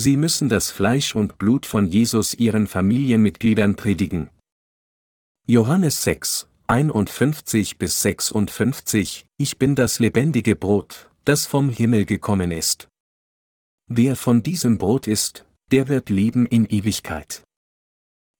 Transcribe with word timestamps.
Sie 0.00 0.16
müssen 0.16 0.48
das 0.48 0.70
Fleisch 0.70 1.16
und 1.16 1.38
Blut 1.38 1.66
von 1.66 1.88
Jesus 1.88 2.32
ihren 2.32 2.68
Familienmitgliedern 2.68 3.74
predigen. 3.74 4.30
Johannes 5.48 6.04
6, 6.04 6.46
51 6.68 7.78
bis 7.78 8.00
56, 8.02 9.26
Ich 9.38 9.58
bin 9.58 9.74
das 9.74 9.98
lebendige 9.98 10.54
Brot, 10.54 11.10
das 11.24 11.46
vom 11.46 11.68
Himmel 11.68 12.04
gekommen 12.04 12.52
ist. 12.52 12.86
Wer 13.88 14.14
von 14.14 14.44
diesem 14.44 14.78
Brot 14.78 15.08
isst, 15.08 15.44
der 15.72 15.88
wird 15.88 16.10
leben 16.10 16.46
in 16.46 16.64
Ewigkeit. 16.66 17.42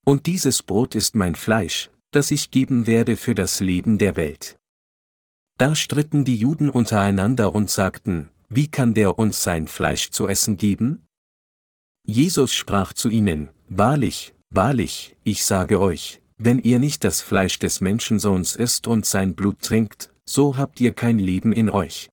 Und 0.07 0.27
dieses 0.27 0.63
Brot 0.63 0.95
ist 0.95 1.17
mein 1.17 1.35
Fleisch, 1.35 1.91
das 2.13 2.31
ich 2.31 2.53
geben 2.53 2.87
werde 2.87 3.17
für 3.17 3.35
das 3.35 3.59
Leben 3.59 3.99
der 3.99 4.15
Welt. 4.15 4.57
Da 5.57 5.75
stritten 5.75 6.25
die 6.25 6.37
Juden 6.37 6.71
untereinander 6.71 7.53
und 7.53 7.69
sagten, 7.69 8.29
wie 8.49 8.69
kann 8.69 8.95
der 8.95 9.19
uns 9.19 9.43
sein 9.43 9.67
Fleisch 9.67 10.11
zu 10.11 10.29
essen 10.29 10.57
geben? 10.57 11.03
Jesus 12.11 12.55
sprach 12.55 12.95
zu 12.95 13.11
ihnen, 13.11 13.51
Wahrlich, 13.69 14.33
wahrlich, 14.49 15.15
ich 15.25 15.45
sage 15.45 15.79
euch, 15.79 16.23
wenn 16.39 16.59
ihr 16.59 16.79
nicht 16.79 17.05
das 17.05 17.21
Fleisch 17.21 17.59
des 17.59 17.83
Menschensohns 17.83 18.57
isst 18.57 18.87
und 18.87 19.05
sein 19.05 19.35
Blut 19.35 19.61
trinkt, 19.61 20.11
so 20.25 20.57
habt 20.57 20.81
ihr 20.81 20.95
kein 20.95 21.19
Leben 21.19 21.53
in 21.53 21.69
euch. 21.69 22.09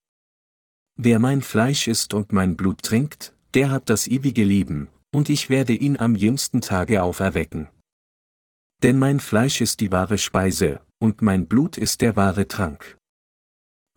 Wer 0.98 1.20
mein 1.20 1.42
Fleisch 1.42 1.88
isst 1.88 2.14
und 2.14 2.34
mein 2.34 2.58
Blut 2.58 2.82
trinkt, 2.82 3.34
der 3.54 3.70
hat 3.70 3.90
das 3.90 4.08
ewige 4.08 4.44
Leben, 4.44 4.90
und 5.14 5.30
ich 5.30 5.50
werde 5.50 5.74
ihn 5.74 5.98
am 5.98 6.16
jüngsten 6.16 6.60
Tage 6.60 7.02
auferwecken. 7.02 7.70
Denn 8.84 9.00
mein 9.00 9.22
Fleisch 9.22 9.62
ist 9.62 9.80
die 9.80 9.94
wahre 9.94 10.18
Speise, 10.18 10.82
und 11.00 11.22
mein 11.22 11.48
Blut 11.48 11.78
ist 11.78 12.02
der 12.02 12.18
wahre 12.18 12.50
Trank. 12.50 12.98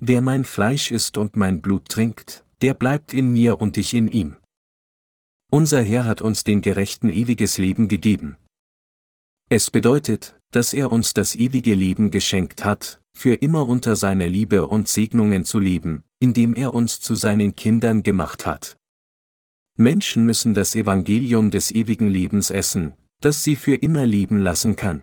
Wer 0.00 0.20
mein 0.20 0.44
Fleisch 0.44 0.92
isst 0.92 1.18
und 1.18 1.34
mein 1.34 1.60
Blut 1.60 1.88
trinkt, 1.88 2.44
der 2.62 2.74
bleibt 2.74 3.12
in 3.12 3.32
mir 3.32 3.60
und 3.60 3.76
ich 3.76 3.94
in 3.94 4.06
ihm. 4.06 4.36
Unser 5.50 5.82
Herr 5.82 6.04
hat 6.04 6.20
uns 6.20 6.44
den 6.44 6.60
Gerechten 6.60 7.08
ewiges 7.08 7.56
Leben 7.56 7.88
gegeben. 7.88 8.36
Es 9.48 9.70
bedeutet, 9.70 10.38
dass 10.50 10.74
er 10.74 10.92
uns 10.92 11.14
das 11.14 11.34
ewige 11.34 11.74
Leben 11.74 12.10
geschenkt 12.10 12.66
hat, 12.66 13.00
für 13.16 13.34
immer 13.34 13.66
unter 13.66 13.96
seiner 13.96 14.26
Liebe 14.26 14.66
und 14.66 14.88
Segnungen 14.88 15.46
zu 15.46 15.58
leben, 15.58 16.04
indem 16.20 16.54
er 16.54 16.74
uns 16.74 17.00
zu 17.00 17.14
seinen 17.14 17.56
Kindern 17.56 18.02
gemacht 18.02 18.44
hat. 18.44 18.76
Menschen 19.76 20.26
müssen 20.26 20.52
das 20.52 20.74
Evangelium 20.74 21.50
des 21.50 21.70
ewigen 21.70 22.08
Lebens 22.08 22.50
essen, 22.50 22.92
das 23.20 23.42
sie 23.42 23.56
für 23.56 23.74
immer 23.74 24.04
leben 24.04 24.38
lassen 24.38 24.76
kann. 24.76 25.02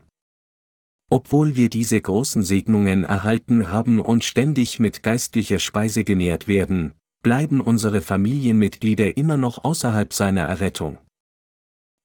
Obwohl 1.09 1.56
wir 1.56 1.70
diese 1.70 2.00
großen 2.00 2.44
Segnungen 2.44 3.04
erhalten 3.04 3.72
haben 3.72 4.00
und 4.00 4.24
ständig 4.24 4.80
mit 4.80 5.02
geistlicher 5.02 5.59
Speise 5.59 6.04
genährt 6.04 6.48
werden, 6.48 6.94
bleiben 7.26 7.59
unsere 7.59 8.02
Familienmitglieder 8.02 9.18
immer 9.18 9.36
noch 9.36 9.64
außerhalb 9.64 10.14
seiner 10.14 10.44
Errettung. 10.44 11.00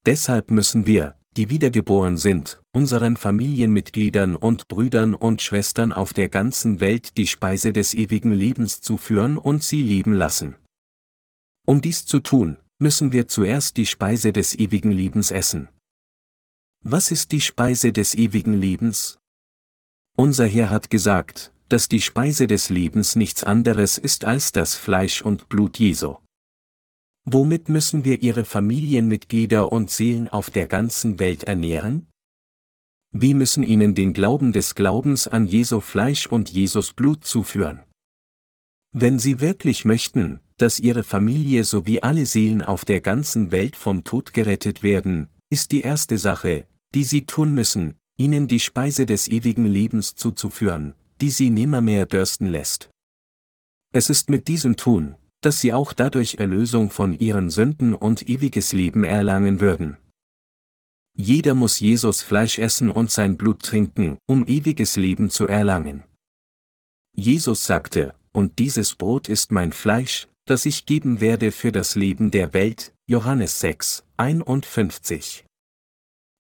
Deshalb 0.06 0.50
müssen 0.50 0.86
wir, 0.86 1.14
die 1.36 1.50
wiedergeboren 1.50 2.16
sind, 2.16 2.62
unseren 2.72 3.18
Familienmitgliedern 3.18 4.34
und 4.34 4.66
Brüdern 4.68 5.14
und 5.14 5.42
Schwestern 5.42 5.92
auf 5.92 6.14
der 6.14 6.30
ganzen 6.30 6.80
Welt 6.80 7.18
die 7.18 7.26
Speise 7.26 7.74
des 7.74 7.92
ewigen 7.92 8.32
Lebens 8.32 8.80
zuführen 8.80 9.36
und 9.36 9.62
sie 9.62 9.82
leben 9.82 10.14
lassen. 10.14 10.56
Um 11.66 11.82
dies 11.82 12.06
zu 12.06 12.20
tun, 12.20 12.56
müssen 12.78 13.12
wir 13.12 13.28
zuerst 13.28 13.76
die 13.76 13.84
Speise 13.84 14.32
des 14.32 14.58
ewigen 14.58 14.90
Lebens 14.90 15.30
essen. 15.30 15.68
Was 16.82 17.10
ist 17.10 17.30
die 17.32 17.42
Speise 17.42 17.92
des 17.92 18.14
ewigen 18.14 18.54
Lebens? 18.54 19.18
Unser 20.16 20.46
Herr 20.46 20.70
hat 20.70 20.88
gesagt, 20.88 21.52
dass 21.70 21.88
die 21.88 22.00
Speise 22.00 22.46
des 22.46 22.68
Lebens 22.68 23.14
nichts 23.14 23.44
anderes 23.44 23.96
ist 23.96 24.24
als 24.24 24.50
das 24.50 24.74
Fleisch 24.74 25.22
und 25.22 25.48
Blut 25.48 25.78
Jesu. 25.78 26.16
Womit 27.24 27.68
müssen 27.68 28.04
wir 28.04 28.22
ihre 28.22 28.44
Familienmitglieder 28.44 29.70
und 29.70 29.90
Seelen 29.90 30.28
auf 30.28 30.50
der 30.50 30.66
ganzen 30.66 31.20
Welt 31.20 31.44
ernähren? 31.44 32.08
Wie 33.12 33.34
müssen 33.34 33.62
ihnen 33.62 33.94
den 33.94 34.12
Glauben 34.12 34.52
des 34.52 34.74
Glaubens 34.74 35.28
an 35.28 35.46
Jesu 35.46 35.80
Fleisch 35.80 36.26
und 36.26 36.50
Jesus 36.50 36.92
Blut 36.92 37.24
zuführen? 37.24 37.80
Wenn 38.92 39.20
sie 39.20 39.40
wirklich 39.40 39.84
möchten, 39.84 40.40
dass 40.56 40.80
ihre 40.80 41.04
Familie 41.04 41.62
sowie 41.62 42.00
alle 42.00 42.26
Seelen 42.26 42.62
auf 42.62 42.84
der 42.84 43.00
ganzen 43.00 43.52
Welt 43.52 43.76
vom 43.76 44.02
Tod 44.02 44.32
gerettet 44.32 44.82
werden, 44.82 45.28
ist 45.50 45.70
die 45.70 45.82
erste 45.82 46.18
Sache, 46.18 46.66
die 46.94 47.04
sie 47.04 47.26
tun 47.26 47.54
müssen, 47.54 47.94
ihnen 48.16 48.48
die 48.48 48.60
Speise 48.60 49.06
des 49.06 49.28
ewigen 49.28 49.66
Lebens 49.66 50.16
zuzuführen, 50.16 50.94
die 51.20 51.30
sie 51.30 51.50
nimmermehr 51.50 52.06
dürsten 52.06 52.46
lässt. 52.46 52.90
Es 53.92 54.10
ist 54.10 54.30
mit 54.30 54.48
diesem 54.48 54.76
Tun, 54.76 55.16
dass 55.40 55.60
sie 55.60 55.72
auch 55.72 55.92
dadurch 55.92 56.36
Erlösung 56.36 56.90
von 56.90 57.18
ihren 57.18 57.50
Sünden 57.50 57.94
und 57.94 58.28
ewiges 58.28 58.72
Leben 58.72 59.04
erlangen 59.04 59.60
würden. 59.60 59.96
Jeder 61.16 61.54
muss 61.54 61.80
Jesus 61.80 62.22
Fleisch 62.22 62.58
essen 62.58 62.90
und 62.90 63.10
sein 63.10 63.36
Blut 63.36 63.62
trinken, 63.62 64.18
um 64.26 64.46
ewiges 64.46 64.96
Leben 64.96 65.30
zu 65.30 65.46
erlangen. 65.46 66.04
Jesus 67.14 67.66
sagte, 67.66 68.14
und 68.32 68.58
dieses 68.58 68.94
Brot 68.94 69.28
ist 69.28 69.50
mein 69.50 69.72
Fleisch, 69.72 70.28
das 70.46 70.66
ich 70.66 70.86
geben 70.86 71.20
werde 71.20 71.52
für 71.52 71.72
das 71.72 71.94
Leben 71.94 72.30
der 72.30 72.54
Welt, 72.54 72.94
Johannes 73.06 73.60
6, 73.60 74.04
51. 74.16 75.44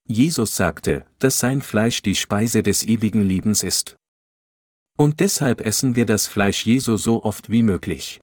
Jesus 0.06 0.56
sagte, 0.56 1.06
dass 1.18 1.38
sein 1.38 1.62
Fleisch 1.62 2.02
die 2.02 2.14
Speise 2.14 2.62
des 2.62 2.84
ewigen 2.84 3.22
Lebens 3.22 3.62
ist. 3.62 3.96
Und 5.00 5.20
deshalb 5.20 5.62
essen 5.62 5.96
wir 5.96 6.04
das 6.04 6.26
Fleisch 6.26 6.66
Jesu 6.66 6.98
so 6.98 7.24
oft 7.24 7.48
wie 7.48 7.62
möglich. 7.62 8.20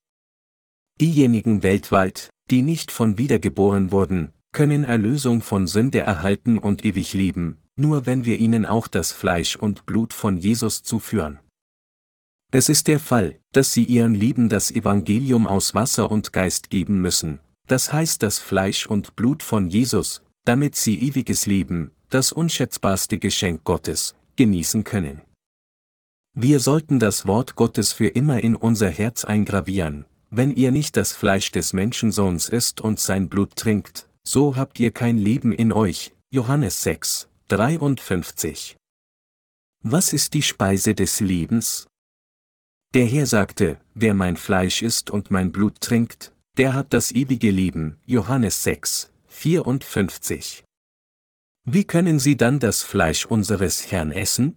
Diejenigen 1.02 1.64
weltweit, 1.64 2.30
die 2.52 2.62
nicht 2.62 2.92
von 2.92 3.18
wiedergeboren 3.18 3.92
wurden, 3.92 4.32
können 4.52 4.84
Erlösung 4.84 5.42
von 5.42 5.66
Sünde 5.66 6.02
erhalten 6.02 6.60
und 6.60 6.86
ewig 6.86 7.16
leben, 7.16 7.58
nur 7.78 8.06
wenn 8.06 8.26
wir 8.26 8.38
ihnen 8.38 8.68
auch 8.68 8.88
das 8.88 9.12
Fleisch 9.12 9.56
und 9.56 9.88
Blut 9.88 10.14
von 10.14 10.38
Jesus 10.38 10.84
zuführen. 10.84 11.40
Es 12.52 12.70
ist 12.70 12.88
der 12.88 13.00
Fall, 13.00 13.40
dass 13.54 13.74
sie 13.74 13.84
ihren 13.84 14.14
Lieben 14.14 14.48
das 14.48 14.70
Evangelium 14.70 15.48
aus 15.48 15.74
Wasser 15.74 16.12
und 16.12 16.32
Geist 16.32 16.70
geben 16.70 17.02
müssen, 17.02 17.40
das 17.66 17.92
heißt 17.92 18.22
das 18.22 18.38
Fleisch 18.38 18.86
und 18.86 19.16
Blut 19.16 19.42
von 19.42 19.68
Jesus, 19.68 20.22
damit 20.46 20.76
sie 20.76 21.02
ewiges 21.02 21.48
Leben, 21.48 21.90
das 22.12 22.32
unschätzbarste 22.32 23.18
Geschenk 23.18 23.64
Gottes, 23.64 24.14
genießen 24.36 24.84
können. 24.84 25.24
Wir 26.40 26.60
sollten 26.60 27.00
das 27.00 27.26
Wort 27.26 27.56
Gottes 27.56 27.94
für 27.94 28.10
immer 28.10 28.44
in 28.44 28.56
unser 28.56 28.92
Herz 28.92 29.26
eingravieren, 29.26 30.06
wenn 30.30 30.56
ihr 30.56 30.72
nicht 30.72 30.96
das 30.96 31.12
Fleisch 31.12 31.52
des 31.52 31.74
Menschensohns 31.74 32.48
isst 32.48 32.80
und 32.80 33.00
sein 33.00 33.28
Blut 33.28 33.56
trinkt, 33.56 34.08
so 34.24 34.56
habt 34.56 34.80
ihr 34.80 34.92
kein 34.92 35.18
Leben 35.18 35.52
in 35.52 35.74
euch. 35.74 36.14
Johannes 36.30 36.84
6, 36.84 37.28
53. 37.48 38.78
Was 39.84 40.14
ist 40.14 40.36
die 40.36 40.44
Speise 40.44 40.94
des 40.94 41.22
Lebens? 41.22 41.88
Der 42.94 43.08
Herr 43.08 43.26
sagte, 43.26 43.80
wer 43.96 44.14
mein 44.14 44.38
Fleisch 44.38 44.84
isst 44.84 45.10
und 45.10 45.32
mein 45.32 45.52
Blut 45.52 45.82
trinkt, 45.82 46.34
der 46.58 46.76
hat 46.76 46.94
das 46.94 47.12
ewige 47.12 47.50
Leben. 47.50 47.98
Johannes 48.06 48.62
6, 48.62 49.12
54. 49.26 50.64
Wie 51.66 51.84
können 51.84 52.20
Sie 52.20 52.38
dann 52.38 52.60
das 52.60 52.84
Fleisch 52.84 53.26
unseres 53.26 53.92
Herrn 53.92 54.12
essen? 54.12 54.56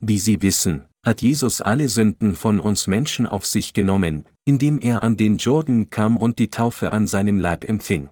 Wie 0.00 0.18
Sie 0.18 0.42
wissen, 0.42 0.84
hat 1.04 1.22
Jesus 1.22 1.60
alle 1.60 1.88
Sünden 1.88 2.36
von 2.36 2.60
uns 2.60 2.86
Menschen 2.86 3.26
auf 3.26 3.46
sich 3.46 3.72
genommen, 3.72 4.26
indem 4.44 4.78
er 4.78 5.02
an 5.02 5.16
den 5.16 5.38
Jordan 5.38 5.90
kam 5.90 6.16
und 6.16 6.38
die 6.38 6.50
Taufe 6.50 6.92
an 6.92 7.06
seinem 7.06 7.40
Leib 7.40 7.64
empfing. 7.64 8.08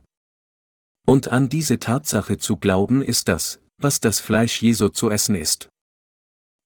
Und 1.07 1.29
an 1.29 1.49
diese 1.49 1.79
Tatsache 1.79 2.39
zu 2.39 2.57
glauben 2.57 3.03
ist 3.03 3.29
das, 3.29 3.61
was 3.79 4.01
das 4.01 4.19
Fleisch 4.19 4.61
Jesu 4.63 4.89
zu 4.89 5.11
essen 5.11 5.37
ist. 5.37 5.69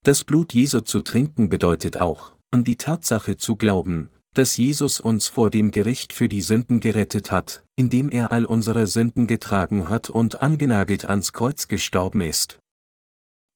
Das 0.02 0.24
Blut 0.24 0.54
Jesu 0.54 0.80
zu 0.80 1.02
trinken 1.02 1.50
bedeutet 1.50 2.00
auch, 2.00 2.32
an 2.50 2.64
die 2.64 2.76
Tatsache 2.76 3.36
zu 3.36 3.56
glauben, 3.56 4.08
dass 4.32 4.56
Jesus 4.56 5.00
uns 5.00 5.26
vor 5.26 5.50
dem 5.50 5.70
Gericht 5.72 6.12
für 6.12 6.28
die 6.28 6.40
Sünden 6.40 6.80
gerettet 6.80 7.30
hat, 7.30 7.64
indem 7.76 8.10
er 8.10 8.32
all 8.32 8.46
unsere 8.46 8.86
Sünden 8.86 9.26
getragen 9.26 9.88
hat 9.88 10.08
und 10.08 10.40
angenagelt 10.40 11.04
ans 11.04 11.32
Kreuz 11.32 11.68
gestorben 11.68 12.22
ist. 12.22 12.58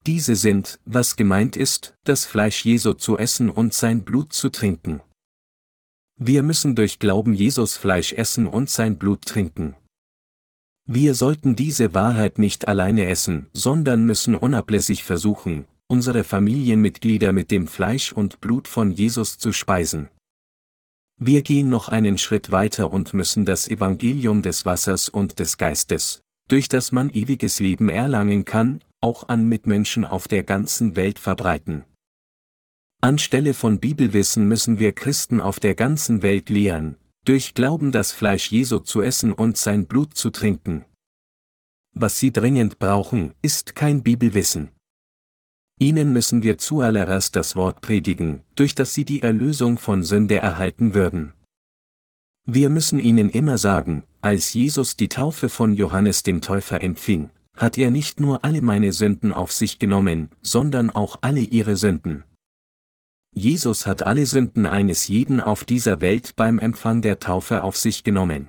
Diese 0.06 0.36
sind, 0.36 0.80
was 0.84 1.16
gemeint 1.16 1.56
ist, 1.56 1.94
das 2.04 2.26
Fleisch 2.26 2.64
Jesu 2.64 2.92
zu 2.92 3.16
essen 3.16 3.48
und 3.48 3.72
sein 3.72 4.04
Blut 4.04 4.34
zu 4.34 4.50
trinken. 4.50 5.00
Wir 6.16 6.42
müssen 6.42 6.76
durch 6.76 6.98
Glauben 6.98 7.32
Jesus 7.32 7.76
Fleisch 7.76 8.12
essen 8.12 8.46
und 8.46 8.68
sein 8.68 8.98
Blut 8.98 9.22
trinken. 9.22 9.74
Wir 10.86 11.14
sollten 11.14 11.56
diese 11.56 11.94
Wahrheit 11.94 12.38
nicht 12.38 12.68
alleine 12.68 13.06
essen, 13.06 13.46
sondern 13.54 14.04
müssen 14.04 14.34
unablässig 14.34 15.02
versuchen, 15.04 15.64
unsere 15.88 16.22
Familienmitglieder 16.22 17.32
mit 17.32 17.50
dem 17.50 17.66
Fleisch 17.66 18.12
und 18.12 18.42
Blut 18.42 18.68
von 18.68 18.92
Jesus 18.92 19.38
zu 19.38 19.52
speisen. 19.52 20.10
Wir 21.18 21.40
gehen 21.40 21.70
noch 21.70 21.88
einen 21.88 22.18
Schritt 22.18 22.50
weiter 22.50 22.92
und 22.92 23.14
müssen 23.14 23.46
das 23.46 23.68
Evangelium 23.68 24.42
des 24.42 24.66
Wassers 24.66 25.08
und 25.08 25.38
des 25.38 25.56
Geistes, 25.56 26.20
durch 26.48 26.68
das 26.68 26.92
man 26.92 27.08
ewiges 27.08 27.60
Leben 27.60 27.88
erlangen 27.88 28.44
kann, 28.44 28.82
auch 29.04 29.28
an 29.28 29.46
Mitmenschen 29.46 30.06
auf 30.06 30.28
der 30.28 30.44
ganzen 30.44 30.96
Welt 30.96 31.18
verbreiten. 31.18 31.84
Anstelle 33.02 33.52
von 33.52 33.78
Bibelwissen 33.78 34.48
müssen 34.48 34.78
wir 34.78 34.92
Christen 34.92 35.42
auf 35.42 35.60
der 35.60 35.74
ganzen 35.74 36.22
Welt 36.22 36.48
lehren, 36.48 36.96
durch 37.26 37.52
Glauben 37.52 37.92
das 37.92 38.12
Fleisch 38.12 38.50
Jesu 38.50 38.78
zu 38.78 39.02
essen 39.02 39.34
und 39.34 39.58
sein 39.58 39.86
Blut 39.86 40.16
zu 40.16 40.30
trinken. 40.30 40.86
Was 41.92 42.18
sie 42.18 42.32
dringend 42.32 42.78
brauchen, 42.78 43.34
ist 43.42 43.74
kein 43.74 44.02
Bibelwissen. 44.02 44.70
Ihnen 45.78 46.14
müssen 46.14 46.42
wir 46.42 46.56
zuallererst 46.56 47.36
das 47.36 47.56
Wort 47.56 47.82
predigen, 47.82 48.42
durch 48.54 48.74
das 48.74 48.94
sie 48.94 49.04
die 49.04 49.20
Erlösung 49.20 49.76
von 49.76 50.02
Sünde 50.02 50.36
erhalten 50.36 50.94
würden. 50.94 51.34
Wir 52.46 52.70
müssen 52.70 52.98
ihnen 52.98 53.28
immer 53.28 53.58
sagen, 53.58 54.04
als 54.22 54.54
Jesus 54.54 54.96
die 54.96 55.10
Taufe 55.10 55.50
von 55.50 55.74
Johannes 55.74 56.22
dem 56.22 56.40
Täufer 56.40 56.82
empfing, 56.82 57.28
hat 57.56 57.78
er 57.78 57.90
nicht 57.90 58.20
nur 58.20 58.44
alle 58.44 58.62
meine 58.62 58.92
Sünden 58.92 59.32
auf 59.32 59.52
sich 59.52 59.78
genommen, 59.78 60.30
sondern 60.42 60.90
auch 60.90 61.18
alle 61.22 61.40
ihre 61.40 61.76
Sünden. 61.76 62.24
Jesus 63.32 63.86
hat 63.86 64.02
alle 64.02 64.26
Sünden 64.26 64.66
eines 64.66 65.08
jeden 65.08 65.40
auf 65.40 65.64
dieser 65.64 66.00
Welt 66.00 66.36
beim 66.36 66.58
Empfang 66.58 67.02
der 67.02 67.18
Taufe 67.18 67.64
auf 67.64 67.76
sich 67.76 68.04
genommen. 68.04 68.48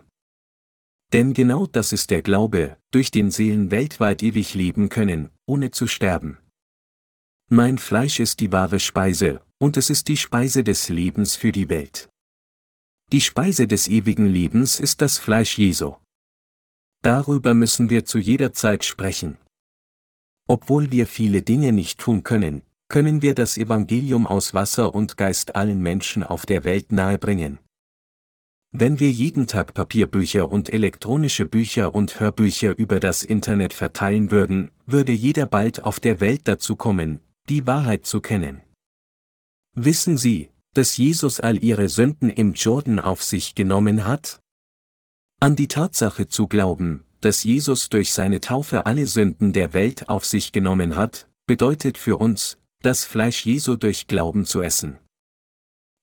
Denn 1.11 1.33
genau 1.33 1.65
das 1.65 1.91
ist 1.91 2.11
der 2.11 2.21
Glaube, 2.21 2.77
durch 2.91 3.09
den 3.11 3.31
Seelen 3.31 3.71
weltweit 3.71 4.21
ewig 4.21 4.53
leben 4.53 4.89
können, 4.89 5.29
ohne 5.45 5.71
zu 5.71 5.87
sterben. 5.87 6.37
Mein 7.49 7.77
Fleisch 7.77 8.19
ist 8.19 8.39
die 8.39 8.51
wahre 8.51 8.79
Speise, 8.79 9.41
und 9.59 9.77
es 9.77 9.89
ist 9.89 10.07
die 10.07 10.17
Speise 10.17 10.63
des 10.63 10.89
Lebens 10.89 11.35
für 11.35 11.51
die 11.51 11.69
Welt. 11.69 12.09
Die 13.11 13.21
Speise 13.21 13.67
des 13.67 13.87
ewigen 13.87 14.25
Lebens 14.25 14.79
ist 14.79 15.01
das 15.01 15.19
Fleisch 15.19 15.57
Jesu. 15.57 15.95
Darüber 17.05 17.53
müssen 17.53 17.91
wir 17.91 18.03
zu 18.03 18.17
jeder 18.17 18.51
Zeit 18.51 18.83
sprechen. 18.83 19.37
Obwohl 20.47 20.91
wir 20.91 21.05
viele 21.05 21.43
Dinge 21.43 21.71
nicht 21.71 21.99
tun 21.99 22.23
können, 22.23 22.63
können 22.87 23.21
wir 23.21 23.35
das 23.35 23.59
Evangelium 23.59 24.25
aus 24.25 24.55
Wasser 24.55 24.95
und 24.95 25.15
Geist 25.15 25.55
allen 25.55 25.83
Menschen 25.83 26.23
auf 26.23 26.47
der 26.47 26.63
Welt 26.63 26.91
nahebringen. 26.91 27.59
Wenn 28.71 28.99
wir 28.99 29.11
jeden 29.11 29.45
Tag 29.45 29.75
Papierbücher 29.75 30.51
und 30.51 30.73
elektronische 30.73 31.45
Bücher 31.45 31.93
und 31.93 32.19
Hörbücher 32.19 32.75
über 32.75 32.99
das 32.99 33.21
Internet 33.21 33.73
verteilen 33.73 34.31
würden, 34.31 34.71
würde 34.87 35.11
jeder 35.11 35.45
bald 35.45 35.83
auf 35.83 35.99
der 35.99 36.19
Welt 36.21 36.47
dazu 36.47 36.75
kommen, 36.75 37.19
die 37.49 37.67
Wahrheit 37.67 38.07
zu 38.07 38.19
kennen. 38.19 38.61
Wissen 39.75 40.17
Sie, 40.17 40.49
dass 40.73 40.97
Jesus 40.97 41.39
all 41.39 41.63
ihre 41.63 41.87
Sünden 41.87 42.31
im 42.31 42.53
Jordan 42.53 42.99
auf 42.99 43.21
sich 43.21 43.53
genommen 43.53 44.05
hat? 44.05 44.41
An 45.39 45.55
die 45.55 45.67
Tatsache 45.67 46.27
zu 46.27 46.47
glauben, 46.47 47.03
dass 47.21 47.43
Jesus 47.43 47.89
durch 47.89 48.13
seine 48.13 48.39
Taufe 48.39 48.85
alle 48.85 49.07
Sünden 49.07 49.53
der 49.53 49.73
Welt 49.73 50.09
auf 50.09 50.25
sich 50.25 50.51
genommen 50.51 50.95
hat, 50.95 51.27
bedeutet 51.45 51.97
für 51.97 52.17
uns, 52.17 52.57
das 52.81 53.03
Fleisch 53.03 53.45
Jesu 53.45 53.75
durch 53.75 54.07
Glauben 54.07 54.45
zu 54.45 54.61
essen. 54.61 54.97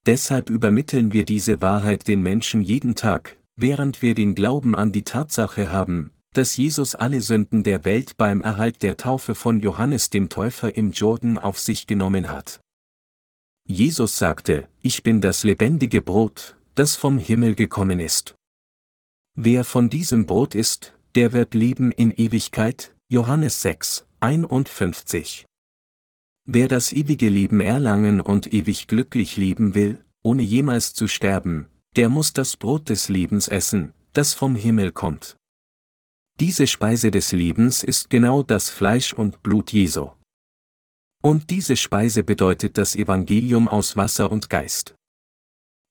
Deshalb 0.05 0.51
übermitteln 0.51 1.13
wir 1.13 1.25
diese 1.25 1.61
Wahrheit 1.61 2.09
den 2.09 2.23
Menschen 2.23 2.61
jeden 2.61 2.95
Tag, 2.95 3.37
während 3.57 4.03
wir 4.03 4.15
den 4.15 4.35
Glauben 4.35 4.75
an 4.75 4.91
die 4.91 5.05
Tatsache 5.05 5.71
haben, 5.71 6.11
dass 6.33 6.57
Jesus 6.57 6.95
alle 6.95 7.21
Sünden 7.21 7.63
der 7.63 7.85
Welt 7.85 8.17
beim 8.17 8.41
Erhalt 8.41 8.83
der 8.83 8.97
Taufe 8.97 9.35
von 9.35 9.61
Johannes 9.61 10.11
dem 10.11 10.29
Täufer 10.29 10.77
im 10.77 10.91
Jordan 10.91 11.39
auf 11.39 11.59
sich 11.59 11.87
genommen 11.87 12.31
hat. 12.31 12.61
Jesus 13.65 14.19
sagte, 14.19 14.69
ich 14.81 15.03
bin 15.03 15.21
das 15.21 15.45
lebendige 15.45 16.03
Brot, 16.03 16.57
das 16.75 16.97
vom 16.97 17.19
Himmel 17.19 17.55
gekommen 17.55 18.01
ist. 18.01 18.35
Wer 19.35 19.65
von 19.65 19.89
diesem 19.89 20.27
Brot 20.27 20.55
isst, 20.55 20.93
der 21.15 21.33
wird 21.33 21.55
leben 21.55 21.91
in 21.91 22.11
Ewigkeit, 22.11 22.95
Johannes 23.09 23.63
6, 23.63 24.05
51. 24.21 25.47
Wer 26.45 26.69
das 26.69 26.93
ewige 26.93 27.31
Leben 27.31 27.61
erlangen 27.61 28.21
und 28.21 28.53
ewig 28.53 28.89
glücklich 28.89 29.39
leben 29.39 29.75
will, 29.75 30.05
ohne 30.23 30.43
jemals 30.43 30.93
zu 30.93 31.09
sterben, 31.09 31.69
der 31.97 32.11
muss 32.11 32.35
das 32.35 32.59
Brot 32.59 32.91
des 32.91 33.09
Lebens 33.09 33.49
essen, 33.49 33.95
das 34.13 34.35
vom 34.35 34.55
Himmel 34.55 34.93
kommt. 34.93 35.39
Diese 36.39 36.67
Speise 36.67 37.11
des 37.11 37.33
Lebens 37.33 37.83
ist 37.83 38.11
genau 38.11 38.43
das 38.43 38.69
Fleisch 38.69 39.15
und 39.15 39.43
Blut 39.43 39.73
Jesu. 39.73 40.11
Und 41.23 41.49
diese 41.49 41.79
Speise 41.79 42.23
bedeutet 42.23 42.77
das 42.77 42.95
Evangelium 42.95 43.67
aus 43.67 43.97
Wasser 43.97 44.31
und 44.31 44.51
Geist. 44.51 44.95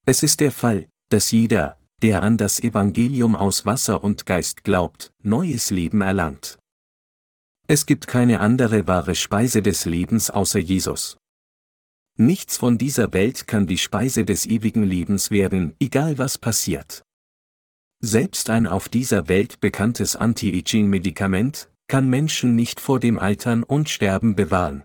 Es 0.06 0.22
ist 0.22 0.42
der 0.42 0.52
Fall, 0.52 0.88
dass 1.10 1.32
jeder, 1.32 1.81
der 2.02 2.24
an 2.24 2.38
das 2.38 2.60
Evangelium 2.60 3.36
aus 3.36 3.66
Wasser 3.66 4.04
und 4.04 4.26
Geist 4.26 4.64
glaubt, 4.64 5.14
neues 5.22 5.70
Leben 5.70 6.02
erlangt. 6.02 6.58
Es 7.68 7.86
gibt 7.86 8.08
keine 8.08 8.40
andere 8.40 8.88
wahre 8.88 9.16
Speise 9.16 9.62
des 9.62 9.86
Lebens 9.86 10.30
außer 10.30 10.60
Jesus. 10.60 11.18
Nichts 12.18 12.58
von 12.58 12.78
dieser 12.78 13.14
Welt 13.14 13.48
kann 13.48 13.68
die 13.68 13.78
Speise 13.78 14.26
des 14.26 14.46
ewigen 14.46 14.84
Lebens 14.84 15.32
werden, 15.32 15.76
egal 15.80 16.18
was 16.18 16.38
passiert. 16.38 17.04
Selbst 18.04 18.50
ein 18.50 18.68
auf 18.68 18.90
dieser 18.90 19.28
Welt 19.28 19.60
bekanntes 19.62 20.16
Anti-Aging-Medikament 20.16 21.70
kann 21.88 22.10
Menschen 22.10 22.56
nicht 22.56 22.80
vor 22.80 23.00
dem 23.00 23.20
Altern 23.20 23.64
und 23.64 23.90
Sterben 23.90 24.36
bewahren. 24.36 24.84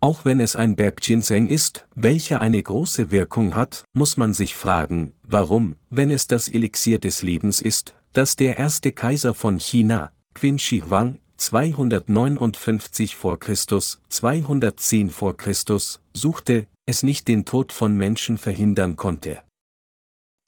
Auch 0.00 0.24
wenn 0.24 0.38
es 0.38 0.54
ein 0.54 0.76
Bergginseng 0.76 1.48
ist, 1.48 1.88
welcher 1.96 2.40
eine 2.40 2.62
große 2.62 3.10
Wirkung 3.10 3.56
hat, 3.56 3.84
muss 3.94 4.16
man 4.16 4.32
sich 4.32 4.54
fragen, 4.54 5.12
warum, 5.22 5.74
wenn 5.90 6.10
es 6.10 6.28
das 6.28 6.48
Elixier 6.48 7.00
des 7.00 7.22
Lebens 7.22 7.60
ist, 7.60 7.94
das 8.12 8.36
der 8.36 8.58
erste 8.58 8.92
Kaiser 8.92 9.34
von 9.34 9.58
China, 9.58 10.12
Qin 10.34 10.60
Shi 10.60 10.84
Huang, 10.88 11.18
259 11.36 13.16
vor 13.16 13.40
Christus, 13.40 14.00
210 14.08 15.10
vor 15.10 15.36
Christus, 15.36 16.00
suchte, 16.12 16.68
es 16.86 17.02
nicht 17.02 17.26
den 17.26 17.44
Tod 17.44 17.72
von 17.72 17.96
Menschen 17.96 18.38
verhindern 18.38 18.94
konnte. 18.94 19.42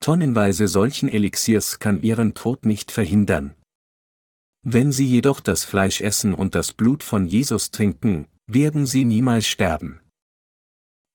Tonnenweise 0.00 0.68
solchen 0.68 1.08
Elixiers 1.08 1.80
kann 1.80 2.02
ihren 2.02 2.34
Tod 2.34 2.64
nicht 2.66 2.90
verhindern. 2.92 3.54
Wenn 4.62 4.92
sie 4.92 5.06
jedoch 5.06 5.40
das 5.40 5.64
Fleisch 5.64 6.00
essen 6.00 6.34
und 6.34 6.54
das 6.54 6.72
Blut 6.72 7.02
von 7.02 7.26
Jesus 7.26 7.70
trinken, 7.70 8.26
werden 8.54 8.86
sie 8.86 9.04
niemals 9.04 9.46
sterben. 9.46 10.00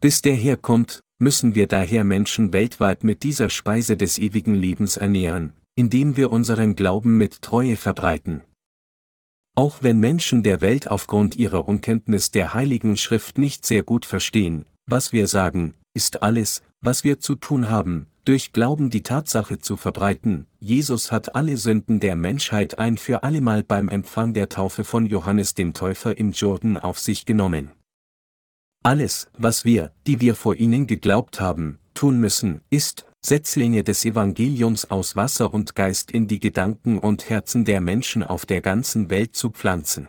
Bis 0.01 0.21
der 0.21 0.35
herkommt, 0.35 1.01
müssen 1.19 1.55
wir 1.55 1.67
daher 1.67 2.03
Menschen 2.03 2.53
weltweit 2.53 3.03
mit 3.03 3.23
dieser 3.23 3.49
Speise 3.49 3.97
des 3.97 4.17
ewigen 4.17 4.55
Lebens 4.55 4.97
ernähren, 4.97 5.53
indem 5.75 6.17
wir 6.17 6.31
unseren 6.31 6.75
Glauben 6.75 7.17
mit 7.17 7.41
Treue 7.41 7.75
verbreiten. 7.75 8.41
Auch 9.55 9.81
wenn 9.81 9.99
Menschen 9.99 10.43
der 10.43 10.59
Welt 10.59 10.89
aufgrund 10.89 11.37
ihrer 11.37 11.67
Unkenntnis 11.67 12.31
der 12.31 12.53
Heiligen 12.53 12.97
Schrift 12.97 13.37
nicht 13.37 13.65
sehr 13.65 13.83
gut 13.83 14.05
verstehen, 14.05 14.65
was 14.85 15.13
wir 15.13 15.27
sagen, 15.27 15.73
ist 15.93 16.21
alles, 16.23 16.61
was 16.81 17.03
wir 17.05 17.19
zu 17.19 17.35
tun 17.35 17.69
haben, 17.69 18.07
durch 18.25 18.51
Glauben 18.51 18.89
die 18.89 19.03
Tatsache 19.03 19.59
zu 19.59 19.77
verbreiten, 19.77 20.47
Jesus 20.59 21.11
hat 21.11 21.35
alle 21.35 21.57
Sünden 21.57 21.99
der 21.99 22.15
Menschheit 22.15 22.79
ein 22.79 22.97
für 22.97 23.23
allemal 23.23 23.63
beim 23.63 23.87
Empfang 23.87 24.33
der 24.33 24.49
Taufe 24.49 24.83
von 24.83 25.05
Johannes 25.05 25.53
dem 25.53 25.73
Täufer 25.73 26.17
im 26.17 26.31
Jordan 26.31 26.77
auf 26.77 26.99
sich 26.99 27.25
genommen. 27.25 27.71
Alles, 28.83 29.29
was 29.37 29.63
wir, 29.63 29.93
die 30.07 30.21
wir 30.21 30.35
vor 30.35 30.55
ihnen 30.55 30.87
geglaubt 30.87 31.39
haben, 31.39 31.79
tun 31.93 32.19
müssen, 32.19 32.61
ist, 32.69 33.05
Setzlinge 33.25 33.83
des 33.83 34.05
Evangeliums 34.05 34.91
aus 34.91 35.15
Wasser 35.15 35.53
und 35.53 35.73
Geist 35.73 36.11
in 36.11 36.27
die 36.27 36.39
Gedanken 36.39 36.99
und 36.99 37.29
Herzen 37.29 37.65
der 37.65 37.81
Menschen 37.81 38.21
auf 38.23 38.45
der 38.45 38.61
ganzen 38.61 39.09
Welt 39.09 39.35
zu 39.35 39.49
pflanzen. 39.49 40.07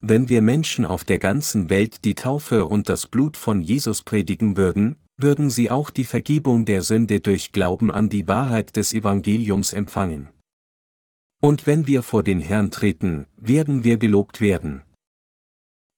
Wenn 0.00 0.28
wir 0.28 0.42
Menschen 0.42 0.86
auf 0.86 1.04
der 1.04 1.18
ganzen 1.18 1.68
Welt 1.70 2.04
die 2.04 2.14
Taufe 2.14 2.66
und 2.66 2.88
das 2.88 3.06
Blut 3.06 3.36
von 3.36 3.60
Jesus 3.60 4.02
predigen 4.02 4.56
würden, 4.56 4.96
würden 5.18 5.50
sie 5.50 5.70
auch 5.70 5.90
die 5.90 6.04
Vergebung 6.04 6.64
der 6.64 6.82
Sünde 6.82 7.20
durch 7.20 7.52
Glauben 7.52 7.90
an 7.90 8.08
die 8.08 8.26
Wahrheit 8.26 8.76
des 8.76 8.94
Evangeliums 8.94 9.72
empfangen. 9.72 10.28
Und 11.40 11.66
wenn 11.66 11.86
wir 11.86 12.02
vor 12.02 12.22
den 12.22 12.40
Herrn 12.40 12.70
treten, 12.70 13.26
werden 13.36 13.84
wir 13.84 13.98
gelobt 13.98 14.40
werden. 14.40 14.82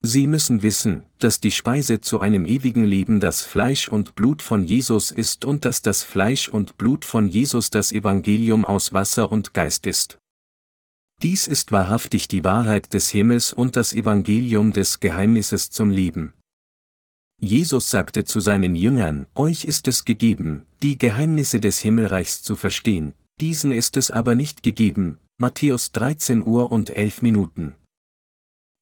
Sie 0.03 0.27
müssen 0.27 0.63
wissen, 0.63 1.05
dass 1.19 1.41
die 1.41 1.51
Speise 1.51 2.01
zu 2.01 2.21
einem 2.21 2.47
ewigen 2.47 2.85
Leben 2.85 3.21
das 3.21 3.43
Fleisch 3.43 3.89
und 3.89 4.15
Blut 4.15 4.41
von 4.41 4.65
Jesus 4.65 5.11
ist 5.11 5.45
und 5.45 5.67
dass 5.67 5.83
das 5.83 6.03
Fleisch 6.03 6.49
und 6.49 6.79
Blut 6.79 7.05
von 7.05 7.29
Jesus 7.29 7.69
das 7.69 7.93
Evangelium 7.93 8.65
aus 8.65 8.95
Wasser 8.95 9.31
und 9.31 9.53
Geist 9.53 9.87
ist. 9.87 10.19
Dies 11.23 11.47
ist 11.47 11.71
wahrhaftig 11.71 12.29
die 12.29 12.45
Wahrheit 12.45 12.95
des 12.95 13.11
Himmels 13.11 13.53
und 13.53 13.77
das 13.77 13.93
Evangelium 13.93 14.73
des 14.73 15.01
Geheimnisses 15.01 15.69
zum 15.69 15.91
Leben. 15.91 16.33
Jesus 17.41 17.89
sagte 17.89 18.25
zu 18.25 18.41
seinen 18.41 18.75
Jüngern, 18.75 19.27
Euch 19.35 19.65
ist 19.65 19.89
es 19.89 20.05
gegeben, 20.05 20.67
die 20.83 20.99
Geheimnisse 20.99 21.59
des 21.59 21.79
Himmelreichs 21.79 22.43
zu 22.43 22.55
verstehen, 22.55 23.15
diesen 23.41 23.73
ist 23.73 23.97
es 23.97 24.11
aber 24.11 24.35
nicht 24.35 24.63
gegeben. 24.63 25.19
Matthäus 25.39 25.91
13 25.93 26.47
Uhr 26.47 26.71
und 26.71 26.91
11 26.91 27.23
Minuten. 27.23 27.75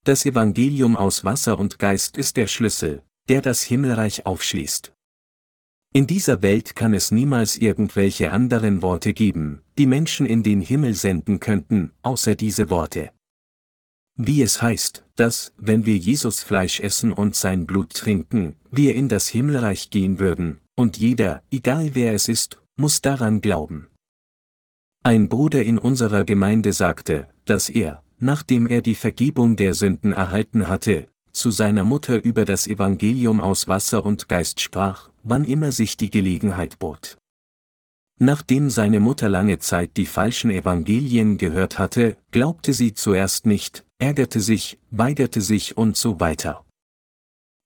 Das 0.05 0.27
Evangelium 0.27 0.97
aus 0.97 1.25
Wasser 1.25 1.57
und 1.57 1.79
Geist 1.79 2.17
ist 2.17 2.37
der 2.37 2.49
Schlüssel, 2.49 3.03
der 3.29 3.43
das 3.43 3.63
Himmelreich 3.63 4.27
aufschließt. 4.27 4.93
In 5.95 6.09
dieser 6.09 6.43
Welt 6.43 6.75
kann 6.75 6.95
es 6.95 7.13
niemals 7.13 7.57
irgendwelche 7.57 8.33
anderen 8.33 8.83
Worte 8.83 9.13
geben, 9.13 9.63
die 9.79 9.87
Menschen 9.87 10.27
in 10.27 10.43
den 10.43 10.61
Himmel 10.61 10.95
senden 10.95 11.39
könnten, 11.39 11.93
außer 12.03 12.35
diese 12.35 12.71
Worte. 12.71 13.11
Wie 14.21 14.43
es 14.43 14.61
heißt, 14.61 15.05
dass, 15.15 15.53
wenn 15.59 15.87
wir 15.87 15.97
Jesus 15.97 16.43
Fleisch 16.43 16.81
essen 16.81 17.13
und 17.13 17.37
sein 17.37 17.67
Blut 17.67 17.95
trinken, 17.95 18.57
wir 18.73 18.97
in 18.97 19.09
das 19.09 19.29
Himmelreich 19.29 19.91
gehen 19.91 20.19
würden, 20.19 20.59
und 20.75 20.97
jeder, 20.97 21.45
egal 21.53 21.95
wer 21.95 22.15
es 22.15 22.29
ist, 22.29 22.61
muss 22.77 23.01
daran 23.01 23.41
glauben. 23.41 23.87
Ein 25.05 25.29
Bruder 25.29 25.63
in 25.63 25.79
unserer 25.79 26.25
Gemeinde 26.25 26.73
sagte, 26.73 27.29
dass 27.45 27.69
er, 27.69 28.03
nachdem 28.19 28.67
er 28.67 28.83
die 28.83 28.97
Vergebung 28.97 29.55
der 29.55 29.75
Sünden 29.75 30.13
erhalten 30.13 30.67
hatte, 30.67 31.07
zu 31.31 31.53
seiner 31.53 31.85
Mutter 31.85 32.25
über 32.25 32.45
das 32.45 32.67
Evangelium 32.67 33.41
aus 33.41 33.69
Wasser 33.69 34.05
und 34.05 34.29
Geist 34.29 34.61
sprach, 34.61 35.11
wann 35.23 35.45
immer 35.45 35.71
sich 35.71 35.97
die 35.97 36.11
Gelegenheit 36.11 36.81
bot. 36.81 37.19
Nachdem 38.19 38.69
seine 38.69 38.99
Mutter 38.99 39.29
lange 39.29 39.61
Zeit 39.61 39.97
die 39.97 40.07
falschen 40.07 40.51
Evangelien 40.51 41.39
gehört 41.39 41.79
hatte, 41.79 42.17
glaubte 42.33 42.73
sie 42.73 42.95
zuerst 42.95 43.47
nicht, 43.47 43.85
ärgerte 43.99 44.41
sich, 44.41 44.79
weigerte 44.91 45.41
sich 45.41 45.77
und 45.77 45.97
so 45.97 46.21
weiter. 46.21 46.65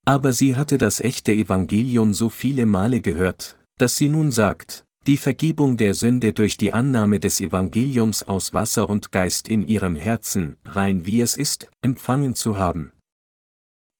Aber 0.04 0.32
sie 0.32 0.56
hatte 0.56 0.78
das 0.78 1.00
echte 1.00 1.32
Evangelium 1.32 2.12
so 2.12 2.28
viele 2.28 2.66
Male 2.66 3.00
gehört, 3.00 3.58
dass 3.78 3.96
sie 3.96 4.08
nun 4.08 4.32
sagt, 4.32 4.84
die 5.06 5.16
Vergebung 5.16 5.76
der 5.76 5.94
Sünde 5.94 6.32
durch 6.32 6.56
die 6.56 6.72
Annahme 6.72 7.20
des 7.20 7.40
Evangeliums 7.40 8.22
aus 8.22 8.54
Wasser 8.54 8.88
und 8.88 9.12
Geist 9.12 9.48
in 9.48 9.66
ihrem 9.66 9.96
Herzen, 9.96 10.56
rein 10.64 11.06
wie 11.06 11.20
es 11.20 11.36
ist, 11.36 11.68
empfangen 11.82 12.34
zu 12.34 12.56
haben. 12.56 12.92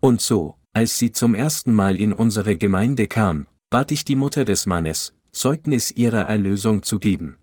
Und 0.00 0.20
so, 0.20 0.56
als 0.72 0.98
sie 0.98 1.12
zum 1.12 1.34
ersten 1.34 1.72
Mal 1.74 1.96
in 1.96 2.12
unsere 2.12 2.56
Gemeinde 2.56 3.08
kam, 3.08 3.46
bat 3.70 3.90
ich 3.90 4.04
die 4.04 4.16
Mutter 4.16 4.44
des 4.44 4.66
Mannes, 4.66 5.14
Zeugnis 5.32 5.90
ihrer 5.90 6.22
Erlösung 6.22 6.82
zu 6.82 6.98
geben. 6.98 7.36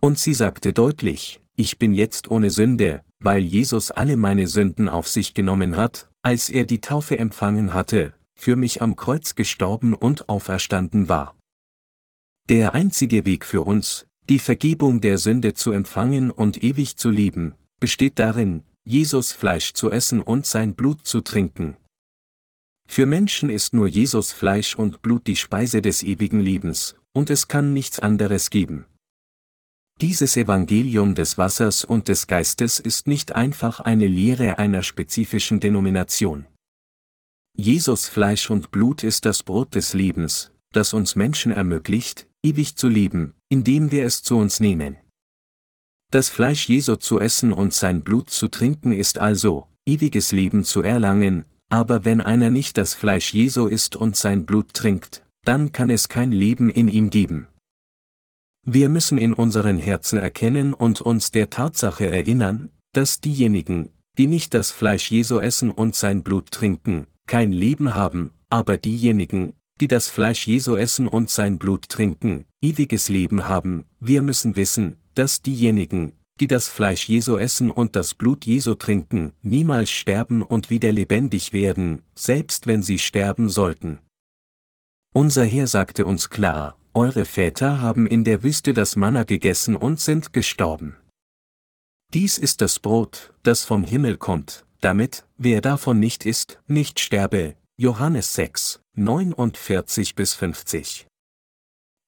Und 0.00 0.18
sie 0.18 0.34
sagte 0.34 0.72
deutlich, 0.72 1.40
ich 1.56 1.78
bin 1.78 1.92
jetzt 1.92 2.30
ohne 2.30 2.50
Sünde, 2.50 3.02
weil 3.18 3.42
Jesus 3.42 3.90
alle 3.90 4.16
meine 4.16 4.46
Sünden 4.46 4.88
auf 4.88 5.08
sich 5.08 5.34
genommen 5.34 5.76
hat, 5.76 6.10
als 6.22 6.48
er 6.48 6.64
die 6.64 6.80
Taufe 6.80 7.18
empfangen 7.18 7.74
hatte, 7.74 8.14
für 8.34 8.56
mich 8.56 8.82
am 8.82 8.96
Kreuz 8.96 9.34
gestorben 9.34 9.94
und 9.94 10.28
auferstanden 10.28 11.08
war. 11.08 11.36
Der 12.48 12.74
einzige 12.74 13.24
Weg 13.24 13.44
für 13.44 13.62
uns, 13.62 14.06
die 14.28 14.38
Vergebung 14.38 15.00
der 15.00 15.18
Sünde 15.18 15.54
zu 15.54 15.72
empfangen 15.72 16.30
und 16.30 16.62
ewig 16.62 16.96
zu 16.96 17.10
lieben, 17.10 17.54
besteht 17.80 18.18
darin, 18.18 18.62
Jesus 18.84 19.32
Fleisch 19.32 19.72
zu 19.72 19.90
essen 19.90 20.20
und 20.20 20.46
sein 20.46 20.74
Blut 20.74 21.06
zu 21.06 21.20
trinken. 21.20 21.76
Für 22.88 23.06
Menschen 23.06 23.50
ist 23.50 23.74
nur 23.74 23.88
Jesus 23.88 24.32
Fleisch 24.32 24.76
und 24.76 25.02
Blut 25.02 25.26
die 25.26 25.36
Speise 25.36 25.82
des 25.82 26.02
ewigen 26.02 26.40
Lebens, 26.40 26.94
und 27.12 27.30
es 27.30 27.48
kann 27.48 27.72
nichts 27.72 27.98
anderes 27.98 28.50
geben. 28.50 28.86
Dieses 30.02 30.36
Evangelium 30.36 31.14
des 31.14 31.38
Wassers 31.38 31.82
und 31.82 32.08
des 32.08 32.26
Geistes 32.26 32.80
ist 32.80 33.06
nicht 33.06 33.34
einfach 33.34 33.80
eine 33.80 34.06
Lehre 34.06 34.58
einer 34.58 34.82
spezifischen 34.82 35.58
Denomination. 35.58 36.44
Jesus 37.56 38.06
Fleisch 38.06 38.50
und 38.50 38.70
Blut 38.70 39.02
ist 39.02 39.24
das 39.24 39.42
Brot 39.42 39.74
des 39.74 39.94
Lebens, 39.94 40.52
das 40.72 40.92
uns 40.92 41.16
Menschen 41.16 41.50
ermöglicht, 41.50 42.28
ewig 42.42 42.76
zu 42.76 42.88
leben, 42.88 43.32
indem 43.48 43.90
wir 43.90 44.04
es 44.04 44.22
zu 44.22 44.36
uns 44.36 44.60
nehmen. 44.60 44.98
Das 46.10 46.28
Fleisch 46.28 46.68
Jesu 46.68 46.96
zu 46.96 47.18
essen 47.18 47.54
und 47.54 47.72
sein 47.72 48.04
Blut 48.04 48.28
zu 48.28 48.48
trinken 48.48 48.92
ist 48.92 49.16
also, 49.16 49.66
ewiges 49.86 50.30
Leben 50.30 50.64
zu 50.64 50.82
erlangen, 50.82 51.46
aber 51.70 52.04
wenn 52.04 52.20
einer 52.20 52.50
nicht 52.50 52.76
das 52.76 52.92
Fleisch 52.92 53.32
Jesu 53.32 53.66
isst 53.66 53.96
und 53.96 54.14
sein 54.14 54.44
Blut 54.44 54.74
trinkt, 54.74 55.24
dann 55.44 55.72
kann 55.72 55.88
es 55.88 56.10
kein 56.10 56.32
Leben 56.32 56.68
in 56.68 56.88
ihm 56.88 57.08
geben. 57.08 57.48
Wir 58.68 58.88
müssen 58.88 59.16
in 59.16 59.32
unseren 59.32 59.78
Herzen 59.78 60.18
erkennen 60.18 60.74
und 60.74 61.00
uns 61.00 61.30
der 61.30 61.50
Tatsache 61.50 62.10
erinnern, 62.10 62.70
dass 62.92 63.20
diejenigen, 63.20 63.90
die 64.18 64.26
nicht 64.26 64.54
das 64.54 64.72
Fleisch 64.72 65.08
Jesu 65.12 65.38
essen 65.38 65.70
und 65.70 65.94
sein 65.94 66.24
Blut 66.24 66.50
trinken, 66.50 67.06
kein 67.28 67.52
Leben 67.52 67.94
haben, 67.94 68.32
aber 68.50 68.76
diejenigen, 68.76 69.52
die 69.80 69.86
das 69.86 70.08
Fleisch 70.08 70.48
Jesu 70.48 70.74
essen 70.74 71.06
und 71.06 71.30
sein 71.30 71.58
Blut 71.58 71.88
trinken, 71.88 72.44
ewiges 72.60 73.08
Leben 73.08 73.48
haben, 73.48 73.84
wir 74.00 74.20
müssen 74.22 74.56
wissen, 74.56 74.96
dass 75.14 75.42
diejenigen, 75.42 76.14
die 76.40 76.48
das 76.48 76.68
Fleisch 76.68 77.08
Jesu 77.08 77.36
essen 77.36 77.70
und 77.70 77.94
das 77.94 78.14
Blut 78.14 78.46
Jesu 78.46 78.74
trinken, 78.74 79.32
niemals 79.42 79.90
sterben 79.90 80.42
und 80.42 80.70
wieder 80.70 80.90
lebendig 80.90 81.52
werden, 81.52 82.02
selbst 82.16 82.66
wenn 82.66 82.82
sie 82.82 82.98
sterben 82.98 83.48
sollten. 83.48 84.00
Unser 85.14 85.44
Herr 85.44 85.68
sagte 85.68 86.04
uns 86.04 86.30
klar, 86.30 86.76
eure 86.96 87.26
Väter 87.26 87.80
haben 87.80 88.06
in 88.06 88.24
der 88.24 88.42
Wüste 88.42 88.72
das 88.72 88.96
Manna 88.96 89.24
gegessen 89.24 89.76
und 89.76 90.00
sind 90.00 90.32
gestorben. 90.32 90.96
Dies 92.14 92.38
ist 92.38 92.62
das 92.62 92.78
Brot, 92.78 93.34
das 93.42 93.64
vom 93.64 93.84
Himmel 93.84 94.16
kommt, 94.16 94.64
damit, 94.80 95.26
wer 95.36 95.60
davon 95.60 96.00
nicht 96.00 96.24
isst, 96.24 96.58
nicht 96.66 96.98
sterbe. 96.98 97.54
Johannes 97.76 98.34
6, 98.34 98.80
49 98.94 100.14
bis 100.14 100.32
50. 100.32 101.06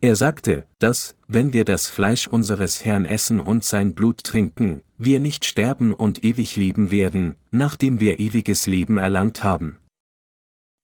Er 0.01 0.17
sagte, 0.17 0.67
dass, 0.79 1.17
wenn 1.27 1.53
wir 1.53 1.67
das 1.67 1.89
Fleisch 1.89 2.27
unseres 2.27 2.85
Herrn 2.85 3.05
essen 3.05 3.41
und 3.41 3.65
sein 3.65 3.95
Blut 3.95 4.25
trinken, 4.25 4.83
wir 4.97 5.21
nicht 5.21 5.45
sterben 5.45 5.93
und 5.93 6.25
ewig 6.25 6.57
leben 6.57 6.91
werden, 6.91 7.37
nachdem 7.51 8.01
wir 8.01 8.21
ewiges 8.21 8.67
Leben 8.67 8.97
erlangt 8.97 9.45
haben. 9.45 9.79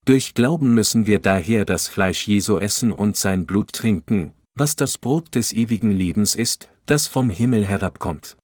Durch 0.05 0.35
Glauben 0.35 0.75
müssen 0.75 1.07
wir 1.07 1.19
daher 1.19 1.65
das 1.65 1.89
Fleisch 1.89 2.29
Jesu 2.29 2.59
essen 2.59 2.93
und 2.93 3.17
sein 3.17 3.47
Blut 3.47 3.73
trinken, 3.73 4.35
was 4.55 4.77
das 4.77 4.99
Brot 4.99 5.35
des 5.35 5.53
ewigen 5.53 5.91
Lebens 5.91 6.35
ist, 6.35 6.69
das 6.85 7.07
vom 7.07 7.31
Himmel 7.31 7.65
herabkommt. 7.65 8.37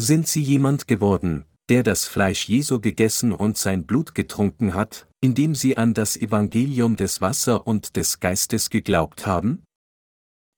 Sind 0.00 0.26
Sie 0.26 0.40
jemand 0.42 0.88
geworden, 0.88 1.44
der 1.68 1.82
das 1.82 2.06
Fleisch 2.06 2.48
Jesu 2.48 2.80
gegessen 2.80 3.32
und 3.32 3.58
sein 3.58 3.84
Blut 3.84 4.14
getrunken 4.14 4.74
hat, 4.74 5.06
indem 5.20 5.54
sie 5.54 5.76
an 5.76 5.94
das 5.94 6.16
Evangelium 6.16 6.96
des 6.96 7.20
Wasser 7.20 7.66
und 7.66 7.96
des 7.96 8.20
Geistes 8.20 8.70
geglaubt 8.70 9.26
haben? 9.26 9.64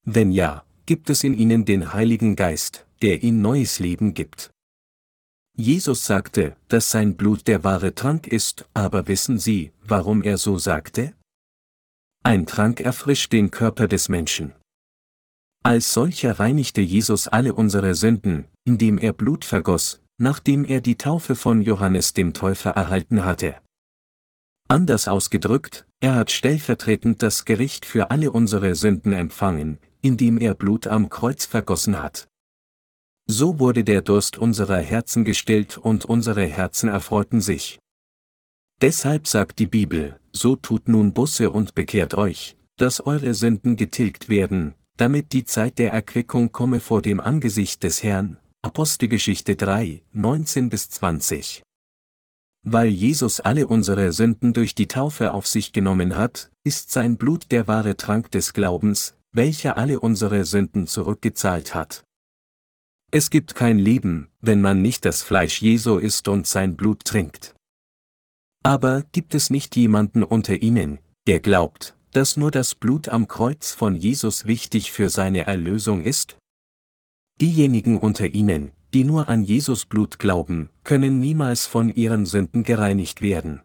Wenn 0.04 0.30
ja, 0.30 0.64
gibt 0.86 1.10
es 1.10 1.24
in 1.24 1.34
ihnen 1.34 1.64
den 1.64 1.92
Heiligen 1.92 2.36
Geist, 2.36 2.86
der 3.02 3.22
ihnen 3.22 3.42
neues 3.42 3.78
Leben 3.78 4.14
gibt. 4.14 4.50
Jesus 5.56 6.04
sagte, 6.04 6.54
dass 6.68 6.90
sein 6.90 7.16
Blut 7.16 7.46
der 7.46 7.64
wahre 7.64 7.94
Trank 7.94 8.26
ist, 8.26 8.68
aber 8.74 9.08
wissen 9.08 9.38
Sie, 9.38 9.72
warum 9.82 10.22
er 10.22 10.36
so 10.36 10.58
sagte? 10.58 11.14
Ein 12.22 12.44
Trank 12.44 12.80
erfrischt 12.80 13.32
den 13.32 13.50
Körper 13.50 13.88
des 13.88 14.10
Menschen. 14.10 14.52
Als 15.62 15.94
solcher 15.94 16.38
reinigte 16.38 16.82
Jesus 16.82 17.26
alle 17.26 17.54
unsere 17.54 17.94
Sünden, 17.94 18.44
indem 18.64 18.98
er 18.98 19.14
Blut 19.14 19.46
vergoss, 19.46 20.02
nachdem 20.18 20.64
er 20.64 20.80
die 20.80 20.96
Taufe 20.96 21.34
von 21.34 21.62
Johannes 21.62 22.12
dem 22.12 22.34
Täufer 22.34 22.70
erhalten 22.70 23.24
hatte. 23.24 23.56
Anders 24.68 25.08
ausgedrückt, 25.08 25.86
er 26.00 26.16
hat 26.16 26.30
stellvertretend 26.30 27.22
das 27.22 27.44
Gericht 27.46 27.86
für 27.86 28.10
alle 28.10 28.30
unsere 28.30 28.74
Sünden 28.74 29.12
empfangen, 29.12 29.78
indem 30.02 30.38
er 30.38 30.54
Blut 30.54 30.86
am 30.86 31.08
Kreuz 31.08 31.46
vergossen 31.46 32.02
hat. 32.02 32.28
So 33.28 33.58
wurde 33.58 33.82
der 33.82 34.02
Durst 34.02 34.38
unserer 34.38 34.78
Herzen 34.78 35.24
gestillt 35.24 35.78
und 35.78 36.04
unsere 36.04 36.46
Herzen 36.46 36.88
erfreuten 36.88 37.40
sich. 37.40 37.78
Deshalb 38.80 39.26
sagt 39.26 39.58
die 39.58 39.66
Bibel, 39.66 40.20
so 40.32 40.54
tut 40.54 40.86
nun 40.86 41.12
Busse 41.12 41.50
und 41.50 41.74
bekehrt 41.74 42.14
euch, 42.14 42.56
dass 42.76 43.04
eure 43.04 43.34
Sünden 43.34 43.76
getilgt 43.76 44.28
werden, 44.28 44.74
damit 44.96 45.32
die 45.32 45.44
Zeit 45.44 45.78
der 45.78 45.92
Erquickung 45.92 46.52
komme 46.52 46.78
vor 46.78 47.02
dem 47.02 47.18
Angesicht 47.18 47.82
des 47.82 48.02
Herrn, 48.02 48.38
Apostelgeschichte 48.62 49.56
3, 49.56 50.02
19 50.12 50.68
bis 50.68 50.90
20. 50.90 51.62
Weil 52.62 52.88
Jesus 52.88 53.40
alle 53.40 53.66
unsere 53.66 54.12
Sünden 54.12 54.52
durch 54.52 54.74
die 54.74 54.88
Taufe 54.88 55.32
auf 55.32 55.46
sich 55.46 55.72
genommen 55.72 56.16
hat, 56.16 56.50
ist 56.64 56.90
sein 56.90 57.16
Blut 57.16 57.50
der 57.50 57.66
wahre 57.66 57.96
Trank 57.96 58.30
des 58.30 58.52
Glaubens, 58.52 59.14
welcher 59.32 59.76
alle 59.76 60.00
unsere 60.00 60.44
Sünden 60.44 60.86
zurückgezahlt 60.86 61.74
hat. 61.74 62.05
Es 63.18 63.30
gibt 63.30 63.54
kein 63.54 63.78
Leben, 63.78 64.28
wenn 64.42 64.60
man 64.60 64.82
nicht 64.82 65.06
das 65.06 65.22
Fleisch 65.22 65.62
Jesu 65.62 65.96
isst 65.96 66.28
und 66.28 66.46
sein 66.46 66.76
Blut 66.76 67.02
trinkt. 67.06 67.54
Aber 68.62 69.04
gibt 69.12 69.34
es 69.34 69.48
nicht 69.48 69.74
jemanden 69.74 70.22
unter 70.22 70.60
ihnen, 70.60 70.98
der 71.26 71.40
glaubt, 71.40 71.96
dass 72.10 72.36
nur 72.36 72.50
das 72.50 72.74
Blut 72.74 73.08
am 73.08 73.26
Kreuz 73.26 73.72
von 73.72 73.96
Jesus 73.96 74.44
wichtig 74.44 74.92
für 74.92 75.08
seine 75.08 75.46
Erlösung 75.46 76.02
ist? 76.02 76.36
Diejenigen 77.40 77.96
unter 77.96 78.26
ihnen, 78.26 78.72
die 78.92 79.04
nur 79.04 79.30
an 79.30 79.44
Jesus 79.44 79.86
Blut 79.86 80.18
glauben, 80.18 80.68
können 80.84 81.18
niemals 81.18 81.64
von 81.64 81.88
ihren 81.88 82.26
Sünden 82.26 82.64
gereinigt 82.64 83.22
werden. 83.22 83.62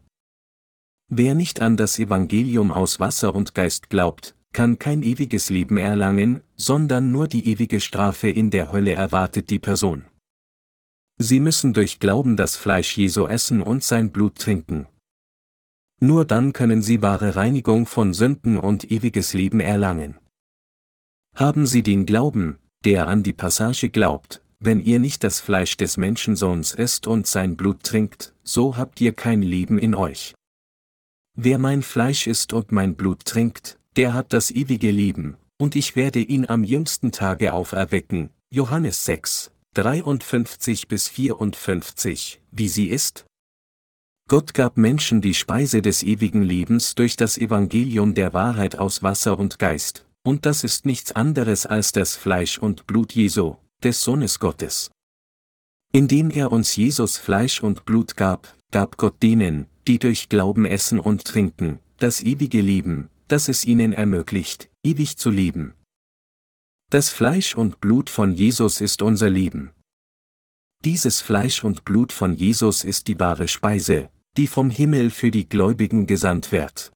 Wer 1.09 1.35
nicht 1.35 1.61
an 1.61 1.75
das 1.75 1.99
Evangelium 1.99 2.71
aus 2.71 3.01
Wasser 3.01 3.35
und 3.35 3.53
Geist 3.53 3.89
glaubt, 3.89 4.33
kann 4.53 4.79
kein 4.79 5.03
ewiges 5.03 5.49
Leben 5.49 5.77
erlangen, 5.77 6.41
sondern 6.55 7.11
nur 7.11 7.27
die 7.27 7.47
ewige 7.47 7.79
Strafe 7.79 8.29
in 8.29 8.49
der 8.49 8.71
Hölle 8.71 8.93
erwartet 8.93 9.49
die 9.49 9.59
Person. 9.59 10.05
Sie 11.17 11.39
müssen 11.39 11.73
durch 11.73 11.99
Glauben 11.99 12.35
das 12.35 12.55
Fleisch 12.55 12.97
Jesu 12.97 13.27
essen 13.27 13.61
und 13.61 13.83
sein 13.83 14.11
Blut 14.11 14.37
trinken. 14.37 14.87
Nur 15.99 16.25
dann 16.25 16.51
können 16.51 16.81
sie 16.81 17.01
wahre 17.01 17.35
Reinigung 17.35 17.85
von 17.85 18.13
Sünden 18.13 18.57
und 18.57 18.91
ewiges 18.91 19.33
Leben 19.33 19.59
erlangen. 19.59 20.17
Haben 21.35 21.65
Sie 21.65 21.83
den 21.83 22.05
Glauben, 22.05 22.57
der 22.83 23.07
an 23.07 23.23
die 23.23 23.33
Passage 23.33 23.89
glaubt, 23.89 24.43
wenn 24.59 24.79
ihr 24.79 24.99
nicht 24.99 25.23
das 25.23 25.39
Fleisch 25.39 25.77
des 25.77 25.97
Menschensohns 25.97 26.73
esst 26.73 27.07
und 27.07 27.27
sein 27.27 27.55
Blut 27.55 27.83
trinkt, 27.83 28.33
so 28.43 28.77
habt 28.77 28.99
ihr 28.99 29.13
kein 29.13 29.41
Leben 29.41 29.77
in 29.77 29.95
euch. 29.95 30.33
Wer 31.37 31.57
mein 31.57 31.83
Fleisch 31.83 32.27
isst 32.27 32.51
und 32.51 32.71
mein 32.71 32.95
Blut 32.95 33.23
trinkt, 33.25 33.79
der 33.97 34.13
hat 34.13 34.33
das 34.33 34.51
ewige 34.51 34.91
Leben, 34.91 35.37
und 35.57 35.75
ich 35.75 35.95
werde 35.95 36.19
ihn 36.19 36.47
am 36.47 36.63
jüngsten 36.63 37.11
Tage 37.11 37.53
auferwecken. 37.53 38.29
Johannes 38.49 39.05
6, 39.05 39.51
53 39.73 40.87
bis 40.87 41.07
54, 41.09 42.41
wie 42.51 42.67
sie 42.67 42.87
ist? 42.87 43.25
Gott 44.29 44.53
gab 44.53 44.77
Menschen 44.77 45.21
die 45.21 45.33
Speise 45.33 45.81
des 45.81 46.03
ewigen 46.03 46.41
Lebens 46.41 46.95
durch 46.95 47.17
das 47.17 47.37
Evangelium 47.37 48.13
der 48.13 48.33
Wahrheit 48.33 48.77
aus 48.77 49.03
Wasser 49.03 49.37
und 49.37 49.59
Geist, 49.59 50.05
und 50.23 50.45
das 50.45 50.63
ist 50.63 50.85
nichts 50.85 51.11
anderes 51.11 51.65
als 51.65 51.91
das 51.91 52.15
Fleisch 52.15 52.57
und 52.57 52.87
Blut 52.87 53.13
Jesu, 53.13 53.55
des 53.83 54.01
Sohnes 54.01 54.39
Gottes. 54.39 54.91
Indem 55.91 56.29
er 56.29 56.53
uns 56.53 56.75
Jesus 56.77 57.17
Fleisch 57.17 57.61
und 57.61 57.83
Blut 57.83 58.15
gab, 58.15 58.55
gab 58.71 58.95
Gott 58.95 59.21
denen, 59.21 59.67
die 59.87 59.99
durch 59.99 60.29
Glauben 60.29 60.65
essen 60.65 60.99
und 60.99 61.25
trinken, 61.25 61.79
das 61.97 62.21
ewige 62.21 62.61
Leben, 62.61 63.09
das 63.31 63.47
es 63.47 63.65
ihnen 63.65 63.93
ermöglicht, 63.93 64.69
ewig 64.83 65.17
zu 65.17 65.29
leben. 65.29 65.73
Das 66.89 67.09
Fleisch 67.09 67.55
und 67.55 67.79
Blut 67.79 68.09
von 68.09 68.33
Jesus 68.33 68.81
ist 68.81 69.01
unser 69.01 69.29
Leben. 69.29 69.71
Dieses 70.83 71.21
Fleisch 71.21 71.63
und 71.63 71.85
Blut 71.85 72.11
von 72.11 72.33
Jesus 72.33 72.83
ist 72.83 73.07
die 73.07 73.19
wahre 73.19 73.47
Speise, 73.47 74.09
die 74.35 74.47
vom 74.47 74.69
Himmel 74.69 75.09
für 75.09 75.31
die 75.31 75.47
Gläubigen 75.47 76.07
gesandt 76.07 76.51
wird. 76.51 76.91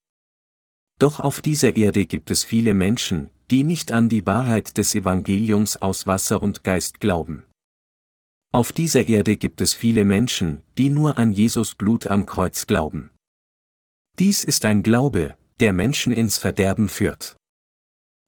Doch 1.00 1.20
auf 1.20 1.42
dieser 1.42 1.76
Erde 1.76 2.06
gibt 2.06 2.32
es 2.32 2.44
viele 2.44 2.74
Menschen, 2.74 3.30
die 3.52 3.64
nicht 3.64 3.92
an 3.92 4.10
die 4.10 4.26
Wahrheit 4.26 4.78
des 4.78 4.96
Evangeliums 4.96 5.78
aus 5.78 6.08
Wasser 6.08 6.42
und 6.42 6.64
Geist 6.64 7.00
glauben. 7.00 7.46
Auf 8.52 8.72
dieser 8.72 9.08
Erde 9.08 9.38
gibt 9.38 9.62
es 9.62 9.74
viele 9.74 10.04
Menschen, 10.04 10.64
die 10.78 10.90
nur 10.90 11.18
an 11.18 11.32
Jesus 11.32 11.76
Blut 11.76 12.08
am 12.08 12.26
Kreuz 12.26 12.68
glauben. 12.68 13.12
Dies 14.18 14.44
ist 14.44 14.66
ein 14.66 14.82
Glaube, 14.82 15.38
der 15.60 15.74
Menschen 15.74 16.12
ins 16.12 16.38
Verderben 16.38 16.90
führt. 16.90 17.38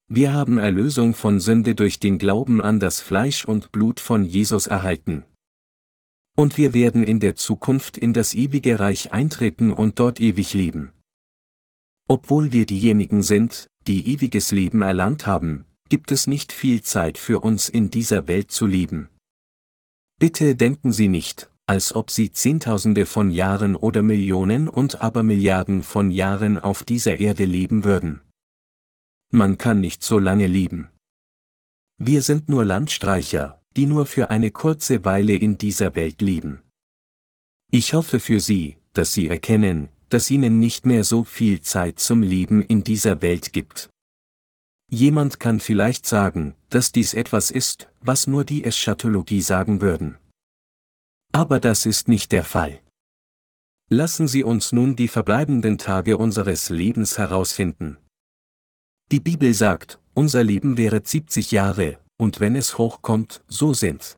Wir 0.10 0.31
haben 0.31 0.57
Erlösung 0.57 1.13
von 1.13 1.41
Sünde 1.41 1.75
durch 1.75 2.00
den 2.00 2.17
Glauben 2.17 2.62
an 2.62 2.79
das 2.79 3.01
Fleisch 3.01 3.43
und 3.43 3.74
Blut 3.74 4.00
von 4.00 4.24
Jesus 4.24 4.67
erhalten. 4.67 5.25
Und 6.38 6.57
wir 6.57 6.74
werden 6.74 7.03
in 7.03 7.19
der 7.19 7.36
Zukunft 7.36 7.98
in 7.98 8.13
das 8.13 8.34
ewige 8.34 8.79
Reich 8.79 9.12
eintreten 9.12 9.74
und 9.74 10.00
dort 10.00 10.22
ewig 10.22 10.53
leben. 10.53 10.93
Obwohl 12.07 12.53
wir 12.53 12.65
diejenigen 12.65 13.22
sind, 13.22 13.67
die 13.86 14.07
ewiges 14.13 14.51
Leben 14.51 14.81
erlangt 14.81 15.27
haben, 15.27 15.65
gibt 15.89 16.12
es 16.12 16.27
nicht 16.27 16.53
viel 16.53 16.81
Zeit 16.81 17.17
für 17.17 17.41
uns 17.41 17.67
in 17.67 17.89
dieser 17.91 18.27
Welt 18.27 18.51
zu 18.51 18.65
leben. 18.65 19.10
Bitte 20.19 20.55
denken 20.55 20.93
Sie 20.93 21.10
nicht, 21.10 21.50
als 21.67 21.93
ob 21.93 22.09
Sie 22.12 22.31
Zehntausende 22.31 23.05
von 23.05 23.29
Jahren 23.29 23.75
oder 23.75 24.01
Millionen 24.01 24.69
und 24.69 25.01
Abermilliarden 25.01 25.83
von 25.83 26.12
Jahren 26.12 26.57
auf 26.57 26.83
dieser 26.83 27.19
Erde 27.19 27.43
leben 27.43 27.83
würden. 27.83 28.21
Man 29.31 29.57
kann 29.57 29.81
nicht 29.81 30.01
so 30.01 30.17
lange 30.17 30.47
leben. 30.47 30.89
Wir 31.97 32.21
sind 32.21 32.47
nur 32.47 32.63
Landstreicher, 32.63 33.62
die 33.75 33.86
nur 33.86 34.05
für 34.05 34.29
eine 34.29 34.51
kurze 34.51 35.03
Weile 35.03 35.36
in 35.36 35.57
dieser 35.57 35.93
Welt 35.95 36.21
leben. 36.21 36.62
Ich 37.69 37.93
hoffe 37.93 38.21
für 38.21 38.39
Sie, 38.39 38.77
dass 38.93 39.12
Sie 39.13 39.27
erkennen, 39.27 39.89
dass 40.07 40.31
Ihnen 40.31 40.59
nicht 40.59 40.86
mehr 40.86 41.03
so 41.03 41.25
viel 41.25 41.59
Zeit 41.59 42.00
zum 42.00 42.24
Leben 42.24 42.62
in 42.62 42.86
dieser 42.86 43.21
Welt 43.21 43.51
gibt. 43.51 43.89
Jemand 44.89 45.41
kann 45.41 45.59
vielleicht 45.59 46.05
sagen, 46.05 46.55
dass 46.69 46.93
dies 46.93 47.13
etwas 47.13 47.51
ist, 47.51 47.89
was 48.00 48.25
nur 48.25 48.45
die 48.45 48.63
Eschatologie 48.63 49.41
sagen 49.41 49.81
würden. 49.81 50.17
Aber 51.38 51.60
das 51.60 51.86
ist 51.86 52.08
nicht 52.08 52.32
der 52.32 52.44
Fall. 52.44 52.82
Lassen 53.91 54.27
Sie 54.27 54.44
uns 54.44 54.72
nun 54.72 54.96
die 54.96 55.08
verbleibenden 55.08 55.77
Tage 55.77 56.17
unseres 56.17 56.72
Lebens 56.72 57.20
herausfinden. 57.20 57.98
Die 59.12 59.20
Bibel 59.20 59.53
sagt, 59.53 60.00
unser 60.15 60.44
Leben 60.44 60.77
wäre 60.77 61.00
70 61.06 61.51
Jahre, 61.51 62.00
und 62.17 62.39
wenn 62.39 62.56
es 62.56 62.79
hochkommt, 62.79 63.44
so 63.48 63.75
sind 63.75 64.15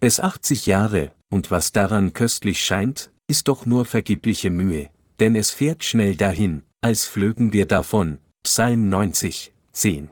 es 0.00 0.20
80 0.20 0.66
Jahre, 0.66 1.10
und 1.32 1.50
was 1.50 1.72
daran 1.72 2.12
köstlich 2.12 2.62
scheint, 2.62 3.10
ist 3.26 3.48
doch 3.48 3.66
nur 3.66 3.84
vergebliche 3.84 4.50
Mühe, 4.50 4.90
denn 5.18 5.34
es 5.34 5.50
fährt 5.50 5.82
schnell 5.82 6.14
dahin, 6.14 6.62
als 6.80 7.06
flögen 7.06 7.52
wir 7.52 7.66
davon. 7.66 8.18
Psalm 8.44 8.88
90, 8.88 9.52
10. 9.72 10.10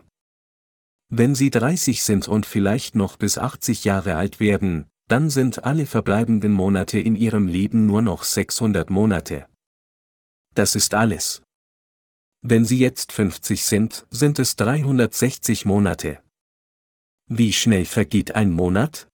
Wenn 1.10 1.36
Sie 1.36 1.50
30 1.50 2.02
sind 2.02 2.26
und 2.26 2.44
vielleicht 2.44 2.96
noch 2.96 3.16
bis 3.16 3.38
80 3.38 3.84
Jahre 3.84 4.16
alt 4.16 4.40
werden, 4.40 4.86
dann 5.08 5.30
sind 5.30 5.64
alle 5.64 5.86
verbleibenden 5.86 6.52
Monate 6.52 6.98
in 6.98 7.16
Ihrem 7.16 7.46
Leben 7.46 7.86
nur 7.86 8.02
noch 8.02 8.24
600 8.24 8.90
Monate. 8.90 9.46
Das 10.54 10.74
ist 10.74 10.94
alles. 10.94 11.42
Wenn 12.42 12.64
Sie 12.64 12.78
jetzt 12.78 13.12
50 13.12 13.64
sind, 13.64 14.06
sind 14.10 14.38
es 14.38 14.56
360 14.56 15.64
Monate. 15.64 16.22
Wie 17.28 17.52
schnell 17.52 17.84
vergeht 17.84 18.34
ein 18.34 18.50
Monat? 18.50 19.08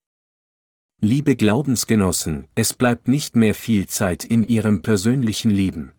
Liebe 1.00 1.36
Glaubensgenossen, 1.36 2.48
es 2.54 2.74
bleibt 2.74 3.06
nicht 3.06 3.36
mehr 3.36 3.54
viel 3.54 3.86
Zeit 3.86 4.24
in 4.24 4.48
Ihrem 4.48 4.82
persönlichen 4.82 5.50
Leben. 5.50 5.92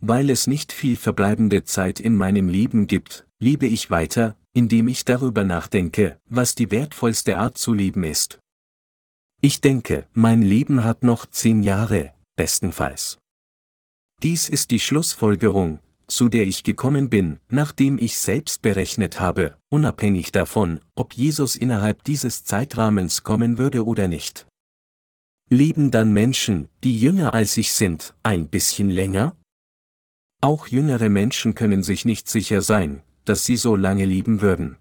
Weil 0.00 0.30
es 0.30 0.46
nicht 0.46 0.70
viel 0.70 0.96
verbleibende 0.96 1.64
Zeit 1.64 1.98
in 1.98 2.14
meinem 2.14 2.48
Leben 2.48 2.86
gibt, 2.86 3.26
lebe 3.40 3.66
ich 3.66 3.90
weiter, 3.90 4.36
indem 4.52 4.86
ich 4.86 5.04
darüber 5.04 5.42
nachdenke, 5.42 6.20
was 6.26 6.54
die 6.54 6.70
wertvollste 6.70 7.38
Art 7.38 7.58
zu 7.58 7.72
leben 7.72 8.04
ist. 8.04 8.38
Ich 9.40 9.60
denke, 9.60 10.06
mein 10.14 10.42
Leben 10.42 10.82
hat 10.82 11.04
noch 11.04 11.24
zehn 11.26 11.62
Jahre, 11.62 12.12
bestenfalls. 12.34 13.18
Dies 14.20 14.48
ist 14.48 14.72
die 14.72 14.80
Schlussfolgerung, 14.80 15.78
zu 16.08 16.28
der 16.28 16.44
ich 16.44 16.64
gekommen 16.64 17.08
bin, 17.08 17.38
nachdem 17.48 17.98
ich 17.98 18.18
selbst 18.18 18.62
berechnet 18.62 19.20
habe, 19.20 19.56
unabhängig 19.68 20.32
davon, 20.32 20.80
ob 20.96 21.12
Jesus 21.14 21.54
innerhalb 21.54 22.02
dieses 22.02 22.42
Zeitrahmens 22.42 23.22
kommen 23.22 23.58
würde 23.58 23.84
oder 23.84 24.08
nicht. 24.08 24.46
Leben 25.50 25.92
dann 25.92 26.12
Menschen, 26.12 26.68
die 26.82 26.98
jünger 26.98 27.32
als 27.32 27.56
ich 27.56 27.72
sind, 27.72 28.14
ein 28.24 28.48
bisschen 28.48 28.90
länger? 28.90 29.36
Auch 30.40 30.66
jüngere 30.66 31.08
Menschen 31.10 31.54
können 31.54 31.84
sich 31.84 32.04
nicht 32.04 32.28
sicher 32.28 32.60
sein, 32.60 33.02
dass 33.24 33.44
sie 33.44 33.56
so 33.56 33.76
lange 33.76 34.04
leben 34.04 34.40
würden. 34.40 34.78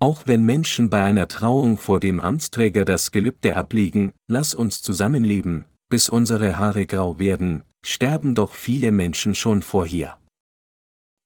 Auch 0.00 0.22
wenn 0.26 0.44
Menschen 0.44 0.90
bei 0.90 1.02
einer 1.02 1.26
Trauung 1.26 1.76
vor 1.76 1.98
dem 1.98 2.20
Amtsträger 2.20 2.84
das 2.84 3.10
Gelübde 3.10 3.56
ablegen, 3.56 4.12
lass 4.28 4.54
uns 4.54 4.80
zusammenleben, 4.80 5.64
bis 5.88 6.08
unsere 6.08 6.56
Haare 6.58 6.86
grau 6.86 7.18
werden, 7.18 7.64
sterben 7.84 8.34
doch 8.34 8.54
viele 8.54 8.92
Menschen 8.92 9.34
schon 9.34 9.62
vorher. 9.62 10.18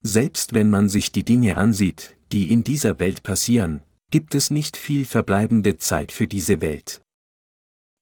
Selbst 0.01 0.53
wenn 0.53 0.69
man 0.69 0.89
sich 0.89 1.11
die 1.11 1.23
Dinge 1.23 1.57
ansieht, 1.57 2.17
die 2.31 2.51
in 2.51 2.63
dieser 2.63 2.99
Welt 2.99 3.21
passieren, 3.21 3.83
gibt 4.09 4.33
es 4.35 4.49
nicht 4.49 4.75
viel 4.75 5.05
verbleibende 5.05 5.77
Zeit 5.77 6.11
für 6.11 6.27
diese 6.27 6.59
Welt. 6.61 7.01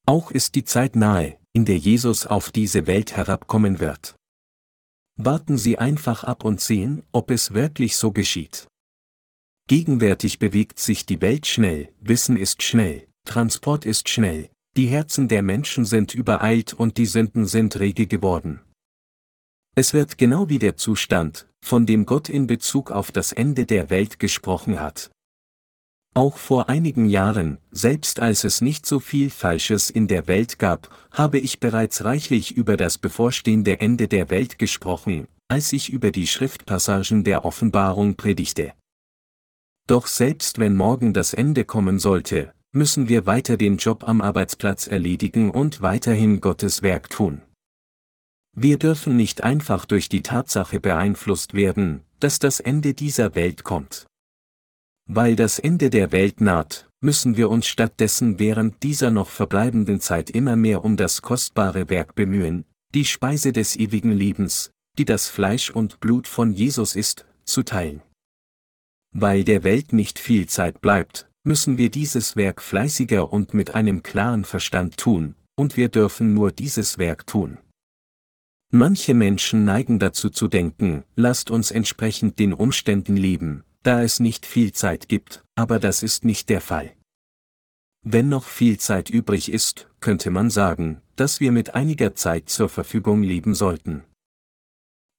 Auch 0.08 0.32
ist 0.32 0.56
die 0.56 0.64
Zeit 0.64 0.96
nahe, 0.96 1.38
in 1.54 1.66
der 1.66 1.78
Jesus 1.78 2.26
auf 2.26 2.52
diese 2.52 2.88
Welt 2.88 3.16
herabkommen 3.16 3.80
wird. 3.80 4.16
Warten 5.18 5.58
Sie 5.58 5.78
einfach 5.78 6.24
ab 6.24 6.46
und 6.46 6.62
sehen, 6.62 7.04
ob 7.12 7.30
es 7.30 7.54
wirklich 7.54 7.98
so 7.98 8.12
geschieht. 8.12 8.68
Gegenwärtig 9.72 10.38
bewegt 10.38 10.80
sich 10.80 11.06
die 11.06 11.22
Welt 11.22 11.48
schnell, 11.48 11.88
Wissen 12.02 12.36
ist 12.36 12.62
schnell, 12.62 13.08
Transport 13.24 13.86
ist 13.86 14.10
schnell, 14.10 14.50
die 14.76 14.88
Herzen 14.88 15.30
der 15.30 15.44
Menschen 15.44 15.86
sind 15.86 16.14
übereilt 16.14 16.74
und 16.74 16.98
die 16.98 17.06
Sünden 17.06 17.46
sind 17.46 17.80
rege 17.80 18.06
geworden. 18.06 18.60
Es 19.74 19.94
wird 19.94 20.18
genau 20.18 20.50
wie 20.50 20.60
der 20.60 20.76
Zustand, 20.76 21.48
von 21.62 21.86
dem 21.86 22.06
Gott 22.06 22.28
in 22.28 22.48
Bezug 22.48 22.92
auf 22.92 23.14
das 23.14 23.32
Ende 23.32 23.66
der 23.66 23.90
Welt 23.90 24.20
gesprochen 24.20 24.82
hat. 24.82 25.10
Auch 26.14 26.36
vor 26.36 26.68
einigen 26.68 27.08
Jahren, 27.08 27.58
selbst 27.72 28.20
als 28.20 28.44
es 28.44 28.60
nicht 28.60 28.86
so 28.86 29.00
viel 29.00 29.30
Falsches 29.30 29.90
in 29.90 30.10
der 30.10 30.28
Welt 30.28 30.60
gab, 30.60 30.90
habe 31.14 31.40
ich 31.40 31.62
bereits 31.62 32.04
reichlich 32.04 32.58
über 32.58 32.76
das 32.76 32.98
bevorstehende 32.98 33.80
Ende 33.80 34.10
der 34.10 34.30
Welt 34.32 34.60
gesprochen, 34.60 35.30
als 35.48 35.72
ich 35.72 35.94
über 35.94 36.12
die 36.12 36.28
Schriftpassagen 36.28 37.24
der 37.24 37.46
Offenbarung 37.46 38.16
predigte. 38.16 38.74
Doch 39.88 40.08
selbst 40.08 40.60
wenn 40.60 40.76
morgen 40.76 41.14
das 41.14 41.34
Ende 41.34 41.66
kommen 41.66 42.00
sollte, 42.00 42.54
müssen 42.72 43.10
wir 43.10 43.26
weiter 43.26 43.58
den 43.58 43.78
Job 43.78 44.08
am 44.08 44.22
Arbeitsplatz 44.22 44.88
erledigen 44.88 45.52
und 45.52 45.82
weiterhin 45.82 46.40
Gottes 46.40 46.82
Werk 46.82 47.10
tun. 47.10 47.42
Wir 48.54 48.78
dürfen 48.78 49.16
nicht 49.16 49.44
einfach 49.44 49.86
durch 49.86 50.10
die 50.10 50.24
Tatsache 50.24 50.80
beeinflusst 50.80 51.54
werden, 51.54 52.04
dass 52.20 52.40
das 52.40 52.60
Ende 52.60 52.94
dieser 52.94 53.36
Welt 53.36 53.64
kommt. 53.64 54.08
Weil 55.08 55.36
das 55.36 55.60
Ende 55.60 55.90
der 55.90 56.12
Welt 56.12 56.42
naht, 56.42 56.90
müssen 57.02 57.36
wir 57.36 57.50
uns 57.50 57.68
stattdessen 57.68 58.40
während 58.40 58.84
dieser 58.84 59.10
noch 59.10 59.30
verbleibenden 59.30 60.00
Zeit 60.00 60.30
immer 60.30 60.56
mehr 60.56 60.86
um 60.86 60.96
das 60.96 61.22
kostbare 61.22 61.90
Werk 61.90 62.16
bemühen, 62.16 62.66
die 62.94 63.06
Speise 63.06 63.52
des 63.52 63.76
ewigen 63.76 64.12
Lebens, 64.12 64.72
die 64.98 65.06
das 65.06 65.28
Fleisch 65.28 65.72
und 65.72 66.00
Blut 66.00 66.28
von 66.28 66.52
Jesus 66.54 66.96
ist, 66.96 67.26
zu 67.46 67.64
teilen. 67.64 68.02
Weil 69.14 69.44
der 69.44 69.64
Welt 69.64 69.94
nicht 69.94 70.20
viel 70.20 70.48
Zeit 70.48 70.82
bleibt, 70.82 71.30
müssen 71.44 71.78
wir 71.78 71.90
dieses 71.90 72.36
Werk 72.36 72.62
fleißiger 72.62 73.32
und 73.32 73.54
mit 73.54 73.76
einem 73.76 74.04
klaren 74.04 74.46
Verstand 74.46 74.98
tun, 74.98 75.36
und 75.56 75.76
wir 75.76 75.90
dürfen 75.90 76.34
nur 76.34 76.52
dieses 76.52 76.98
Werk 76.98 77.28
tun. 77.28 77.58
Manche 78.74 79.14
Menschen 79.14 79.66
neigen 79.66 80.00
dazu 80.00 80.30
zu 80.30 80.48
denken, 80.48 81.04
lasst 81.16 81.52
uns 81.52 81.72
entsprechend 81.72 82.40
den 82.40 82.54
Umständen 82.54 83.18
leben, 83.18 83.66
da 83.84 84.02
es 84.02 84.22
nicht 84.22 84.46
viel 84.46 84.72
Zeit 84.72 85.10
gibt, 85.10 85.44
aber 85.56 85.78
das 85.78 86.04
ist 86.04 86.24
nicht 86.24 86.50
der 86.50 86.62
Fall. 86.62 86.94
Wenn 88.04 88.30
noch 88.30 88.46
viel 88.46 88.80
Zeit 88.80 89.10
übrig 89.10 89.52
ist, 89.52 89.90
könnte 90.00 90.32
man 90.32 90.50
sagen, 90.50 91.02
dass 91.18 91.40
wir 91.40 91.52
mit 91.52 91.76
einiger 91.76 92.16
Zeit 92.16 92.50
zur 92.50 92.70
Verfügung 92.70 93.24
leben 93.24 93.54
sollten. 93.54 94.04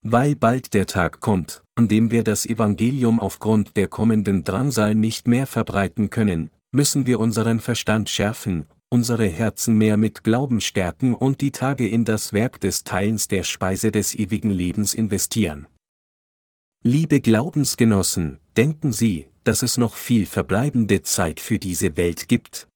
Weil 0.05 0.35
bald 0.35 0.73
der 0.73 0.85
Tag 0.85 1.21
kommt, 1.21 1.63
an 1.75 1.87
dem 1.87 2.11
wir 2.11 2.25
das 2.25 2.45
Evangelium 2.45 3.21
aufgrund 3.21 3.77
der 3.77 3.87
kommenden 3.87 4.43
Drangsal 4.43 4.95
nicht 4.95 5.29
mehr 5.29 5.47
verbreiten 5.47 6.09
können, 6.09 6.49
müssen 6.71 7.07
wir 7.07 7.21
unseren 7.21 7.61
Verstand 7.61 8.09
schärfen, 8.09 8.65
unsere 8.89 9.27
Herzen 9.27 9.77
mehr 9.77 9.95
mit 9.95 10.25
Glauben 10.25 10.59
stärken 10.59 11.15
und 11.15 11.39
die 11.39 11.51
Tage 11.51 11.87
in 11.87 12.03
das 12.03 12.33
Werk 12.33 12.59
des 12.59 12.83
Teilens 12.83 13.29
der 13.29 13.43
Speise 13.43 13.91
des 13.93 14.13
ewigen 14.13 14.49
Lebens 14.49 14.93
investieren. 14.93 15.67
Liebe 16.83 17.21
Glaubensgenossen, 17.21 18.39
denken 18.57 18.91
Sie, 18.91 19.27
dass 19.45 19.63
es 19.63 19.77
noch 19.77 19.95
viel 19.95 20.25
verbleibende 20.25 21.01
Zeit 21.03 21.39
für 21.39 21.59
diese 21.59 21.95
Welt 21.95 22.27
gibt? 22.27 22.67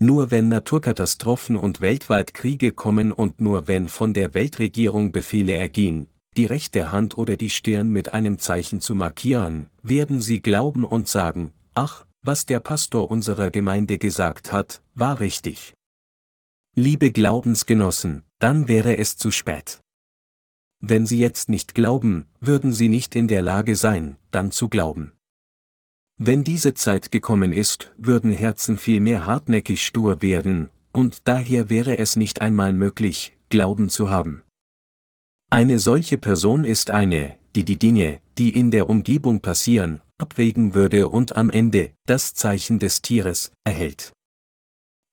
Nur 0.00 0.32
wenn 0.32 0.48
Naturkatastrophen 0.48 1.54
und 1.54 1.80
weltweit 1.80 2.34
Kriege 2.34 2.72
kommen 2.72 3.12
und 3.12 3.40
nur 3.40 3.68
wenn 3.68 3.88
von 3.88 4.12
der 4.14 4.34
Weltregierung 4.34 5.12
Befehle 5.12 5.52
ergehen, 5.52 6.08
die 6.36 6.46
rechte 6.46 6.92
Hand 6.92 7.16
oder 7.18 7.36
die 7.36 7.50
Stirn 7.50 7.90
mit 7.90 8.12
einem 8.14 8.38
Zeichen 8.38 8.80
zu 8.80 8.94
markieren, 8.94 9.68
werden 9.82 10.20
sie 10.20 10.40
glauben 10.40 10.84
und 10.84 11.08
sagen, 11.08 11.52
ach, 11.74 12.06
was 12.22 12.46
der 12.46 12.60
Pastor 12.60 13.10
unserer 13.10 13.50
Gemeinde 13.50 13.98
gesagt 13.98 14.52
hat, 14.52 14.82
war 14.94 15.20
richtig. 15.20 15.74
Liebe 16.76 17.12
Glaubensgenossen, 17.12 18.24
dann 18.38 18.68
wäre 18.68 18.96
es 18.98 19.16
zu 19.16 19.30
spät. 19.30 19.80
Wenn 20.80 21.06
Sie 21.06 21.18
jetzt 21.18 21.48
nicht 21.48 21.74
glauben, 21.74 22.26
würden 22.40 22.72
Sie 22.72 22.88
nicht 22.90 23.16
in 23.16 23.26
der 23.26 23.40
Lage 23.40 23.74
sein, 23.74 24.16
dann 24.30 24.50
zu 24.50 24.68
glauben. 24.68 25.12
Wenn 26.18 26.44
diese 26.44 26.74
Zeit 26.74 27.10
gekommen 27.10 27.52
ist, 27.52 27.92
würden 27.96 28.30
Herzen 28.30 28.78
viel 28.78 29.00
mehr 29.00 29.26
hartnäckig 29.26 29.84
stur 29.84 30.20
werden, 30.20 30.70
und 30.92 31.26
daher 31.26 31.70
wäre 31.70 31.98
es 31.98 32.16
nicht 32.16 32.40
einmal 32.40 32.72
möglich, 32.72 33.36
Glauben 33.48 33.88
zu 33.88 34.10
haben. 34.10 34.43
Eine 35.54 35.78
solche 35.78 36.18
Person 36.18 36.64
ist 36.64 36.90
eine, 36.90 37.38
die 37.54 37.64
die 37.64 37.78
Dinge, 37.78 38.20
die 38.38 38.58
in 38.58 38.72
der 38.72 38.90
Umgebung 38.90 39.38
passieren, 39.38 40.00
abwägen 40.18 40.74
würde 40.74 41.06
und 41.06 41.36
am 41.36 41.48
Ende 41.48 41.92
das 42.06 42.34
Zeichen 42.34 42.80
des 42.80 43.02
Tieres 43.02 43.52
erhält. 43.62 44.12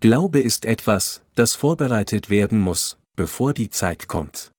Glaube 0.01 0.39
ist 0.39 0.65
etwas, 0.65 1.21
das 1.36 1.54
vorbereitet 1.54 2.32
werden 2.32 2.60
muss, 2.60 2.97
bevor 3.15 3.54
die 3.54 3.69
Zeit 3.69 4.08
kommt. 4.08 4.51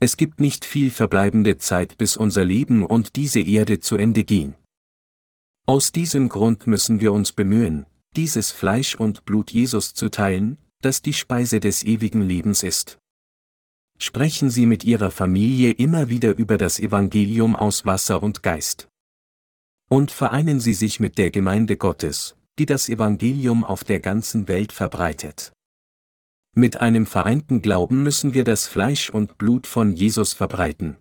Es 0.00 0.16
gibt 0.16 0.40
nicht 0.40 0.64
viel 0.64 0.90
verbleibende 0.90 1.58
Zeit, 1.58 1.96
bis 1.96 2.16
unser 2.16 2.44
Leben 2.44 2.84
und 2.84 3.14
diese 3.14 3.38
Erde 3.38 3.78
zu 3.78 3.94
Ende 3.94 4.24
gehen. 4.24 4.56
Aus 5.64 5.92
diesem 5.92 6.28
Grund 6.28 6.66
müssen 6.66 7.00
wir 7.00 7.12
uns 7.12 7.30
bemühen, 7.30 7.86
dieses 8.16 8.50
Fleisch 8.50 8.96
und 8.96 9.26
Blut 9.26 9.52
Jesus 9.52 9.94
zu 9.94 10.08
teilen, 10.08 10.58
das 10.80 11.02
die 11.02 11.12
Speise 11.12 11.60
des 11.60 11.84
ewigen 11.84 12.22
Lebens 12.22 12.64
ist. 12.64 12.98
Sprechen 14.04 14.50
Sie 14.50 14.66
mit 14.66 14.82
Ihrer 14.82 15.12
Familie 15.12 15.70
immer 15.70 16.08
wieder 16.08 16.36
über 16.36 16.58
das 16.58 16.80
Evangelium 16.80 17.54
aus 17.54 17.86
Wasser 17.86 18.20
und 18.20 18.42
Geist. 18.42 18.88
Und 19.88 20.10
vereinen 20.10 20.58
Sie 20.58 20.74
sich 20.74 20.98
mit 20.98 21.18
der 21.18 21.30
Gemeinde 21.30 21.76
Gottes, 21.76 22.34
die 22.58 22.66
das 22.66 22.88
Evangelium 22.88 23.62
auf 23.62 23.84
der 23.84 24.00
ganzen 24.00 24.48
Welt 24.48 24.72
verbreitet. 24.72 25.52
Mit 26.52 26.80
einem 26.80 27.06
vereinten 27.06 27.62
Glauben 27.62 28.02
müssen 28.02 28.34
wir 28.34 28.42
das 28.42 28.66
Fleisch 28.66 29.08
und 29.08 29.38
Blut 29.38 29.68
von 29.68 29.92
Jesus 29.92 30.32
verbreiten. 30.32 30.96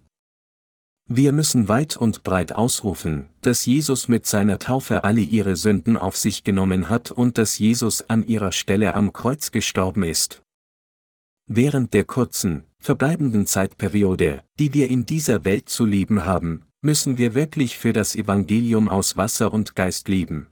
Wir 1.09 1.31
müssen 1.31 1.67
weit 1.67 1.97
und 1.97 2.21
breit 2.21 2.53
ausrufen, 2.53 3.29
dass 3.41 3.65
Jesus 3.65 4.09
mit 4.09 4.27
seiner 4.27 4.59
Taufe 4.59 5.03
alle 5.03 5.21
ihre 5.21 5.55
Sünden 5.55 5.97
auf 5.97 6.17
sich 6.17 6.43
genommen 6.43 6.87
hat 6.87 7.09
und 7.09 7.39
dass 7.39 7.57
Jesus 7.57 8.07
an 8.11 8.27
ihrer 8.27 8.51
Stelle 8.51 8.93
am 8.93 9.11
Kreuz 9.11 9.49
gestorben 9.49 10.03
ist. 10.03 10.43
Während 11.47 11.95
der 11.95 12.03
kurzen, 12.03 12.65
verbleibenden 12.81 13.45
Zeitperiode, 13.45 14.43
die 14.59 14.73
wir 14.73 14.89
in 14.89 15.05
dieser 15.05 15.45
Welt 15.45 15.69
zu 15.69 15.85
leben 15.85 16.25
haben, 16.25 16.63
müssen 16.81 17.19
wir 17.19 17.35
wirklich 17.35 17.77
für 17.77 17.93
das 17.93 18.15
Evangelium 18.15 18.89
aus 18.89 19.15
Wasser 19.15 19.53
und 19.53 19.75
Geist 19.75 20.07
leben. 20.07 20.47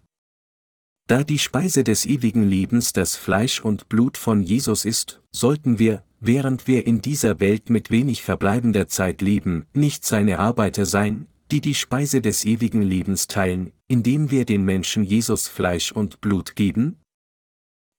Da 1.07 1.23
die 1.23 1.39
Speise 1.39 1.83
des 1.83 2.05
ewigen 2.05 2.47
Lebens 2.47 2.93
das 2.93 3.15
Fleisch 3.15 3.61
und 3.61 3.89
Blut 3.89 4.15
von 4.15 4.43
Jesus 4.43 4.85
ist, 4.85 5.23
sollten 5.31 5.79
wir, 5.79 6.03
während 6.19 6.67
wir 6.67 6.85
in 6.85 7.01
dieser 7.01 7.39
Welt 7.39 7.71
mit 7.71 7.89
wenig 7.89 8.21
verbleibender 8.21 8.87
Zeit 8.87 9.23
leben, 9.23 9.65
nicht 9.73 10.05
seine 10.05 10.37
Arbeiter 10.37 10.85
sein, 10.85 11.25
die 11.49 11.61
die 11.61 11.73
Speise 11.73 12.21
des 12.21 12.45
ewigen 12.45 12.83
Lebens 12.83 13.25
teilen, 13.25 13.71
indem 13.87 14.29
wir 14.29 14.45
den 14.45 14.63
Menschen 14.65 15.03
Jesus 15.03 15.47
Fleisch 15.47 15.91
und 15.91 16.21
Blut 16.21 16.55
geben? 16.55 16.99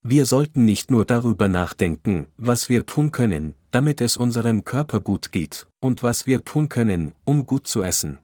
Wir 0.04 0.24
sollten 0.24 0.64
nicht 0.64 0.92
nur 0.92 1.04
darüber 1.04 1.48
nachdenken, 1.48 2.28
was 2.36 2.68
wir 2.68 2.86
tun 2.86 3.10
können, 3.10 3.54
damit 3.70 4.00
es 4.00 4.16
unserem 4.16 4.64
Körper 4.64 5.00
gut 5.00 5.32
geht, 5.32 5.66
und 5.80 6.02
was 6.02 6.26
wir 6.26 6.44
tun 6.44 6.68
können, 6.68 7.12
um 7.24 7.46
gut 7.46 7.66
zu 7.66 7.82
essen. 7.82 8.18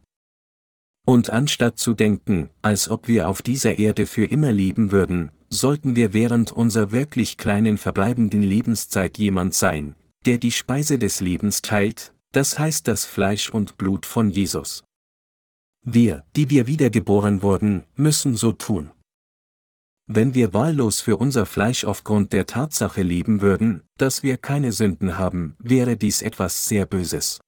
Und 1.06 1.30
anstatt 1.30 1.78
zu 1.78 1.94
denken, 1.94 2.50
als 2.62 2.90
ob 2.90 3.06
wir 3.06 3.28
auf 3.28 3.40
dieser 3.40 3.78
Erde 3.78 4.06
für 4.06 4.24
immer 4.24 4.50
leben 4.50 4.90
würden, 4.90 5.30
sollten 5.48 5.94
wir 5.94 6.12
während 6.12 6.50
unserer 6.52 6.90
wirklich 6.90 7.36
kleinen 7.36 7.78
verbleibenden 7.78 8.42
Lebenszeit 8.42 9.16
jemand 9.18 9.54
sein, 9.54 9.94
der 10.24 10.38
die 10.38 10.50
Speise 10.50 10.98
des 10.98 11.20
Lebens 11.20 11.62
teilt, 11.62 12.12
das 12.32 12.58
heißt 12.58 12.88
das 12.88 13.04
Fleisch 13.04 13.50
und 13.50 13.78
Blut 13.78 14.04
von 14.04 14.30
Jesus. 14.30 14.82
Wir, 15.84 16.24
die 16.34 16.50
wir 16.50 16.66
wiedergeboren 16.66 17.42
wurden, 17.42 17.84
müssen 17.94 18.34
so 18.34 18.50
tun. 18.50 18.90
Wenn 20.08 20.34
wir 20.34 20.54
wahllos 20.54 21.00
für 21.00 21.16
unser 21.16 21.46
Fleisch 21.46 21.84
aufgrund 21.84 22.32
der 22.32 22.46
Tatsache 22.46 23.02
leben 23.02 23.40
würden, 23.40 23.82
dass 23.98 24.22
wir 24.22 24.36
keine 24.36 24.70
Sünden 24.70 25.18
haben, 25.18 25.56
wäre 25.58 25.96
dies 25.96 26.22
etwas 26.22 26.66
sehr 26.66 26.86
Böses. 26.86 27.40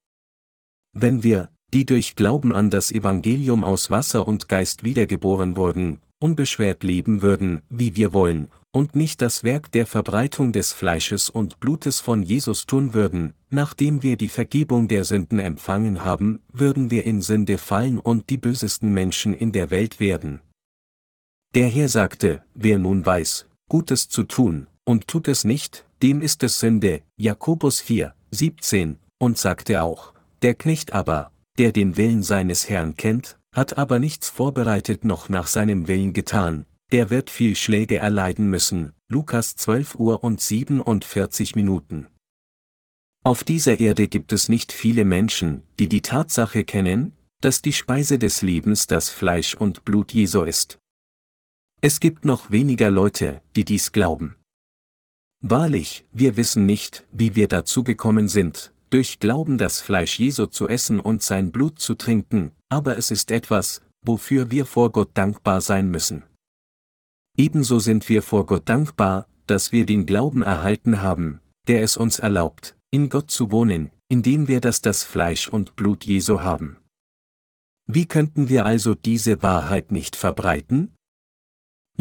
Wenn 0.91 1.23
wir, 1.23 1.49
die 1.73 1.85
durch 1.85 2.15
Glauben 2.15 2.53
an 2.53 2.69
das 2.69 2.91
Evangelium 2.91 3.63
aus 3.63 3.89
Wasser 3.89 4.27
und 4.27 4.49
Geist 4.49 4.83
wiedergeboren 4.83 5.55
wurden, 5.55 6.01
unbeschwert 6.19 6.83
leben 6.83 7.21
würden, 7.21 7.61
wie 7.69 7.95
wir 7.95 8.11
wollen, 8.11 8.49
und 8.71 8.93
nicht 8.93 9.21
das 9.21 9.45
Werk 9.45 9.71
der 9.71 9.85
Verbreitung 9.85 10.51
des 10.51 10.73
Fleisches 10.73 11.29
und 11.29 11.61
Blutes 11.61 12.01
von 12.01 12.23
Jesus 12.23 12.65
tun 12.65 12.93
würden, 12.93 13.33
nachdem 13.49 14.03
wir 14.03 14.17
die 14.17 14.27
Vergebung 14.27 14.89
der 14.89 15.05
Sünden 15.05 15.39
empfangen 15.39 16.03
haben, 16.03 16.41
würden 16.51 16.91
wir 16.91 17.05
in 17.05 17.21
Sünde 17.21 17.57
fallen 17.57 17.99
und 17.99 18.29
die 18.29 18.37
bösesten 18.37 18.93
Menschen 18.93 19.33
in 19.33 19.53
der 19.53 19.71
Welt 19.71 20.01
werden. 20.01 20.41
Der 21.55 21.67
Herr 21.67 21.89
sagte, 21.89 22.43
wer 22.53 22.77
nun 22.77 23.05
weiß, 23.05 23.47
Gutes 23.67 24.07
zu 24.07 24.23
tun, 24.23 24.67
und 24.83 25.07
tut 25.07 25.27
es 25.27 25.43
nicht, 25.43 25.85
dem 26.03 26.21
ist 26.21 26.43
es 26.43 26.59
Sünde, 26.59 27.01
Jakobus 27.17 27.81
4, 27.81 28.13
17, 28.31 28.99
und 29.17 29.37
sagte 29.37 29.81
auch, 29.81 30.13
der 30.43 30.53
Knecht 30.53 30.93
aber, 30.93 31.31
der 31.57 31.71
den 31.71 31.97
Willen 31.97 32.21
seines 32.21 32.69
Herrn 32.69 32.95
kennt, 32.95 33.39
hat 33.53 33.77
aber 33.79 33.97
nichts 33.97 34.29
vorbereitet 34.29 35.03
noch 35.05 35.27
nach 35.27 35.47
seinem 35.47 35.87
Willen 35.87 36.13
getan, 36.13 36.67
der 36.91 37.09
wird 37.09 37.31
viel 37.31 37.55
Schläge 37.55 37.97
erleiden 37.97 38.49
müssen. 38.49 38.93
Lukas 39.07 39.55
12 39.55 39.95
Uhr 39.95 40.23
und 40.23 40.39
47 40.39 41.55
Minuten. 41.55 42.07
Auf 43.23 43.43
dieser 43.43 43.79
Erde 43.79 44.07
gibt 44.07 44.31
es 44.33 44.49
nicht 44.49 44.71
viele 44.71 45.03
Menschen, 45.03 45.63
die 45.79 45.89
die 45.89 46.01
Tatsache 46.01 46.63
kennen, 46.63 47.13
dass 47.41 47.63
die 47.63 47.73
Speise 47.73 48.19
des 48.19 48.43
Lebens 48.43 48.85
das 48.85 49.09
Fleisch 49.09 49.55
und 49.55 49.83
Blut 49.83 50.13
Jesu 50.13 50.43
ist. 50.43 50.79
Es 51.81 52.01
gibt 52.01 52.25
noch 52.25 52.51
weniger 52.51 52.91
Leute, 52.91 53.41
die 53.55 53.63
dies 53.63 53.93
glauben. 53.93 54.35
Wahrlich, 55.41 56.05
wir 56.11 56.35
wissen 56.35 56.65
nicht, 56.65 57.05
wie 57.13 57.35
wir 57.35 57.47
dazu 57.47 57.85
gekommen 57.85 58.27
sind, 58.27 58.73
durch 58.89 59.19
Glauben 59.19 59.57
das 59.57 59.79
Fleisch 59.79 60.19
Jesu 60.19 60.47
zu 60.47 60.67
essen 60.67 60.99
und 60.99 61.23
sein 61.23 61.53
Blut 61.53 61.79
zu 61.79 61.95
trinken, 61.95 62.51
aber 62.67 62.97
es 62.97 63.11
ist 63.11 63.31
etwas, 63.31 63.81
wofür 64.05 64.51
wir 64.51 64.65
vor 64.65 64.91
Gott 64.91 65.11
dankbar 65.13 65.61
sein 65.61 65.89
müssen. 65.89 66.23
Ebenso 67.37 67.79
sind 67.79 68.09
wir 68.09 68.23
vor 68.23 68.45
Gott 68.45 68.67
dankbar, 68.67 69.27
dass 69.47 69.71
wir 69.71 69.85
den 69.85 70.05
Glauben 70.05 70.41
erhalten 70.41 71.01
haben, 71.01 71.39
der 71.69 71.81
es 71.81 71.95
uns 71.95 72.19
erlaubt, 72.19 72.75
in 72.91 73.07
Gott 73.07 73.31
zu 73.31 73.51
wohnen, 73.51 73.91
indem 74.09 74.49
wir 74.49 74.59
das 74.59 74.81
das 74.81 75.05
Fleisch 75.05 75.47
und 75.47 75.77
Blut 75.77 76.03
Jesu 76.03 76.41
haben. 76.41 76.75
Wie 77.87 78.05
könnten 78.05 78.49
wir 78.49 78.65
also 78.65 78.95
diese 78.95 79.41
Wahrheit 79.41 79.93
nicht 79.93 80.17
verbreiten? 80.17 80.93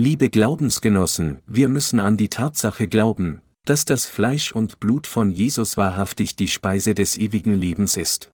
Liebe 0.01 0.31
Glaubensgenossen, 0.31 1.43
wir 1.49 1.69
müssen 1.69 1.99
an 1.99 2.17
die 2.17 2.29
Tatsache 2.29 2.87
glauben, 2.87 3.43
dass 3.65 3.85
das 3.85 4.07
Fleisch 4.07 4.53
und 4.53 4.79
Blut 4.79 5.09
von 5.09 5.33
Jesus 5.33 5.77
wahrhaftig 5.77 6.37
die 6.37 6.47
Speise 6.47 6.95
des 6.95 7.19
ewigen 7.19 7.53
Lebens 7.53 7.97
ist. 7.97 8.31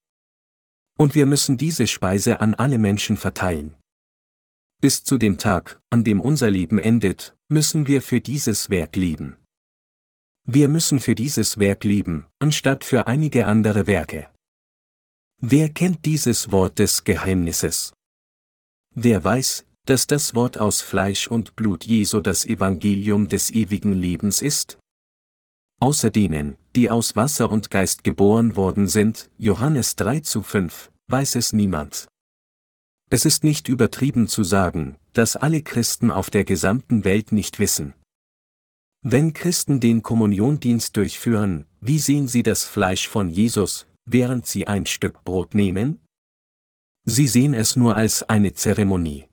Und 0.98 1.14
wir 1.14 1.24
müssen 1.24 1.56
diese 1.56 1.86
Speise 1.86 2.40
an 2.40 2.52
alle 2.52 2.76
Menschen 2.76 3.16
verteilen. 3.16 3.76
Bis 4.82 5.04
zu 5.04 5.16
dem 5.16 5.38
Tag, 5.38 5.80
an 5.88 6.04
dem 6.04 6.20
unser 6.20 6.50
Leben 6.50 6.78
endet, 6.78 7.34
müssen 7.48 7.86
wir 7.86 8.02
für 8.02 8.20
dieses 8.20 8.68
Werk 8.68 8.94
leben. 8.94 9.38
Wir 10.46 10.68
müssen 10.68 11.00
für 11.00 11.14
dieses 11.14 11.58
Werk 11.58 11.84
leben, 11.84 12.26
anstatt 12.40 12.84
für 12.84 13.06
einige 13.06 13.46
andere 13.46 13.86
Werke. 13.86 14.28
Wer 15.40 15.70
kennt 15.70 16.04
dieses 16.04 16.52
Wort 16.52 16.78
des 16.78 17.04
Geheimnisses? 17.04 17.94
Wer 18.94 19.24
weiß, 19.24 19.64
dass 19.84 20.06
das 20.06 20.34
Wort 20.34 20.58
aus 20.58 20.80
Fleisch 20.80 21.28
und 21.28 21.56
Blut 21.56 21.84
Jesu 21.84 22.20
das 22.20 22.46
Evangelium 22.46 23.28
des 23.28 23.50
ewigen 23.50 23.92
Lebens 23.92 24.42
ist? 24.42 24.78
Außer 25.80 26.10
denen, 26.10 26.56
die 26.74 26.90
aus 26.90 27.16
Wasser 27.16 27.50
und 27.50 27.70
Geist 27.70 28.04
geboren 28.04 28.56
worden 28.56 28.88
sind, 28.88 29.30
Johannes 29.38 29.96
3 29.96 30.20
zu 30.20 30.42
5, 30.42 30.90
weiß 31.08 31.34
es 31.34 31.52
niemand. 31.52 32.08
Es 33.10 33.24
ist 33.24 33.44
nicht 33.44 33.68
übertrieben 33.68 34.28
zu 34.28 34.44
sagen, 34.44 34.96
dass 35.12 35.36
alle 35.36 35.62
Christen 35.62 36.10
auf 36.10 36.30
der 36.30 36.44
gesamten 36.44 37.04
Welt 37.04 37.32
nicht 37.32 37.58
wissen. 37.58 37.94
Wenn 39.02 39.34
Christen 39.34 39.80
den 39.80 40.02
Kommuniondienst 40.02 40.96
durchführen, 40.96 41.66
wie 41.80 41.98
sehen 41.98 42.26
sie 42.26 42.42
das 42.42 42.64
Fleisch 42.64 43.06
von 43.06 43.28
Jesus, 43.28 43.86
während 44.06 44.46
sie 44.46 44.66
ein 44.66 44.86
Stück 44.86 45.22
Brot 45.24 45.54
nehmen? 45.54 46.00
Sie 47.04 47.28
sehen 47.28 47.52
es 47.52 47.76
nur 47.76 47.96
als 47.96 48.22
eine 48.22 48.54
Zeremonie. 48.54 49.28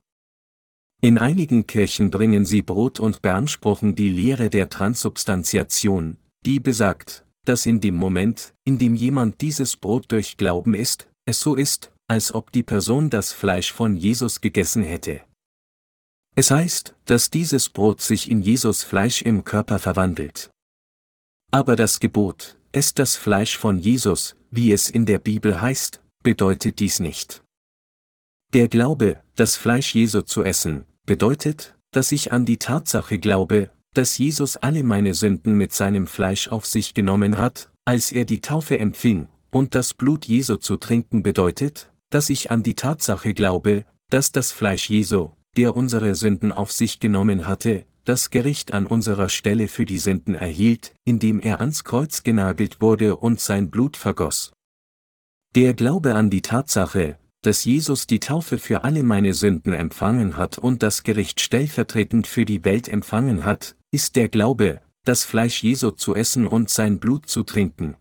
In 1.04 1.18
einigen 1.18 1.66
Kirchen 1.66 2.12
bringen 2.12 2.46
sie 2.46 2.62
Brot 2.62 3.00
und 3.00 3.24
beanspruchen 3.24 3.96
die 3.96 4.10
Lehre 4.10 4.52
der 4.52 4.70
Transubstantiation, 4.70 6.18
die 6.46 6.60
besagt, 6.60 7.26
dass 7.44 7.66
in 7.66 7.82
dem 7.82 7.96
Moment, 7.96 8.54
in 8.66 8.78
dem 8.78 8.94
jemand 8.94 9.42
dieses 9.42 9.78
Brot 9.78 10.12
durch 10.12 10.38
Glauben 10.38 10.76
isst, 10.76 11.10
es 11.26 11.40
so 11.40 11.56
ist, 11.56 11.92
als 12.08 12.36
ob 12.36 12.52
die 12.52 12.62
Person 12.62 13.10
das 13.10 13.32
Fleisch 13.32 13.74
von 13.74 13.98
Jesus 13.98 14.42
gegessen 14.42 14.84
hätte. 14.84 15.22
Es 16.36 16.52
heißt, 16.52 16.94
dass 17.06 17.32
dieses 17.32 17.70
Brot 17.70 18.02
sich 18.02 18.30
in 18.30 18.44
Jesus 18.44 18.84
Fleisch 18.84 19.24
im 19.24 19.44
Körper 19.44 19.80
verwandelt. 19.80 20.52
Aber 21.52 21.76
das 21.76 22.00
Gebot, 22.00 22.60
esst 22.72 23.00
das 23.00 23.16
Fleisch 23.16 23.58
von 23.58 23.80
Jesus, 23.80 24.36
wie 24.52 24.72
es 24.72 24.90
in 24.92 25.08
der 25.08 25.18
Bibel 25.18 25.62
heißt, 25.62 26.00
bedeutet 26.22 26.80
dies 26.80 27.00
nicht. 27.00 27.44
Der 28.54 28.68
Glaube, 28.68 29.24
das 29.36 29.56
Fleisch 29.56 29.96
Jesu 29.96 30.22
zu 30.22 30.44
essen, 30.44 30.86
bedeutet, 31.06 31.76
dass 31.92 32.12
ich 32.12 32.32
an 32.32 32.46
die 32.46 32.58
Tatsache 32.58 33.20
glaube, 33.20 33.70
dass 33.94 34.18
Jesus 34.18 34.58
alle 34.58 34.84
meine 34.84 35.14
Sünden 35.14 35.56
mit 35.56 35.74
seinem 35.74 36.08
Fleisch 36.08 36.48
auf 36.48 36.66
sich 36.66 36.94
genommen 36.94 37.38
hat, 37.38 37.72
als 37.86 38.12
er 38.12 38.26
die 38.26 38.42
Taufe 38.42 38.80
empfing, 38.80 39.28
und 39.52 39.76
das 39.76 39.94
Blut 39.94 40.26
Jesu 40.26 40.56
zu 40.56 40.78
trinken 40.78 41.24
bedeutet, 41.24 41.92
dass 42.10 42.30
ich 42.30 42.52
an 42.52 42.64
die 42.64 42.76
Tatsache 42.76 43.34
glaube, 43.34 43.86
dass 44.10 44.32
das 44.32 44.52
Fleisch 44.52 44.90
Jesu, 44.90 45.32
der 45.58 45.76
unsere 45.76 46.16
Sünden 46.16 46.52
auf 46.52 46.72
sich 46.72 47.00
genommen 47.00 47.48
hatte, 47.48 47.86
das 48.06 48.30
Gericht 48.30 48.74
an 48.74 48.88
unserer 48.88 49.30
Stelle 49.30 49.68
für 49.68 49.86
die 49.86 50.00
Sünden 50.00 50.36
erhielt, 50.36 50.94
indem 51.06 51.40
er 51.40 51.60
ans 51.60 51.84
Kreuz 51.84 52.24
genagelt 52.24 52.82
wurde 52.82 53.18
und 53.18 53.40
sein 53.40 53.70
Blut 53.70 53.98
vergoss. 53.98 54.54
Der 55.56 55.74
Glaube 55.74 56.16
an 56.16 56.30
die 56.30 56.42
Tatsache, 56.42 57.18
dass 57.42 57.66
Jesus 57.66 58.08
die 58.08 58.20
Taufe 58.20 58.58
für 58.58 58.84
alle 58.84 59.04
meine 59.04 59.34
Sünden 59.34 59.74
empfangen 59.74 60.38
hat 60.38 60.58
und 60.58 60.84
das 60.84 61.04
Gericht 61.04 61.42
stellvertretend 61.42 62.28
für 62.28 62.46
die 62.46 62.64
Welt 62.64 62.88
empfangen 62.88 63.46
hat, 63.46 63.76
ist 63.92 64.16
der 64.16 64.30
Glaube, 64.30 64.82
das 65.04 65.24
Fleisch 65.24 65.64
Jesu 65.64 65.92
zu 65.92 66.16
essen 66.16 66.46
und 66.48 66.70
sein 66.70 67.00
Blut 67.00 67.28
zu 67.28 67.44
trinken. 67.44 67.96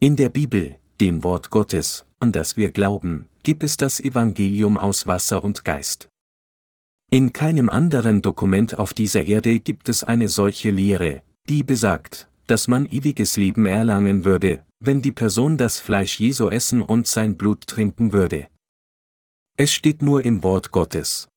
In 0.00 0.16
der 0.16 0.28
Bibel, 0.28 0.76
dem 1.00 1.24
Wort 1.24 1.50
Gottes, 1.50 2.06
an 2.20 2.32
das 2.32 2.56
wir 2.56 2.70
glauben, 2.70 3.28
gibt 3.42 3.64
es 3.64 3.76
das 3.76 4.00
Evangelium 4.00 4.78
aus 4.78 5.06
Wasser 5.06 5.42
und 5.42 5.64
Geist. 5.64 6.08
In 7.10 7.32
keinem 7.32 7.68
anderen 7.68 8.22
Dokument 8.22 8.78
auf 8.78 8.94
dieser 8.94 9.24
Erde 9.24 9.58
gibt 9.58 9.88
es 9.88 10.04
eine 10.04 10.28
solche 10.28 10.70
Lehre, 10.70 11.22
die 11.48 11.64
besagt, 11.64 12.28
dass 12.46 12.68
man 12.68 12.86
ewiges 12.86 13.36
Leben 13.36 13.66
erlangen 13.66 14.24
würde, 14.24 14.64
wenn 14.80 15.02
die 15.02 15.12
Person 15.12 15.58
das 15.58 15.78
Fleisch 15.78 16.18
Jesu 16.18 16.48
essen 16.48 16.80
und 16.80 17.06
sein 17.06 17.36
Blut 17.36 17.66
trinken 17.66 18.12
würde. 18.12 18.48
Es 19.56 19.72
steht 19.72 20.00
nur 20.00 20.24
im 20.24 20.42
Wort 20.42 20.70
Gottes. 20.70 21.28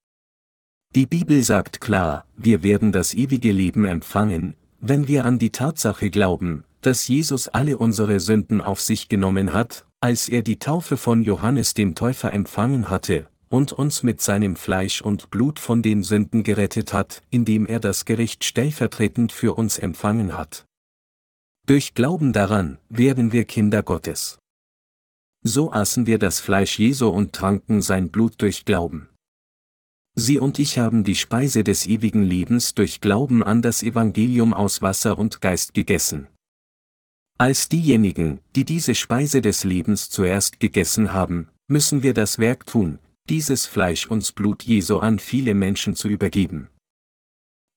Die 0.96 1.06
Bibel 1.06 1.44
sagt 1.44 1.82
klar, 1.82 2.26
wir 2.38 2.64
werden 2.64 2.92
das 2.92 3.14
ewige 3.14 3.52
Leben 3.52 3.84
empfangen, 3.84 4.56
wenn 4.80 5.08
wir 5.08 5.26
an 5.26 5.40
die 5.40 5.52
Tatsache 5.52 6.10
glauben, 6.10 6.64
dass 6.82 7.08
Jesus 7.08 7.48
alle 7.48 7.78
unsere 7.78 8.20
Sünden 8.20 8.62
auf 8.62 8.80
sich 8.80 9.10
genommen 9.10 9.54
hat, 9.54 9.86
als 10.00 10.30
er 10.30 10.42
die 10.42 10.60
Taufe 10.60 10.98
von 10.98 11.24
Johannes 11.24 11.74
dem 11.74 11.96
Täufer 11.96 12.32
empfangen 12.32 12.90
hatte, 12.90 13.28
und 13.50 13.72
uns 13.72 14.04
mit 14.04 14.22
seinem 14.22 14.56
Fleisch 14.56 15.02
und 15.02 15.30
Blut 15.32 15.60
von 15.60 15.82
den 15.82 16.04
Sünden 16.04 16.44
gerettet 16.44 16.94
hat, 16.94 17.22
indem 17.30 17.66
er 17.66 17.80
das 17.80 18.06
Gericht 18.06 18.44
stellvertretend 18.44 19.32
für 19.32 19.54
uns 19.54 19.78
empfangen 19.78 20.38
hat. 20.38 20.66
Durch 21.66 21.94
Glauben 21.94 22.34
daran 22.34 22.78
werden 22.90 23.32
wir 23.32 23.46
Kinder 23.46 23.84
Gottes. 23.84 24.38
So 25.44 25.72
aßen 25.72 26.06
wir 26.08 26.20
das 26.20 26.42
Fleisch 26.42 26.78
Jesu 26.78 27.08
und 27.08 27.32
tranken 27.32 27.82
sein 27.82 28.10
Blut 28.10 28.42
durch 28.42 28.66
Glauben. 28.66 29.08
Sie 30.14 30.40
und 30.40 30.60
ich 30.60 30.78
haben 30.78 31.06
die 31.06 31.16
Speise 31.16 31.64
des 31.64 31.88
ewigen 31.88 32.24
Lebens 32.24 32.76
durch 32.76 33.00
Glauben 33.00 33.44
an 33.44 33.62
das 33.62 33.82
Evangelium 33.82 34.54
aus 34.54 34.82
Wasser 34.82 35.18
und 35.18 35.40
Geist 35.40 35.74
gegessen. 35.74 36.28
Als 37.38 37.70
diejenigen, 37.70 38.42
die 38.58 38.66
diese 38.66 38.94
Speise 38.94 39.42
des 39.42 39.64
Lebens 39.64 40.10
zuerst 40.10 40.60
gegessen 40.60 41.14
haben, 41.14 41.48
müssen 41.70 42.04
wir 42.04 42.14
das 42.14 42.40
Werk 42.40 42.66
tun, 42.66 43.00
dieses 43.30 43.66
Fleisch 43.68 44.08
und 44.08 44.36
Blut 44.36 44.64
Jesu 44.64 44.98
an 44.98 45.18
viele 45.18 45.54
Menschen 45.54 45.96
zu 45.96 46.10
übergeben. 46.10 46.68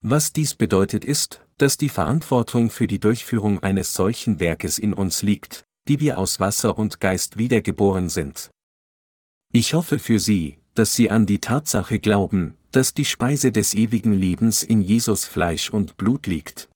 Was 0.08 0.32
dies 0.32 0.54
bedeutet 0.54 1.04
ist, 1.04 1.40
dass 1.58 1.78
die 1.78 1.88
Verantwortung 1.88 2.70
für 2.70 2.86
die 2.86 3.00
Durchführung 3.00 3.64
eines 3.64 3.92
solchen 3.92 4.38
Werkes 4.38 4.78
in 4.78 4.92
uns 4.92 5.22
liegt, 5.22 5.64
die 5.88 5.98
wir 5.98 6.18
aus 6.18 6.38
Wasser 6.38 6.78
und 6.78 7.00
Geist 7.00 7.38
wiedergeboren 7.38 8.08
sind. 8.08 8.50
Ich 9.52 9.74
hoffe 9.74 9.98
für 9.98 10.20
Sie, 10.20 10.58
dass 10.74 10.94
Sie 10.94 11.10
an 11.10 11.26
die 11.26 11.40
Tatsache 11.40 11.98
glauben, 11.98 12.54
dass 12.70 12.94
die 12.94 13.04
Speise 13.04 13.50
des 13.50 13.74
ewigen 13.74 14.12
Lebens 14.12 14.62
in 14.62 14.80
Jesus 14.80 15.24
Fleisch 15.24 15.70
und 15.70 15.96
Blut 15.96 16.28
liegt. 16.28 16.68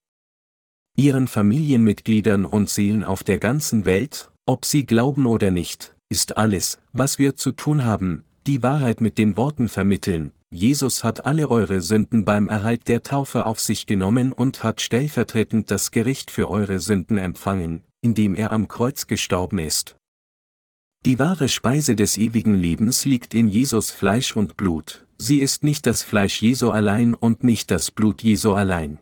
Ihren 0.97 1.29
Familienmitgliedern 1.29 2.45
und 2.45 2.69
Seelen 2.69 3.05
auf 3.05 3.23
der 3.23 3.39
ganzen 3.39 3.85
Welt, 3.85 4.33
ob 4.45 4.65
sie 4.65 4.87
glauben 4.87 5.27
oder 5.27 5.53
nicht, 5.53 5.95
ist 6.09 6.37
alles, 6.37 6.81
was 6.93 7.21
wir 7.21 7.37
zu 7.37 7.53
tun 7.53 7.85
haben, 7.85 8.25
die 8.49 8.65
Wahrheit 8.65 9.01
mit 9.01 9.19
den 9.19 9.37
Worten 9.37 9.69
vermitteln, 9.69 10.33
Jesus 10.53 11.05
hat 11.05 11.27
alle 11.27 11.49
eure 11.49 11.81
Sünden 11.81 12.25
beim 12.25 12.49
Erhalt 12.49 12.89
der 12.89 13.05
Taufe 13.05 13.47
auf 13.47 13.61
sich 13.61 13.87
genommen 13.87 14.33
und 14.33 14.65
hat 14.65 14.81
stellvertretend 14.81 15.71
das 15.71 15.93
Gericht 15.93 16.33
für 16.33 16.51
eure 16.51 16.81
Sünden 16.81 17.19
empfangen, 17.19 17.85
indem 18.01 18.35
er 18.35 18.51
am 18.51 18.67
Kreuz 18.67 19.07
gestorben 19.07 19.61
ist. 19.61 19.97
Die 21.07 21.21
wahre 21.21 21.49
Speise 21.49 21.95
des 21.95 22.19
ewigen 22.19 22.55
Lebens 22.55 23.05
liegt 23.05 23.33
in 23.33 23.49
Jesus 23.49 23.93
Fleisch 23.93 24.37
und 24.37 24.57
Blut, 24.57 25.07
sie 25.19 25.39
ist 25.39 25.63
nicht 25.63 25.87
das 25.87 26.03
Fleisch 26.03 26.43
Jesu 26.43 26.71
allein 26.71 27.15
und 27.15 27.45
nicht 27.45 27.71
das 27.71 27.93
Blut 27.93 28.23
Jesu 28.23 28.53
allein. 28.53 28.99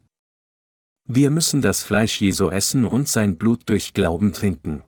Wir 1.08 1.30
müssen 1.30 1.62
das 1.62 1.82
Fleisch 1.82 2.20
Jesu 2.20 2.50
essen 2.50 2.84
und 2.84 3.08
sein 3.08 3.38
Blut 3.38 3.62
durch 3.70 3.94
Glauben 3.94 4.34
trinken. 4.34 4.84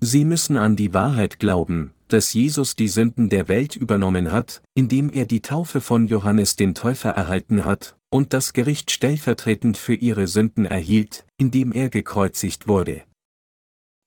Sie 0.00 0.24
müssen 0.24 0.56
an 0.56 0.74
die 0.74 0.92
Wahrheit 0.92 1.38
glauben, 1.38 1.94
dass 2.14 2.32
Jesus 2.32 2.76
die 2.76 2.86
Sünden 2.86 3.28
der 3.28 3.48
Welt 3.48 3.74
übernommen 3.74 4.30
hat, 4.30 4.62
indem 4.74 5.10
er 5.10 5.26
die 5.26 5.42
Taufe 5.42 5.80
von 5.80 6.06
Johannes 6.06 6.54
den 6.54 6.72
Täufer 6.72 7.10
erhalten 7.10 7.64
hat, 7.64 7.96
und 8.08 8.32
das 8.32 8.52
Gericht 8.52 8.92
stellvertretend 8.92 9.76
für 9.76 9.96
ihre 9.96 10.28
Sünden 10.28 10.64
erhielt, 10.64 11.26
indem 11.38 11.72
er 11.72 11.88
gekreuzigt 11.88 12.68
wurde. 12.68 13.02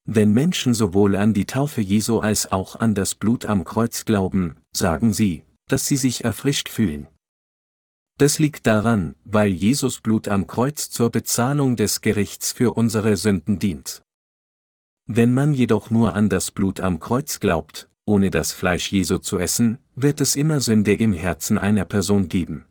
Wenn 0.06 0.32
Menschen 0.32 0.74
sowohl 0.74 1.18
an 1.18 1.34
die 1.34 1.44
Taufe 1.44 1.82
Jesu 1.82 2.20
als 2.20 2.50
auch 2.50 2.78
an 2.78 2.96
das 2.96 3.14
Blut 3.14 3.46
am 3.46 3.66
Kreuz 3.66 4.06
glauben, 4.06 4.56
sagen 4.72 5.12
sie, 5.12 5.44
dass 5.68 5.86
sie 5.86 5.98
sich 5.98 6.24
erfrischt 6.24 6.70
fühlen. 6.70 7.10
Das 8.18 8.40
liegt 8.40 8.68
daran, 8.68 9.16
weil 9.26 9.50
Jesus 9.50 10.00
Blut 10.00 10.30
am 10.30 10.48
Kreuz 10.48 10.90
zur 10.90 11.10
Bezahlung 11.10 11.76
des 11.76 12.00
Gerichts 12.00 12.54
für 12.54 12.72
unsere 12.72 13.18
Sünden 13.18 13.60
dient. 13.60 14.02
Wenn 15.08 15.34
man 15.34 15.54
jedoch 15.54 15.90
nur 15.90 16.14
an 16.14 16.30
das 16.30 16.52
Blut 16.52 16.80
am 16.80 17.02
Kreuz 17.02 17.42
glaubt, 17.42 17.90
ohne 18.08 18.32
das 18.32 18.54
Fleisch 18.54 18.92
Jesu 18.92 19.18
zu 19.18 19.38
essen, 19.38 19.78
wird 19.96 20.22
es 20.22 20.36
immer 20.36 20.62
Sünde 20.62 20.94
im 20.94 21.14
Herzen 21.14 21.58
einer 21.58 21.86
Person 21.86 22.30
geben. 22.30 22.66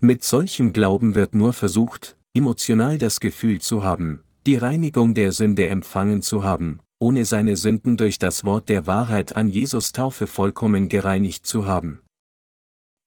Mit 0.00 0.24
solchem 0.24 0.72
Glauben 0.72 1.14
wird 1.14 1.34
nur 1.34 1.52
versucht, 1.52 2.16
emotional 2.34 2.98
das 2.98 3.20
Gefühl 3.20 3.60
zu 3.60 3.84
haben, 3.84 4.24
die 4.46 4.56
Reinigung 4.56 5.14
der 5.14 5.32
Sünde 5.32 5.68
empfangen 5.68 6.22
zu 6.22 6.42
haben, 6.42 6.80
ohne 6.98 7.24
seine 7.24 7.56
Sünden 7.56 7.96
durch 7.96 8.18
das 8.18 8.44
Wort 8.44 8.68
der 8.68 8.86
Wahrheit 8.86 9.36
an 9.36 9.48
Jesus 9.48 9.92
Taufe 9.92 10.26
vollkommen 10.26 10.88
gereinigt 10.88 11.46
zu 11.46 11.66
haben. 11.66 12.00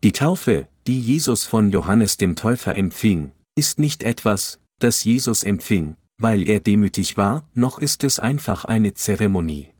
Die 0.03 0.11
Taufe, 0.11 0.67
die 0.85 1.01
Jesus 1.01 1.45
von 1.45 1.71
Johannes 1.71 2.17
dem 2.17 2.35
Täufer 2.35 2.75
empfing, 2.75 3.31
ist 3.55 3.79
nicht 3.79 4.03
etwas, 4.03 4.59
das 4.79 5.03
Jesus 5.03 5.43
empfing, 5.43 5.95
weil 6.17 6.47
er 6.47 6.59
demütig 6.59 7.17
war, 7.17 7.49
noch 7.53 7.79
ist 7.79 8.03
es 8.03 8.19
einfach 8.19 8.65
eine 8.65 8.93
Zeremonie. 8.93 9.74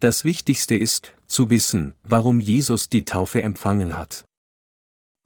Das 0.00 0.24
Wichtigste 0.24 0.76
ist, 0.76 1.14
zu 1.26 1.48
wissen, 1.48 1.94
warum 2.02 2.38
Jesus 2.38 2.90
die 2.90 3.06
Taufe 3.06 3.42
empfangen 3.42 3.96
hat. 3.96 4.26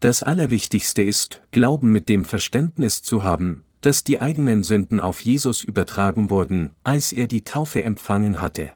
Das 0.01 0.23
Allerwichtigste 0.23 1.03
ist, 1.03 1.43
Glauben 1.51 1.91
mit 1.91 2.09
dem 2.09 2.25
Verständnis 2.25 3.03
zu 3.03 3.25
haben, 3.25 3.65
dass 3.81 4.05
die 4.05 4.21
eigenen 4.21 4.63
Sünden 4.63 5.01
auf 5.01 5.21
Jesus 5.23 5.65
übertragen 5.65 6.31
wurden, 6.31 6.71
als 6.85 7.13
er 7.13 7.27
die 7.27 7.43
Taufe 7.43 7.83
empfangen 7.83 8.41
hatte. 8.41 8.73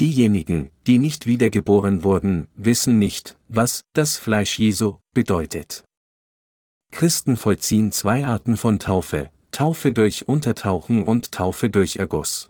Diejenigen, 0.00 0.70
die 0.86 0.98
nicht 0.98 1.26
wiedergeboren 1.26 2.04
wurden, 2.04 2.46
wissen 2.54 3.00
nicht, 3.00 3.36
was 3.48 3.82
das 3.94 4.16
Fleisch 4.16 4.58
Jesu 4.58 4.98
bedeutet. 5.12 5.82
Christen 6.92 7.36
vollziehen 7.36 7.90
zwei 7.90 8.24
Arten 8.24 8.56
von 8.56 8.78
Taufe, 8.78 9.30
Taufe 9.50 9.92
durch 9.92 10.28
Untertauchen 10.28 11.02
und 11.02 11.32
Taufe 11.32 11.68
durch 11.68 11.96
Erguss. 11.96 12.48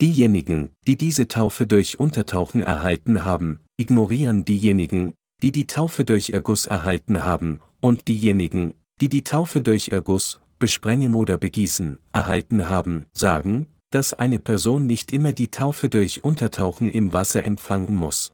Diejenigen, 0.00 0.70
die 0.86 0.96
diese 0.96 1.26
Taufe 1.26 1.66
durch 1.66 1.98
Untertauchen 1.98 2.62
erhalten 2.62 3.24
haben, 3.24 3.60
ignorieren 3.78 4.44
diejenigen, 4.44 5.14
die 5.42 5.52
die 5.52 5.66
Taufe 5.66 6.04
durch 6.04 6.30
Erguss 6.30 6.66
erhalten 6.66 7.24
haben, 7.24 7.60
und 7.80 8.08
diejenigen, 8.08 8.74
die 9.00 9.08
die 9.08 9.24
Taufe 9.24 9.62
durch 9.62 9.88
Erguss, 9.88 10.40
Besprengen 10.58 11.14
oder 11.14 11.38
Begießen, 11.38 11.98
erhalten 12.12 12.68
haben, 12.68 13.06
sagen, 13.12 13.66
dass 13.90 14.12
eine 14.12 14.38
Person 14.38 14.86
nicht 14.86 15.12
immer 15.12 15.32
die 15.32 15.48
Taufe 15.48 15.88
durch 15.88 16.24
Untertauchen 16.24 16.90
im 16.90 17.12
Wasser 17.12 17.44
empfangen 17.44 17.94
muss. 17.94 18.32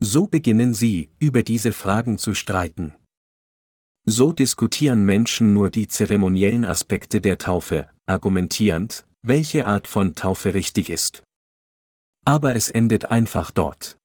So 0.00 0.26
beginnen 0.26 0.74
sie, 0.74 1.10
über 1.18 1.42
diese 1.42 1.72
Fragen 1.72 2.18
zu 2.18 2.34
streiten. 2.34 2.94
So 4.06 4.32
diskutieren 4.32 5.04
Menschen 5.04 5.54
nur 5.54 5.70
die 5.70 5.88
zeremoniellen 5.88 6.64
Aspekte 6.64 7.20
der 7.20 7.38
Taufe, 7.38 7.88
argumentierend, 8.06 9.06
welche 9.26 9.66
Art 9.66 9.88
von 9.88 10.14
Taufe 10.14 10.52
richtig 10.52 10.90
ist. 10.90 11.22
Aber 12.26 12.54
es 12.54 12.68
endet 12.68 13.06
einfach 13.06 13.50
dort. 13.50 13.96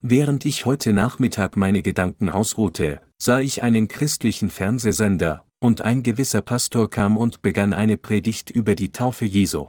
Während 0.00 0.44
ich 0.44 0.64
heute 0.64 0.92
Nachmittag 0.92 1.56
meine 1.56 1.82
Gedanken 1.82 2.28
ausruhte, 2.28 3.00
sah 3.18 3.40
ich 3.40 3.64
einen 3.64 3.88
christlichen 3.88 4.48
Fernsehsender, 4.48 5.44
und 5.60 5.80
ein 5.80 6.02
gewisser 6.02 6.40
Pastor 6.40 6.88
kam 6.88 7.16
und 7.16 7.42
begann 7.42 7.72
eine 7.72 7.96
Predigt 7.96 8.50
über 8.50 8.74
die 8.76 8.92
Taufe 8.92 9.24
Jesu. 9.24 9.68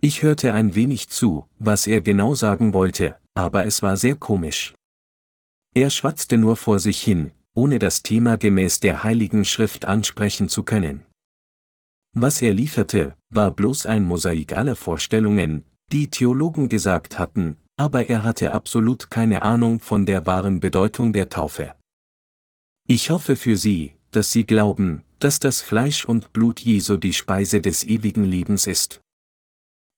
Ich 0.00 0.22
hörte 0.22 0.52
ein 0.52 0.74
wenig 0.74 1.08
zu, 1.08 1.46
was 1.58 1.86
er 1.86 2.00
genau 2.00 2.34
sagen 2.34 2.72
wollte, 2.72 3.16
aber 3.34 3.64
es 3.64 3.80
war 3.80 3.96
sehr 3.96 4.16
komisch. 4.16 4.74
Er 5.74 5.90
schwatzte 5.90 6.36
nur 6.36 6.56
vor 6.56 6.78
sich 6.80 7.00
hin, 7.00 7.32
ohne 7.54 7.78
das 7.78 8.02
Thema 8.02 8.36
gemäß 8.38 8.80
der 8.80 9.04
Heiligen 9.04 9.44
Schrift 9.44 9.84
ansprechen 9.84 10.48
zu 10.48 10.62
können. 10.62 11.04
Was 12.18 12.40
er 12.40 12.54
lieferte, 12.54 13.14
war 13.28 13.50
bloß 13.50 13.84
ein 13.84 14.02
Mosaik 14.02 14.56
aller 14.56 14.74
Vorstellungen, 14.74 15.64
die 15.92 16.08
Theologen 16.08 16.70
gesagt 16.70 17.18
hatten, 17.18 17.58
aber 17.76 18.08
er 18.08 18.22
hatte 18.22 18.52
absolut 18.52 19.10
keine 19.10 19.42
Ahnung 19.42 19.80
von 19.80 20.06
der 20.06 20.24
wahren 20.24 20.58
Bedeutung 20.60 21.12
der 21.12 21.28
Taufe. 21.28 21.74
Ich 22.88 23.10
hoffe 23.10 23.36
für 23.36 23.58
Sie, 23.58 23.92
dass 24.12 24.32
sie 24.32 24.46
glauben, 24.46 25.02
dass 25.18 25.40
das 25.40 25.60
Fleisch 25.60 26.06
und 26.06 26.32
Blut 26.32 26.60
Jesu 26.60 26.96
die 26.96 27.12
Speise 27.12 27.60
des 27.60 27.84
ewigen 27.84 28.24
Lebens 28.24 28.66
ist. 28.66 29.02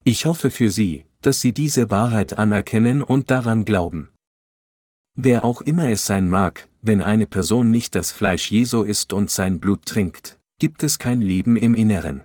Ich 0.03 0.27
hoffe 0.27 0.51
für 0.51 0.71
sie, 0.71 1.05
dass 1.21 1.41
sie 1.41 1.53
diese 1.53 1.91
Wahrheit 1.91 2.39
anerkennen 2.39 3.03
und 3.03 3.31
daran 3.31 3.65
glauben. 3.65 4.09
Wer 5.15 5.45
auch 5.45 5.61
immer 5.61 5.89
es 5.91 6.07
sein 6.07 6.29
mag, 6.29 6.69
wenn 6.83 7.03
eine 7.03 7.27
Person 7.27 7.71
nicht 7.71 7.95
das 7.95 8.11
Fleisch 8.11 8.51
Jesu 8.51 8.83
isst 8.83 9.13
und 9.13 9.31
sein 9.31 9.61
Blut 9.61 9.85
trinkt, 9.87 10.38
gibt 10.59 10.83
es 10.83 10.99
kein 10.99 11.21
Leben 11.21 11.57
im 11.57 11.75
Inneren. 11.75 12.25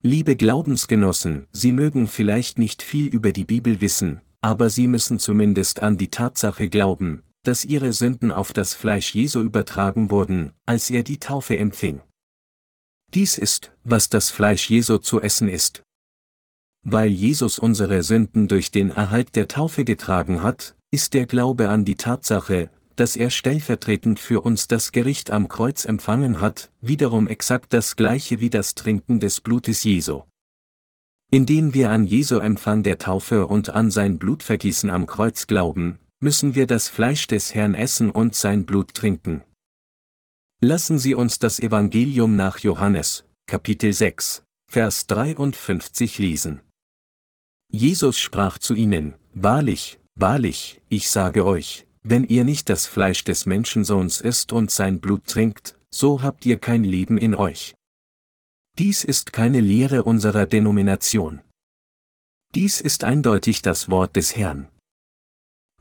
Liebe 0.00 0.36
Glaubensgenossen, 0.36 1.46
Sie 1.50 1.72
mögen 1.72 2.06
vielleicht 2.06 2.58
nicht 2.58 2.82
viel 2.82 3.08
über 3.08 3.32
die 3.32 3.44
Bibel 3.44 3.80
wissen, 3.80 4.20
aber 4.40 4.70
Sie 4.70 4.86
müssen 4.86 5.18
zumindest 5.18 5.82
an 5.82 5.98
die 5.98 6.08
Tatsache 6.08 6.68
glauben, 6.68 7.24
dass 7.42 7.64
ihre 7.64 7.92
Sünden 7.92 8.30
auf 8.30 8.52
das 8.52 8.74
Fleisch 8.74 9.14
Jesu 9.14 9.40
übertragen 9.40 10.10
wurden, 10.10 10.52
als 10.66 10.88
er 10.90 11.02
die 11.02 11.18
Taufe 11.18 11.58
empfing. 11.58 12.00
Dies 13.12 13.38
ist, 13.38 13.72
was 13.82 14.08
das 14.08 14.30
Fleisch 14.30 14.70
Jesu 14.70 14.98
zu 14.98 15.20
essen 15.20 15.48
ist. 15.48 15.82
Weil 16.82 17.10
Jesus 17.10 17.58
unsere 17.58 18.04
Sünden 18.04 18.46
durch 18.46 18.70
den 18.70 18.90
Erhalt 18.90 19.34
der 19.34 19.48
Taufe 19.48 19.84
getragen 19.84 20.44
hat, 20.44 20.76
ist 20.92 21.14
der 21.14 21.26
Glaube 21.26 21.68
an 21.68 21.84
die 21.84 21.96
Tatsache, 21.96 22.70
dass 22.96 23.14
er 23.14 23.30
stellvertretend 23.30 24.18
für 24.18 24.40
uns 24.40 24.68
das 24.68 24.90
Gericht 24.90 25.30
am 25.30 25.48
Kreuz 25.48 25.84
empfangen 25.84 26.40
hat, 26.40 26.70
wiederum 26.80 27.28
exakt 27.28 27.72
das 27.72 27.96
gleiche 27.96 28.40
wie 28.40 28.50
das 28.50 28.74
Trinken 28.74 29.20
des 29.20 29.40
Blutes 29.40 29.84
Jesu. 29.84 30.22
Indem 31.30 31.74
wir 31.74 31.90
an 31.90 32.06
Jesu 32.06 32.38
Empfang 32.38 32.82
der 32.82 32.98
Taufe 32.98 33.46
und 33.46 33.70
an 33.70 33.90
sein 33.90 34.18
Blutvergießen 34.18 34.90
am 34.90 35.06
Kreuz 35.06 35.46
glauben, 35.46 35.98
müssen 36.20 36.54
wir 36.54 36.66
das 36.66 36.88
Fleisch 36.88 37.26
des 37.26 37.54
Herrn 37.54 37.74
essen 37.74 38.10
und 38.10 38.34
sein 38.34 38.64
Blut 38.64 38.94
trinken. 38.94 39.42
Lassen 40.62 40.98
Sie 40.98 41.14
uns 41.14 41.38
das 41.38 41.60
Evangelium 41.60 42.34
nach 42.34 42.60
Johannes, 42.60 43.24
Kapitel 43.46 43.92
6, 43.92 44.42
Vers 44.70 45.06
53 45.06 46.18
lesen. 46.18 46.62
Jesus 47.70 48.18
sprach 48.18 48.58
zu 48.58 48.74
ihnen, 48.74 49.14
Wahrlich, 49.34 49.98
wahrlich, 50.14 50.80
ich 50.88 51.10
sage 51.10 51.44
euch, 51.44 51.85
wenn 52.08 52.24
ihr 52.24 52.44
nicht 52.44 52.68
das 52.68 52.86
Fleisch 52.86 53.24
des 53.24 53.46
Menschensohns 53.46 54.20
isst 54.20 54.52
und 54.52 54.70
sein 54.70 55.00
Blut 55.00 55.26
trinkt, 55.26 55.76
so 55.90 56.22
habt 56.22 56.46
ihr 56.46 56.58
kein 56.58 56.84
Leben 56.84 57.18
in 57.18 57.34
euch. 57.34 57.74
Dies 58.78 59.02
ist 59.02 59.32
keine 59.32 59.60
Lehre 59.60 60.04
unserer 60.04 60.46
Denomination. 60.46 61.40
Dies 62.54 62.80
ist 62.80 63.02
eindeutig 63.02 63.62
das 63.62 63.90
Wort 63.90 64.14
des 64.14 64.36
Herrn. 64.36 64.68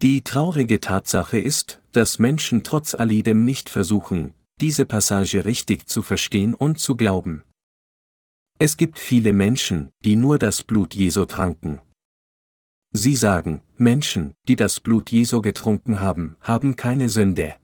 Die 0.02 0.24
traurige 0.24 0.80
Tatsache 0.80 1.38
ist, 1.38 1.82
dass 1.92 2.18
Menschen 2.18 2.64
trotz 2.64 2.96
alledem 2.96 3.46
nicht 3.46 3.70
versuchen, 3.70 4.34
diese 4.60 4.86
Passage 4.86 5.46
richtig 5.46 5.88
zu 5.88 6.02
verstehen 6.02 6.54
und 6.54 6.80
zu 6.80 6.96
glauben. 6.96 7.44
Es 8.58 8.78
gibt 8.78 8.98
viele 8.98 9.32
Menschen, 9.32 9.92
die 10.04 10.16
nur 10.16 10.40
das 10.40 10.64
Blut 10.64 10.96
Jesu 10.96 11.26
tranken. 11.26 11.82
Sie 12.96 13.16
sagen, 13.16 13.62
Menschen, 13.78 14.34
die 14.48 14.56
das 14.56 14.80
Blut 14.80 15.12
Jesu 15.12 15.42
getrunken 15.42 16.00
haben, 16.00 16.36
haben 16.42 16.76
keine 16.76 17.10
Sünde. 17.10 17.56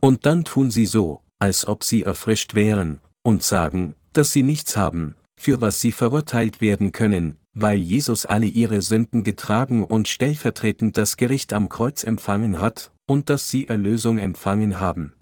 Und 0.00 0.26
dann 0.26 0.44
tun 0.44 0.70
sie 0.70 0.86
so, 0.86 1.22
als 1.38 1.66
ob 1.66 1.84
sie 1.84 2.02
erfrischt 2.02 2.54
wären, 2.54 3.00
und 3.22 3.42
sagen, 3.42 3.94
dass 4.12 4.32
sie 4.32 4.42
nichts 4.42 4.76
haben, 4.76 5.14
für 5.38 5.60
was 5.60 5.80
sie 5.80 5.92
verurteilt 5.92 6.60
werden 6.60 6.92
können, 6.92 7.36
weil 7.54 7.78
Jesus 7.78 8.26
alle 8.26 8.46
ihre 8.46 8.82
Sünden 8.82 9.24
getragen 9.24 9.84
und 9.84 10.08
stellvertretend 10.08 10.96
das 10.96 11.16
Gericht 11.16 11.52
am 11.52 11.68
Kreuz 11.68 12.04
empfangen 12.04 12.60
hat, 12.60 12.92
und 13.06 13.30
dass 13.30 13.50
sie 13.50 13.68
Erlösung 13.68 14.18
empfangen 14.18 14.80
haben. 14.80 15.14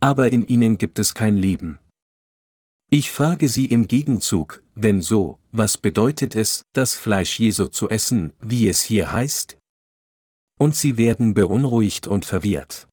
Aber 0.00 0.32
in 0.32 0.46
ihnen 0.46 0.78
gibt 0.78 0.98
es 0.98 1.14
kein 1.14 1.36
Leben. 1.36 1.78
Ich 2.88 3.10
frage 3.10 3.48
Sie 3.48 3.66
im 3.66 3.88
Gegenzug, 3.88 4.62
wenn 4.76 5.02
so, 5.02 5.40
was 5.56 5.78
bedeutet 5.78 6.36
es, 6.36 6.64
das 6.72 6.94
Fleisch 6.94 7.38
Jesu 7.38 7.66
zu 7.66 7.88
essen, 7.88 8.32
wie 8.40 8.68
es 8.68 8.82
hier 8.82 9.12
heißt? 9.12 9.56
Und 10.58 10.74
sie 10.74 10.96
werden 10.96 11.34
beunruhigt 11.34 12.06
und 12.06 12.24
verwirrt. 12.24 12.88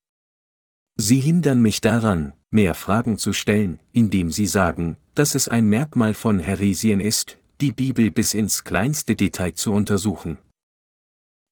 Sie 0.95 1.19
hindern 1.19 1.61
mich 1.61 1.81
daran, 1.81 2.33
mehr 2.51 2.75
Fragen 2.75 3.17
zu 3.17 3.33
stellen, 3.33 3.79
indem 3.91 4.31
sie 4.31 4.45
sagen, 4.45 4.97
dass 5.15 5.35
es 5.35 5.47
ein 5.47 5.67
Merkmal 5.67 6.13
von 6.13 6.39
Heresien 6.39 6.99
ist, 6.99 7.37
die 7.61 7.71
Bibel 7.71 8.11
bis 8.11 8.33
ins 8.33 8.63
kleinste 8.63 9.15
Detail 9.15 9.53
zu 9.53 9.73
untersuchen. 9.73 10.37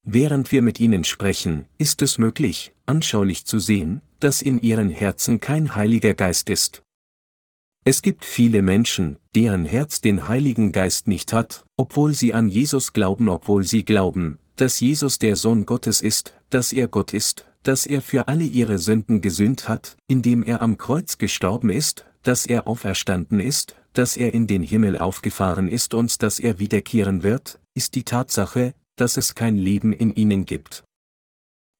Während 0.04 0.52
wir 0.52 0.62
mit 0.62 0.80
ihnen 0.80 1.04
sprechen, 1.04 1.65
ist 1.78 2.02
es 2.02 2.17
möglich, 2.17 2.74
anschaulich 2.86 3.45
zu 3.45 3.60
sehen, 3.60 4.02
dass 4.19 4.41
in 4.41 4.60
ihren 4.62 4.89
Herzen 4.89 5.39
kein 5.39 5.76
Heiliger 5.76 6.13
Geist 6.13 6.50
ist. 6.50 6.84
Es 7.83 8.03
gibt 8.03 8.25
viele 8.25 8.61
Menschen, 8.61 9.17
deren 9.33 9.65
Herz 9.65 10.01
den 10.01 10.27
Heiligen 10.27 10.71
Geist 10.71 11.07
nicht 11.07 11.33
hat, 11.33 11.65
obwohl 11.77 12.13
sie 12.13 12.31
an 12.31 12.47
Jesus 12.47 12.93
glauben, 12.93 13.27
obwohl 13.27 13.63
sie 13.63 13.83
glauben, 13.83 14.37
dass 14.55 14.79
Jesus 14.79 15.17
der 15.17 15.35
Sohn 15.35 15.65
Gottes 15.65 16.01
ist, 16.01 16.35
dass 16.51 16.73
er 16.73 16.87
Gott 16.87 17.11
ist, 17.11 17.45
dass 17.63 17.87
er 17.87 18.03
für 18.03 18.27
alle 18.27 18.43
ihre 18.43 18.77
Sünden 18.77 19.21
gesühnt 19.21 19.67
hat, 19.67 19.97
indem 20.07 20.43
er 20.43 20.61
am 20.61 20.77
Kreuz 20.77 21.17
gestorben 21.17 21.71
ist, 21.71 22.05
dass 22.21 22.45
er 22.45 22.67
auferstanden 22.67 23.39
ist, 23.39 23.75
dass 23.93 24.15
er 24.15 24.31
in 24.35 24.45
den 24.45 24.61
Himmel 24.61 24.99
aufgefahren 24.99 25.67
ist 25.67 25.95
und 25.95 26.21
dass 26.21 26.39
er 26.39 26.59
wiederkehren 26.59 27.23
wird, 27.23 27.59
ist 27.73 27.95
die 27.95 28.03
Tatsache, 28.03 28.75
dass 28.95 29.17
es 29.17 29.34
kein 29.34 29.57
Leben 29.57 29.91
in 29.91 30.13
ihnen 30.13 30.45
gibt. 30.45 30.84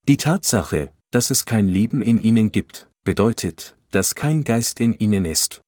Die 0.08 0.18
Tatsache, 0.18 0.91
dass 1.12 1.30
es 1.30 1.45
kein 1.45 1.68
Leben 1.68 2.02
in 2.02 2.20
ihnen 2.20 2.52
gibt, 2.52 2.89
bedeutet, 3.04 3.78
dass 3.91 4.16
kein 4.16 4.43
Geist 4.43 4.80
in 4.80 4.95
ihnen 4.97 5.26
ist. 5.26 5.62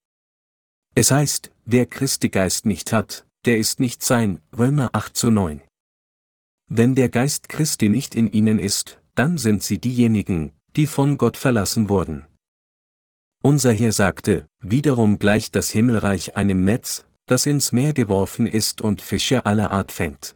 Es 0.95 1.09
heißt, 1.09 1.51
wer 1.65 1.87
Christi 1.87 2.29
Geist 2.29 2.67
nicht 2.67 2.93
hat, 2.93 3.25
der 3.45 3.57
ist 3.57 3.79
nicht 3.79 4.03
sein, 4.03 4.41
Römer 4.55 4.91
8 4.93 5.17
zu 5.17 5.31
9. 5.31 5.61
Wenn 6.69 6.93
der 6.93 7.09
Geist 7.09 7.49
Christi 7.49 7.89
nicht 7.89 8.13
in 8.13 8.31
ihnen 8.31 8.59
ist, 8.59 9.01
dann 9.15 9.39
sind 9.39 9.63
sie 9.63 9.79
diejenigen, 9.79 10.53
die 10.75 10.85
von 10.85 11.17
Gott 11.17 11.35
verlassen 11.35 11.89
wurden. 11.89 12.25
Unser 13.41 13.73
Herr 13.73 13.91
sagte, 13.91 14.47
wiederum 14.59 15.17
gleicht 15.17 15.55
das 15.55 15.71
Himmelreich 15.71 16.37
einem 16.37 16.63
Netz, 16.63 17.05
das 17.25 17.47
ins 17.47 17.71
Meer 17.71 17.93
geworfen 17.93 18.45
ist 18.45 18.81
und 18.81 19.01
Fische 19.01 19.45
aller 19.47 19.71
Art 19.71 19.91
fängt. 19.91 20.35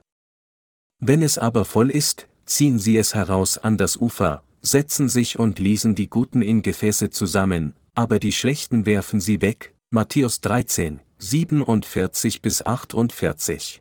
Wenn 1.00 1.22
es 1.22 1.38
aber 1.38 1.66
voll 1.66 1.92
ist, 1.92 2.28
ziehen 2.46 2.80
sie 2.80 2.98
es 2.98 3.14
heraus 3.14 3.60
an 3.60 3.78
das 3.78 3.96
Ufer, 3.96 4.44
setzen 4.62 5.08
sich 5.08 5.38
und 5.38 5.60
lesen 5.60 5.94
die 5.94 6.10
Guten 6.10 6.42
in 6.42 6.64
Gefäße 6.64 7.12
zusammen, 7.12 7.76
aber 7.94 8.20
die 8.20 8.32
Schlechten 8.32 8.86
werfen 8.88 9.22
sie 9.22 9.42
weg. 9.42 9.76
Matthäus 9.90 10.42
13, 10.42 11.00
47 11.18 12.42
bis 12.42 12.62
48. 12.62 13.80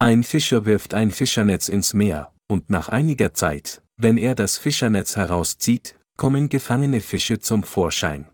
Ein 0.00 0.22
Fischer 0.22 0.64
wirft 0.64 0.94
ein 0.94 1.10
Fischernetz 1.10 1.68
ins 1.68 1.92
Meer, 1.92 2.32
und 2.48 2.70
nach 2.70 2.88
einiger 2.88 3.34
Zeit, 3.34 3.82
wenn 3.98 4.16
er 4.16 4.34
das 4.34 4.56
Fischernetz 4.56 5.16
herauszieht, 5.16 6.00
kommen 6.16 6.48
gefangene 6.48 7.02
Fische 7.02 7.38
zum 7.38 7.64
Vorschein. 7.64 8.30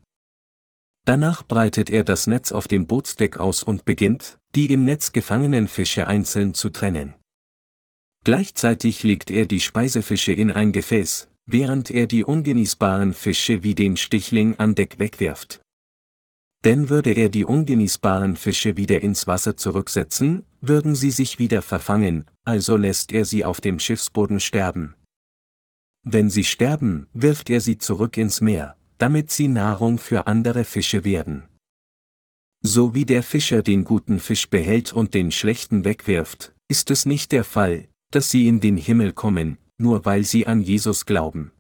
Danach 1.07 1.43
breitet 1.43 1.91
er 1.91 2.05
das 2.05 2.29
Netz 2.29 2.53
auf 2.53 2.69
dem 2.69 2.87
Bootsdeck 2.87 3.39
aus 3.39 3.65
und 3.65 3.85
beginnt, 3.85 4.39
die 4.55 4.73
im 4.73 4.85
Netz 4.85 5.11
gefangenen 5.11 5.67
Fische 5.67 6.07
einzeln 6.07 6.55
zu 6.55 6.71
trennen. 6.71 7.17
Gleichzeitig 8.23 9.03
legt 9.03 9.33
er 9.33 9.47
die 9.47 9.59
Speisefische 9.59 10.33
in 10.33 10.53
ein 10.53 10.71
Gefäß, 10.71 11.27
während 11.47 11.91
er 11.91 12.07
die 12.07 12.23
ungenießbaren 12.23 13.13
Fische 13.13 13.65
wie 13.65 13.75
den 13.75 13.97
Stichling 13.97 14.57
an 14.61 14.77
Deck 14.77 15.01
wegwirft. 15.01 15.63
Denn 16.65 16.91
würde 16.91 17.13
er 17.13 17.31
die 17.31 17.45
ungenießbaren 17.45 18.37
Fische 18.37 18.77
wieder 18.77 19.01
ins 19.01 19.27
Wasser 19.27 19.57
zurücksetzen, 19.57 20.45
würden 20.61 20.95
sie 20.95 21.11
sich 21.11 21.39
wieder 21.39 21.63
verfangen, 21.63 22.27
also 22.45 22.77
lässt 22.77 23.13
er 23.13 23.25
sie 23.25 23.45
auf 23.45 23.61
dem 23.61 23.79
Schiffsboden 23.79 24.41
sterben. 24.41 24.95
Wenn 26.03 26.29
sie 26.29 26.45
sterben, 26.45 27.07
wirft 27.13 27.51
er 27.51 27.61
sie 27.61 27.79
zurück 27.79 28.17
ins 28.17 28.41
Meer, 28.41 28.77
damit 28.99 29.31
sie 29.31 29.49
Nahrung 29.49 29.99
für 29.99 30.27
andere 30.27 30.65
Fische 30.65 31.05
werden. 31.05 31.45
So 32.63 32.95
wie 32.95 33.07
der 33.07 33.23
Fischer 33.23 33.63
den 33.63 33.85
guten 33.85 34.19
Fisch 34.19 34.51
behält 34.51 34.93
und 34.93 35.15
den 35.15 35.33
schlechten 35.33 35.85
wegwirft, 35.87 36.55
ist 36.69 36.91
es 36.91 37.07
nicht 37.07 37.33
der 37.33 37.45
Fall, 37.45 37.89
dass 38.11 38.31
sie 38.31 38.49
in 38.49 38.61
den 38.61 38.77
Himmel 38.77 39.15
kommen, 39.15 39.57
nur 39.79 40.05
weil 40.05 40.25
sie 40.25 40.47
an 40.47 40.61
Jesus 40.61 41.07
glauben. 41.07 41.53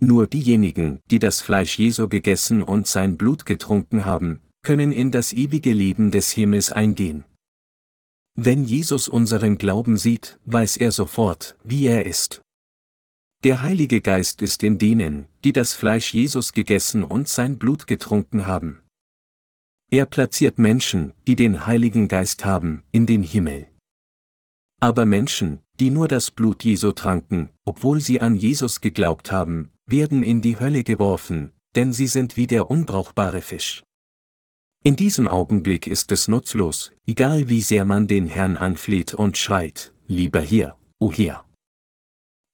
Nur 0.00 0.26
diejenigen, 0.26 1.00
die 1.10 1.18
das 1.18 1.42
Fleisch 1.42 1.78
Jesu 1.78 2.08
gegessen 2.08 2.62
und 2.62 2.86
sein 2.86 3.18
Blut 3.18 3.44
getrunken 3.44 4.06
haben, 4.06 4.40
können 4.62 4.92
in 4.92 5.10
das 5.10 5.32
ewige 5.34 5.74
Leben 5.74 6.10
des 6.10 6.30
Himmels 6.30 6.72
eingehen. 6.72 7.24
Wenn 8.34 8.64
Jesus 8.64 9.08
unseren 9.08 9.58
Glauben 9.58 9.98
sieht, 9.98 10.38
weiß 10.46 10.78
er 10.78 10.92
sofort, 10.92 11.56
wie 11.64 11.86
er 11.86 12.06
ist. 12.06 12.40
Der 13.44 13.60
Heilige 13.60 14.00
Geist 14.00 14.40
ist 14.40 14.62
in 14.62 14.78
denen, 14.78 15.26
die 15.44 15.52
das 15.52 15.74
Fleisch 15.74 16.14
Jesus 16.14 16.52
gegessen 16.52 17.04
und 17.04 17.28
sein 17.28 17.58
Blut 17.58 17.86
getrunken 17.86 18.46
haben. 18.46 18.80
Er 19.90 20.06
platziert 20.06 20.58
Menschen, 20.58 21.12
die 21.26 21.36
den 21.36 21.66
Heiligen 21.66 22.08
Geist 22.08 22.44
haben, 22.44 22.82
in 22.92 23.06
den 23.06 23.22
Himmel. 23.22 23.66
Aber 24.80 25.04
Menschen, 25.04 25.60
die 25.78 25.90
nur 25.90 26.08
das 26.08 26.30
Blut 26.30 26.64
Jesu 26.64 26.92
tranken, 26.92 27.50
obwohl 27.64 28.00
sie 28.00 28.20
an 28.20 28.36
Jesus 28.36 28.80
geglaubt 28.80 29.32
haben, 29.32 29.70
werden 29.90 30.22
in 30.22 30.40
die 30.40 30.58
Hölle 30.58 30.84
geworfen, 30.84 31.52
denn 31.74 31.92
sie 31.92 32.06
sind 32.06 32.36
wie 32.36 32.46
der 32.46 32.70
unbrauchbare 32.70 33.40
Fisch. 33.40 33.82
In 34.82 34.96
diesem 34.96 35.28
Augenblick 35.28 35.86
ist 35.86 36.10
es 36.10 36.26
nutzlos, 36.26 36.92
egal 37.06 37.48
wie 37.48 37.60
sehr 37.60 37.84
man 37.84 38.06
den 38.06 38.26
Herrn 38.26 38.56
anfleht 38.56 39.12
und 39.12 39.36
schreit, 39.36 39.92
lieber 40.06 40.40
hier, 40.40 40.76
o 40.98 41.06
oh 41.06 41.12
hier. 41.12 41.44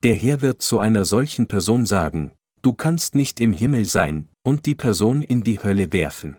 Der 0.03 0.15
Herr 0.15 0.43
wird 0.43 0.61
zu 0.61 0.81
einer 0.81 1.05
solchen 1.05 1.47
Person 1.47 1.87
sagen, 1.87 2.33
du 2.63 2.73
kannst 2.73 3.15
nicht 3.15 3.41
im 3.41 3.53
Himmel 3.53 3.85
sein, 3.85 4.29
und 4.43 4.67
die 4.67 4.75
Person 4.75 5.23
in 5.23 5.45
die 5.45 5.63
Hölle 5.63 5.93
werfen. 5.93 6.37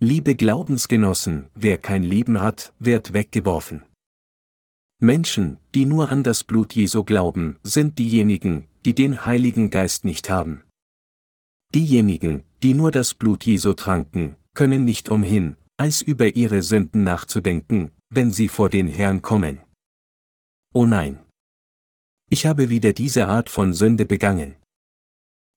Liebe 0.00 0.36
Glaubensgenossen, 0.36 1.48
wer 1.56 1.76
kein 1.76 2.04
Leben 2.04 2.40
hat, 2.40 2.72
wird 2.78 3.14
weggeworfen. 3.14 3.82
Menschen, 5.00 5.58
die 5.74 5.86
nur 5.86 6.10
an 6.10 6.22
das 6.22 6.44
Blut 6.44 6.72
Jesu 6.72 7.02
glauben, 7.02 7.58
sind 7.64 7.98
diejenigen, 7.98 8.67
die 8.84 8.94
den 8.94 9.26
Heiligen 9.26 9.70
Geist 9.70 10.04
nicht 10.04 10.30
haben. 10.30 10.62
Diejenigen, 11.74 12.44
die 12.62 12.74
nur 12.74 12.90
das 12.90 13.14
Blut 13.14 13.44
Jesu 13.44 13.74
tranken, 13.74 14.36
können 14.54 14.84
nicht 14.84 15.08
umhin, 15.08 15.56
als 15.76 16.02
über 16.02 16.34
ihre 16.34 16.62
Sünden 16.62 17.04
nachzudenken, 17.04 17.92
wenn 18.10 18.30
sie 18.30 18.48
vor 18.48 18.68
den 18.68 18.88
Herrn 18.88 19.22
kommen. 19.22 19.60
Oh 20.74 20.86
nein! 20.86 21.20
Ich 22.30 22.46
habe 22.46 22.68
wieder 22.68 22.92
diese 22.92 23.28
Art 23.28 23.48
von 23.48 23.72
Sünde 23.72 24.04
begangen. 24.04 24.56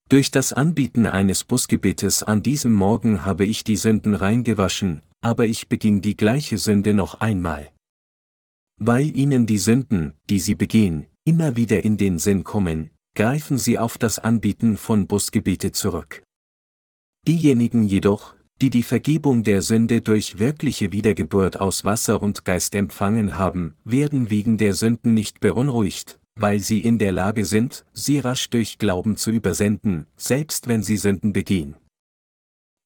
Durch 0.08 0.30
das 0.30 0.52
Anbieten 0.52 1.06
eines 1.06 1.44
Busgebetes 1.44 2.22
an 2.22 2.42
diesem 2.42 2.72
Morgen 2.72 3.24
habe 3.24 3.44
ich 3.44 3.64
die 3.64 3.76
Sünden 3.76 4.14
reingewaschen, 4.14 5.02
aber 5.22 5.46
ich 5.46 5.68
beging 5.68 6.00
die 6.00 6.16
gleiche 6.16 6.58
Sünde 6.58 6.94
noch 6.94 7.20
einmal. 7.20 7.72
Weil 8.78 9.16
ihnen 9.16 9.46
die 9.46 9.58
Sünden, 9.58 10.14
die 10.28 10.38
sie 10.38 10.54
begehen, 10.54 11.06
immer 11.24 11.56
wieder 11.56 11.84
in 11.84 11.96
den 11.96 12.18
Sinn 12.18 12.44
kommen, 12.44 12.90
greifen 13.14 13.58
sie 13.58 13.78
auf 13.78 13.98
das 13.98 14.18
Anbieten 14.18 14.76
von 14.76 15.06
Busgebete 15.06 15.72
zurück. 15.72 16.22
Diejenigen 17.26 17.84
jedoch, 17.84 18.34
die 18.60 18.70
die 18.70 18.82
Vergebung 18.82 19.42
der 19.42 19.60
Sünde 19.60 20.00
durch 20.00 20.38
wirkliche 20.38 20.92
Wiedergeburt 20.92 21.60
aus 21.60 21.84
Wasser 21.84 22.22
und 22.22 22.44
Geist 22.44 22.74
empfangen 22.74 23.36
haben, 23.36 23.74
werden 23.84 24.30
wegen 24.30 24.56
der 24.56 24.74
Sünden 24.74 25.14
nicht 25.14 25.40
beunruhigt, 25.40 26.20
weil 26.36 26.60
sie 26.60 26.80
in 26.80 26.98
der 26.98 27.12
Lage 27.12 27.44
sind, 27.44 27.84
sie 27.92 28.18
rasch 28.18 28.50
durch 28.50 28.78
Glauben 28.78 29.16
zu 29.16 29.30
übersenden, 29.30 30.06
selbst 30.16 30.68
wenn 30.68 30.82
sie 30.82 30.96
Sünden 30.96 31.32
begehen. 31.32 31.76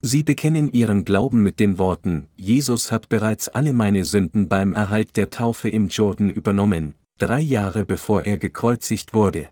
Sie 0.03 0.23
bekennen 0.23 0.73
ihren 0.73 1.05
Glauben 1.05 1.43
mit 1.43 1.61
den 1.61 1.79
Worten, 1.79 2.29
Jesus 2.37 2.93
hat 2.93 3.09
bereits 3.09 3.49
alle 3.49 3.73
meine 3.73 4.05
Sünden 4.05 4.49
beim 4.49 4.75
Erhalt 4.75 5.17
der 5.17 5.31
Taufe 5.31 5.69
im 5.69 5.89
Jordan 5.89 6.31
übernommen, 6.31 6.95
drei 7.19 7.41
Jahre 7.41 7.85
bevor 7.85 8.25
er 8.25 8.39
gekreuzigt 8.39 9.15
wurde. 9.15 9.49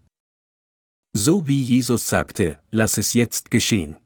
So 1.17 1.47
wie 1.47 1.63
Jesus 1.63 2.09
sagte, 2.09 2.59
lass 2.73 2.99
es 2.99 3.15
jetzt 3.15 3.53
geschehen. 3.53 3.97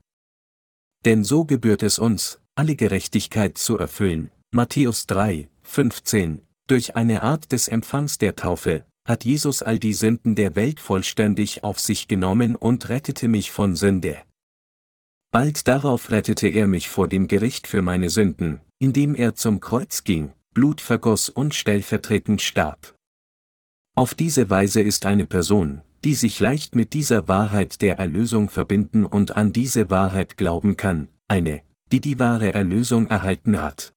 Denn 1.06 1.24
so 1.24 1.46
gebührt 1.46 1.82
es 1.82 1.98
uns, 1.98 2.38
alle 2.54 2.76
Gerechtigkeit 2.76 3.56
zu 3.56 3.78
erfüllen. 3.78 4.30
Matthäus 4.50 5.06
3, 5.06 5.48
15. 5.62 6.42
Durch 6.66 6.96
eine 6.96 7.22
Art 7.22 7.50
des 7.50 7.66
Empfangs 7.68 8.18
der 8.18 8.36
Taufe, 8.36 8.84
hat 9.06 9.24
Jesus 9.24 9.62
all 9.62 9.78
die 9.78 9.94
Sünden 9.94 10.34
der 10.34 10.54
Welt 10.54 10.80
vollständig 10.80 11.64
auf 11.64 11.80
sich 11.80 12.08
genommen 12.08 12.56
und 12.56 12.90
rettete 12.90 13.26
mich 13.26 13.50
von 13.52 13.74
Sünde. 13.74 14.18
Bald 15.30 15.66
darauf 15.66 16.10
rettete 16.10 16.48
er 16.48 16.66
mich 16.66 16.90
vor 16.90 17.08
dem 17.08 17.26
Gericht 17.26 17.66
für 17.66 17.80
meine 17.80 18.10
Sünden, 18.10 18.60
indem 18.78 19.14
er 19.14 19.34
zum 19.34 19.60
Kreuz 19.60 20.04
ging, 20.04 20.34
Blut 20.52 20.82
vergoss 20.82 21.30
und 21.30 21.54
stellvertretend 21.54 22.42
starb. 22.42 22.94
Auf 23.94 24.14
diese 24.14 24.50
Weise 24.50 24.82
ist 24.82 25.06
eine 25.06 25.24
Person, 25.26 25.80
die 26.04 26.14
sich 26.14 26.40
leicht 26.40 26.74
mit 26.74 26.92
dieser 26.94 27.28
Wahrheit 27.28 27.82
der 27.82 27.98
Erlösung 27.98 28.48
verbinden 28.48 29.04
und 29.04 29.36
an 29.36 29.52
diese 29.52 29.90
Wahrheit 29.90 30.36
glauben 30.36 30.76
kann, 30.76 31.08
eine, 31.26 31.62
die 31.92 32.00
die 32.00 32.18
wahre 32.18 32.54
Erlösung 32.54 33.08
erhalten 33.08 33.60
hat. 33.60 33.92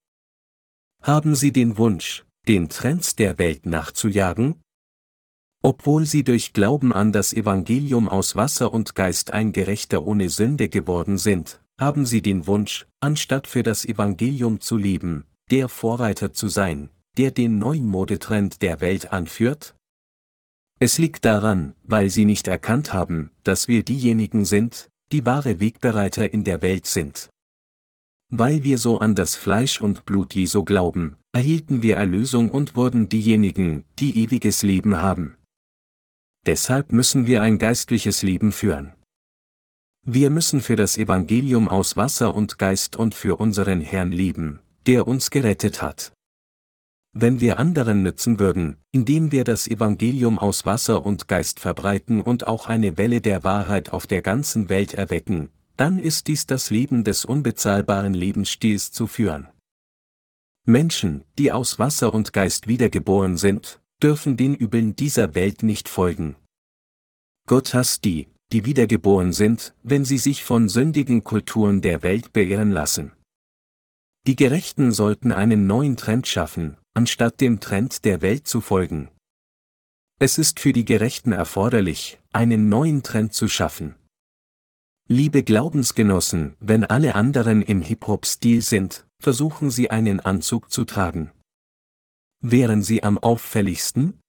Haben 1.01 1.35
Sie 1.35 1.51
den 1.51 1.77
Wunsch, 1.77 2.25
den 2.47 2.69
Trends 2.69 3.15
der 3.15 3.37
Welt 3.37 3.65
nachzujagen? 3.65 4.61
Obwohl 5.63 6.07
sie 6.07 6.23
durch 6.23 6.53
Glauben 6.53 6.91
an 6.91 7.11
das 7.11 7.33
Evangelium 7.33 8.09
aus 8.09 8.35
Wasser 8.35 8.73
und 8.73 8.95
Geist 8.95 9.31
ein 9.31 9.51
Gerechter 9.51 10.05
ohne 10.07 10.29
Sünde 10.29 10.69
geworden 10.69 11.19
sind, 11.19 11.61
haben 11.79 12.05
sie 12.05 12.23
den 12.23 12.47
Wunsch, 12.47 12.87
anstatt 12.99 13.45
für 13.45 13.61
das 13.61 13.85
Evangelium 13.85 14.59
zu 14.59 14.75
leben, 14.75 15.25
der 15.51 15.69
Vorreiter 15.69 16.33
zu 16.33 16.47
sein, 16.47 16.89
der 17.17 17.29
den 17.29 17.59
neuen 17.59 17.85
Modetrend 17.85 18.63
der 18.63 18.81
Welt 18.81 19.11
anführt? 19.11 19.75
Es 20.83 20.97
liegt 20.97 21.25
daran, 21.25 21.75
weil 21.83 22.09
sie 22.09 22.25
nicht 22.25 22.47
erkannt 22.47 22.91
haben, 22.91 23.29
dass 23.43 23.67
wir 23.67 23.83
diejenigen 23.83 24.45
sind, 24.45 24.89
die 25.11 25.27
wahre 25.27 25.59
Wegbereiter 25.59 26.33
in 26.33 26.43
der 26.43 26.63
Welt 26.63 26.87
sind. 26.87 27.29
Weil 28.29 28.63
wir 28.63 28.79
so 28.79 28.97
an 28.97 29.13
das 29.13 29.35
Fleisch 29.35 29.79
und 29.79 30.05
Blut 30.05 30.33
Jesu 30.33 30.63
glauben, 30.63 31.17
erhielten 31.33 31.83
wir 31.83 31.97
Erlösung 31.97 32.49
und 32.49 32.75
wurden 32.75 33.09
diejenigen, 33.09 33.85
die 33.99 34.23
ewiges 34.23 34.63
Leben 34.63 34.99
haben. 34.99 35.37
Deshalb 36.47 36.91
müssen 36.91 37.27
wir 37.27 37.43
ein 37.43 37.59
geistliches 37.59 38.23
Leben 38.23 38.51
führen. 38.51 38.93
Wir 40.03 40.31
müssen 40.31 40.61
für 40.61 40.77
das 40.77 40.97
Evangelium 40.97 41.67
aus 41.69 41.95
Wasser 41.95 42.33
und 42.33 42.57
Geist 42.57 42.95
und 42.95 43.13
für 43.13 43.39
unseren 43.39 43.81
Herrn 43.81 44.11
lieben, 44.11 44.61
der 44.87 45.07
uns 45.07 45.29
gerettet 45.29 45.83
hat. 45.83 46.11
Wenn 47.13 47.41
wir 47.41 47.59
anderen 47.59 48.03
nützen 48.03 48.39
würden, 48.39 48.77
indem 48.91 49.33
wir 49.33 49.43
das 49.43 49.67
Evangelium 49.67 50.39
aus 50.39 50.65
Wasser 50.65 51.05
und 51.05 51.27
Geist 51.27 51.59
verbreiten 51.59 52.21
und 52.21 52.47
auch 52.47 52.67
eine 52.67 52.97
Welle 52.97 53.19
der 53.19 53.43
Wahrheit 53.43 53.91
auf 53.91 54.07
der 54.07 54.21
ganzen 54.21 54.69
Welt 54.69 54.93
erwecken, 54.93 55.49
dann 55.75 55.99
ist 55.99 56.27
dies 56.27 56.45
das 56.45 56.69
Leben 56.69 57.03
des 57.03 57.25
unbezahlbaren 57.25 58.13
Lebensstils 58.13 58.93
zu 58.93 59.07
führen. 59.07 59.49
Menschen, 60.65 61.25
die 61.37 61.51
aus 61.51 61.79
Wasser 61.79 62.13
und 62.13 62.31
Geist 62.31 62.67
wiedergeboren 62.67 63.35
sind, 63.35 63.81
dürfen 64.01 64.37
den 64.37 64.55
Übeln 64.55 64.95
dieser 64.95 65.35
Welt 65.35 65.63
nicht 65.63 65.89
folgen. 65.89 66.37
Gott 67.45 67.73
hasst 67.73 68.05
die, 68.05 68.29
die 68.53 68.63
wiedergeboren 68.63 69.33
sind, 69.33 69.73
wenn 69.83 70.05
sie 70.05 70.17
sich 70.17 70.45
von 70.45 70.69
sündigen 70.69 71.25
Kulturen 71.25 71.81
der 71.81 72.03
Welt 72.03 72.31
beirren 72.31 72.71
lassen. 72.71 73.11
Die 74.27 74.35
Gerechten 74.35 74.91
sollten 74.91 75.31
einen 75.31 75.67
neuen 75.67 75.97
Trend 75.97 76.27
schaffen, 76.27 76.77
anstatt 76.93 77.41
dem 77.41 77.59
Trend 77.59 78.05
der 78.05 78.21
Welt 78.21 78.47
zu 78.47 78.61
folgen. 78.61 79.09
Es 80.19 80.37
ist 80.37 80.59
für 80.59 80.73
die 80.73 80.85
Gerechten 80.85 81.31
erforderlich, 81.31 82.19
einen 82.31 82.69
neuen 82.69 83.01
Trend 83.01 83.33
zu 83.33 83.47
schaffen. 83.47 83.95
Liebe 85.07 85.43
Glaubensgenossen, 85.43 86.55
wenn 86.59 86.83
alle 86.85 87.15
anderen 87.15 87.61
im 87.61 87.81
Hip-Hop-Stil 87.81 88.61
sind, 88.61 89.05
versuchen 89.19 89.71
sie 89.71 89.89
einen 89.89 90.19
Anzug 90.19 90.71
zu 90.71 90.85
tragen. 90.85 91.31
Wären 92.41 92.81
sie 92.81 93.03
am 93.03 93.17
auffälligsten? 93.17 94.19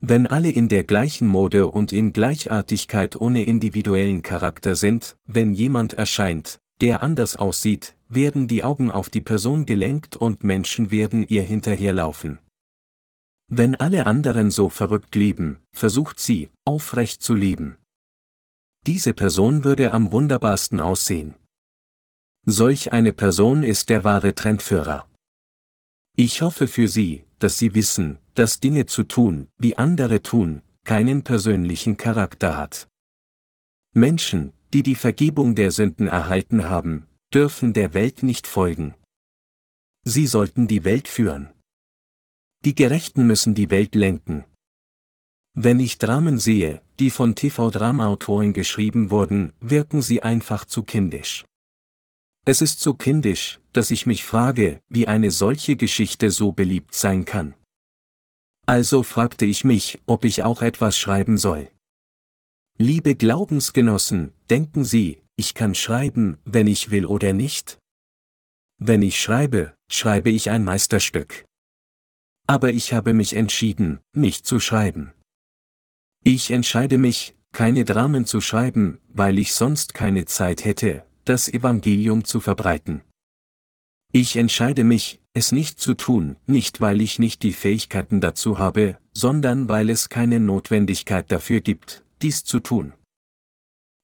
Wenn 0.00 0.26
alle 0.26 0.50
in 0.50 0.68
der 0.68 0.84
gleichen 0.84 1.28
Mode 1.28 1.66
und 1.66 1.92
in 1.92 2.12
Gleichartigkeit 2.12 3.16
ohne 3.16 3.44
individuellen 3.44 4.22
Charakter 4.22 4.74
sind, 4.74 5.16
wenn 5.26 5.52
jemand 5.52 5.94
erscheint, 5.94 6.60
der 6.80 7.02
anders 7.02 7.36
aussieht, 7.36 7.94
werden 8.10 8.48
die 8.48 8.64
Augen 8.64 8.90
auf 8.90 9.08
die 9.08 9.20
Person 9.20 9.66
gelenkt 9.66 10.16
und 10.16 10.44
Menschen 10.44 10.90
werden 10.90 11.26
ihr 11.26 11.42
hinterherlaufen. 11.42 12.38
Wenn 13.48 13.74
alle 13.74 14.06
anderen 14.06 14.50
so 14.50 14.68
verrückt 14.68 15.14
leben, 15.14 15.58
versucht 15.72 16.20
sie, 16.20 16.50
aufrecht 16.64 17.22
zu 17.22 17.34
leben. 17.34 17.76
Diese 18.86 19.12
Person 19.14 19.64
würde 19.64 19.92
am 19.92 20.12
wunderbarsten 20.12 20.80
aussehen. 20.80 21.34
Solch 22.46 22.92
eine 22.92 23.12
Person 23.12 23.62
ist 23.62 23.90
der 23.90 24.04
wahre 24.04 24.34
Trendführer. 24.34 25.06
Ich 26.16 26.42
hoffe 26.42 26.68
für 26.68 26.88
Sie, 26.88 27.24
dass 27.38 27.58
Sie 27.58 27.74
wissen, 27.74 28.18
dass 28.34 28.60
Dinge 28.60 28.86
zu 28.86 29.04
tun, 29.04 29.48
wie 29.58 29.76
andere 29.76 30.22
tun, 30.22 30.62
keinen 30.84 31.22
persönlichen 31.22 31.96
Charakter 31.96 32.56
hat. 32.56 32.88
Menschen, 33.92 34.52
die 34.72 34.82
die 34.82 34.94
Vergebung 34.94 35.54
der 35.54 35.70
Sünden 35.70 36.08
erhalten 36.08 36.68
haben, 36.68 37.06
dürfen 37.32 37.72
der 37.72 37.94
Welt 37.94 38.24
nicht 38.24 38.48
folgen. 38.48 38.94
Sie 40.04 40.26
sollten 40.26 40.66
die 40.66 40.84
Welt 40.84 41.06
führen. 41.06 41.52
Die 42.64 42.74
Gerechten 42.74 43.26
müssen 43.26 43.54
die 43.54 43.70
Welt 43.70 43.94
lenken. 43.94 44.44
Wenn 45.54 45.78
ich 45.78 45.98
Dramen 45.98 46.38
sehe, 46.38 46.82
die 46.98 47.10
von 47.10 47.34
TV-Dramaautoren 47.34 48.52
geschrieben 48.52 49.10
wurden, 49.10 49.52
wirken 49.60 50.02
sie 50.02 50.22
einfach 50.22 50.64
zu 50.64 50.82
kindisch. 50.82 51.44
Es 52.46 52.62
ist 52.62 52.80
so 52.80 52.94
kindisch, 52.94 53.60
dass 53.72 53.90
ich 53.90 54.06
mich 54.06 54.24
frage, 54.24 54.80
wie 54.88 55.06
eine 55.06 55.30
solche 55.30 55.76
Geschichte 55.76 56.30
so 56.30 56.52
beliebt 56.52 56.94
sein 56.94 57.24
kann. 57.24 57.54
Also 58.66 59.02
fragte 59.02 59.44
ich 59.44 59.64
mich, 59.64 60.00
ob 60.06 60.24
ich 60.24 60.42
auch 60.42 60.62
etwas 60.62 60.98
schreiben 60.98 61.38
soll. 61.38 61.70
Liebe 62.76 63.14
Glaubensgenossen, 63.14 64.32
denken 64.48 64.84
Sie, 64.84 65.22
ich 65.40 65.54
kann 65.54 65.74
schreiben, 65.74 66.36
wenn 66.44 66.66
ich 66.66 66.90
will 66.90 67.06
oder 67.06 67.32
nicht? 67.32 67.78
Wenn 68.78 69.00
ich 69.00 69.18
schreibe, 69.18 69.74
schreibe 69.90 70.28
ich 70.28 70.50
ein 70.50 70.64
Meisterstück. 70.64 71.46
Aber 72.46 72.70
ich 72.70 72.92
habe 72.92 73.14
mich 73.14 73.34
entschieden, 73.34 74.00
nicht 74.12 74.44
zu 74.44 74.60
schreiben. 74.60 75.14
Ich 76.24 76.50
entscheide 76.50 76.98
mich, 76.98 77.34
keine 77.52 77.86
Dramen 77.86 78.26
zu 78.26 78.42
schreiben, 78.42 78.98
weil 79.08 79.38
ich 79.38 79.54
sonst 79.54 79.94
keine 79.94 80.26
Zeit 80.26 80.66
hätte, 80.66 81.06
das 81.24 81.48
Evangelium 81.48 82.24
zu 82.24 82.40
verbreiten. 82.40 83.00
Ich 84.12 84.36
entscheide 84.36 84.84
mich, 84.84 85.22
es 85.32 85.52
nicht 85.52 85.80
zu 85.80 85.94
tun, 85.94 86.36
nicht 86.46 86.82
weil 86.82 87.00
ich 87.00 87.18
nicht 87.18 87.42
die 87.42 87.54
Fähigkeiten 87.54 88.20
dazu 88.20 88.58
habe, 88.58 88.98
sondern 89.14 89.70
weil 89.70 89.88
es 89.88 90.10
keine 90.10 90.38
Notwendigkeit 90.38 91.32
dafür 91.32 91.62
gibt, 91.62 92.04
dies 92.20 92.44
zu 92.44 92.60
tun. 92.60 92.92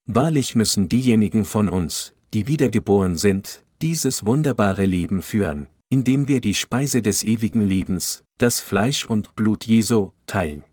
Wahrlich 0.06 0.54
müssen 0.54 0.88
diejenigen 0.88 1.44
von 1.44 1.68
uns, 1.68 2.14
die 2.32 2.46
wiedergeboren 2.46 3.16
sind, 3.16 3.64
dieses 3.82 4.24
wunderbare 4.24 4.86
Leben 4.86 5.20
führen, 5.20 5.66
indem 5.88 6.28
wir 6.28 6.40
die 6.40 6.54
Speise 6.54 7.02
des 7.02 7.24
ewigen 7.24 7.66
Lebens, 7.66 8.24
das 8.38 8.60
Fleisch 8.60 9.04
und 9.04 9.34
Blut 9.34 9.64
Jesu, 9.64 10.12
teilen. 10.26 10.64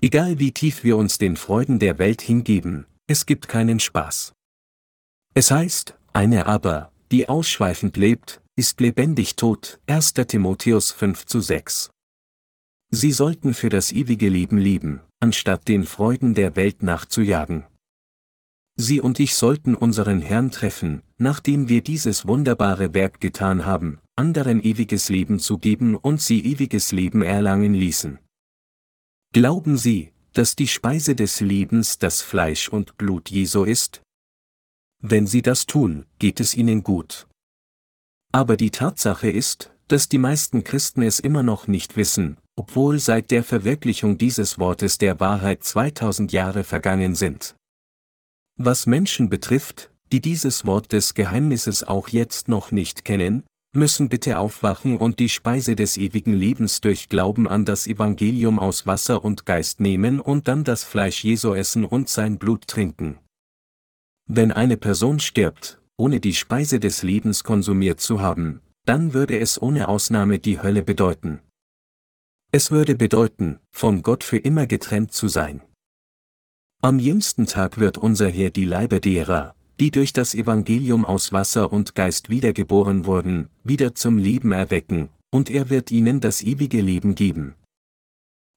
Egal 0.00 0.38
wie 0.38 0.52
tief 0.52 0.82
wir 0.82 0.96
uns 0.96 1.18
den 1.18 1.36
Freuden 1.36 1.78
der 1.78 1.98
Welt 1.98 2.22
hingeben, 2.22 2.86
es 3.06 3.26
gibt 3.26 3.48
keinen 3.48 3.78
Spaß. 3.78 4.32
Es 5.34 5.50
heißt, 5.50 5.94
eine 6.12 6.46
aber, 6.46 6.90
die 7.10 7.28
ausschweifend 7.28 7.96
lebt, 7.96 8.40
ist 8.56 8.80
lebendig 8.80 9.36
tot, 9.36 9.78
1. 9.86 10.14
Timotheus 10.14 10.90
5 10.90 11.26
zu 11.26 11.40
6. 11.40 11.90
Sie 12.90 13.12
sollten 13.12 13.54
für 13.54 13.68
das 13.68 13.92
ewige 13.92 14.28
Leben 14.28 14.58
leben, 14.58 15.00
anstatt 15.20 15.68
den 15.68 15.84
Freuden 15.84 16.34
der 16.34 16.56
Welt 16.56 16.82
nachzujagen. 16.82 17.64
Sie 18.76 19.00
und 19.00 19.20
ich 19.20 19.34
sollten 19.34 19.74
unseren 19.74 20.22
Herrn 20.22 20.50
treffen, 20.50 21.02
nachdem 21.18 21.68
wir 21.68 21.82
dieses 21.82 22.26
wunderbare 22.26 22.94
Werk 22.94 23.20
getan 23.20 23.66
haben, 23.66 24.00
anderen 24.16 24.62
ewiges 24.62 25.08
Leben 25.08 25.38
zu 25.38 25.58
geben 25.58 25.94
und 25.94 26.20
sie 26.20 26.44
ewiges 26.44 26.92
Leben 26.92 27.22
erlangen 27.22 27.74
ließen. 27.74 28.18
Glauben 29.32 29.76
Sie, 29.76 30.12
dass 30.32 30.56
die 30.56 30.68
Speise 30.68 31.14
des 31.14 31.40
Lebens 31.40 31.98
das 31.98 32.22
Fleisch 32.22 32.68
und 32.68 32.96
Blut 32.96 33.30
Jesu 33.30 33.64
ist? 33.64 34.02
Wenn 35.00 35.26
sie 35.26 35.42
das 35.42 35.66
tun, 35.66 36.06
geht 36.18 36.40
es 36.40 36.54
ihnen 36.56 36.82
gut. 36.82 37.26
Aber 38.32 38.56
die 38.56 38.70
Tatsache 38.70 39.30
ist, 39.30 39.72
dass 39.88 40.08
die 40.08 40.18
meisten 40.18 40.64
Christen 40.64 41.02
es 41.02 41.18
immer 41.18 41.42
noch 41.42 41.66
nicht 41.66 41.96
wissen, 41.96 42.38
obwohl 42.56 42.98
seit 42.98 43.30
der 43.30 43.44
Verwirklichung 43.44 44.16
dieses 44.16 44.58
Wortes 44.58 44.96
der 44.96 45.20
Wahrheit 45.20 45.64
2000 45.64 46.32
Jahre 46.32 46.64
vergangen 46.64 47.14
sind. 47.14 47.56
Was 48.56 48.86
Menschen 48.86 49.28
betrifft, 49.28 49.90
die 50.12 50.20
dieses 50.20 50.66
Wort 50.66 50.92
des 50.92 51.14
Geheimnisses 51.14 51.84
auch 51.84 52.08
jetzt 52.08 52.48
noch 52.48 52.70
nicht 52.70 53.04
kennen, 53.04 53.44
müssen 53.74 54.10
bitte 54.10 54.38
aufwachen 54.38 54.98
und 54.98 55.18
die 55.18 55.30
Speise 55.30 55.74
des 55.74 55.96
ewigen 55.96 56.34
Lebens 56.34 56.82
durch 56.82 57.08
Glauben 57.08 57.48
an 57.48 57.64
das 57.64 57.86
Evangelium 57.86 58.58
aus 58.58 58.86
Wasser 58.86 59.24
und 59.24 59.46
Geist 59.46 59.80
nehmen 59.80 60.20
und 60.20 60.48
dann 60.48 60.64
das 60.64 60.84
Fleisch 60.84 61.24
Jesu 61.24 61.54
essen 61.54 61.84
und 61.86 62.10
sein 62.10 62.38
Blut 62.38 62.66
trinken. 62.66 63.18
Wenn 64.28 64.52
eine 64.52 64.76
Person 64.76 65.20
stirbt, 65.20 65.80
ohne 65.96 66.20
die 66.20 66.34
Speise 66.34 66.80
des 66.80 67.02
Lebens 67.02 67.44
konsumiert 67.44 68.00
zu 68.00 68.20
haben, 68.20 68.60
dann 68.84 69.14
würde 69.14 69.38
es 69.38 69.60
ohne 69.60 69.88
Ausnahme 69.88 70.38
die 70.38 70.60
Hölle 70.60 70.82
bedeuten. 70.82 71.40
Es 72.50 72.70
würde 72.70 72.94
bedeuten, 72.94 73.60
von 73.70 74.02
Gott 74.02 74.24
für 74.24 74.36
immer 74.36 74.66
getrennt 74.66 75.12
zu 75.12 75.28
sein. 75.28 75.62
Am 76.84 76.98
jüngsten 76.98 77.46
Tag 77.46 77.78
wird 77.78 77.96
unser 77.96 78.28
Herr 78.28 78.50
die 78.50 78.64
Leiber 78.64 78.98
derer, 78.98 79.54
die 79.78 79.92
durch 79.92 80.12
das 80.12 80.34
Evangelium 80.34 81.04
aus 81.04 81.32
Wasser 81.32 81.72
und 81.72 81.94
Geist 81.94 82.28
wiedergeboren 82.28 83.06
wurden, 83.06 83.48
wieder 83.62 83.94
zum 83.94 84.18
Leben 84.18 84.50
erwecken, 84.50 85.08
und 85.30 85.48
er 85.48 85.70
wird 85.70 85.92
ihnen 85.92 86.20
das 86.20 86.42
ewige 86.42 86.80
Leben 86.80 87.14
geben. 87.14 87.54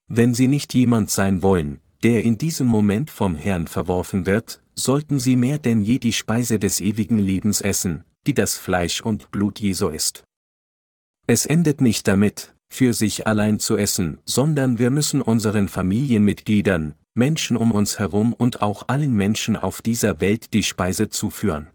Wenn 0.07 0.33
sie 0.33 0.47
nicht 0.47 0.73
jemand 0.73 1.11
sein 1.11 1.43
wollen, 1.43 1.81
der 2.01 2.23
in 2.23 2.39
diesem 2.39 2.65
Moment 2.65 3.11
vom 3.11 3.35
Herrn 3.35 3.67
verworfen 3.67 4.25
wird, 4.25 4.63
sollten 4.73 5.19
sie 5.19 5.35
mehr 5.35 5.59
denn 5.59 5.81
je 5.81 5.99
die 5.99 6.13
Speise 6.13 6.57
des 6.57 6.81
ewigen 6.81 7.19
Lebens 7.19 7.61
essen, 7.61 8.05
die 8.25 8.33
das 8.33 8.57
Fleisch 8.57 9.01
und 9.01 9.29
Blut 9.29 9.59
Jesu 9.59 9.89
ist. 9.89 10.23
Es 11.27 11.45
endet 11.45 11.79
nicht 11.79 12.07
damit, 12.07 12.55
für 12.73 12.93
sich 12.93 13.27
allein 13.27 13.59
zu 13.59 13.77
essen, 13.77 14.17
sondern 14.25 14.79
wir 14.79 14.89
müssen 14.89 15.21
unseren 15.21 15.67
Familienmitgliedern, 15.67 16.95
Menschen 17.17 17.55
um 17.55 17.71
uns 17.71 17.97
herum 17.97 18.33
und 18.33 18.61
auch 18.61 18.89
allen 18.89 19.13
Menschen 19.13 19.55
auf 19.55 19.81
dieser 19.81 20.19
Welt 20.19 20.53
die 20.53 20.63
Speise 20.63 21.07
zuführen. 21.07 21.67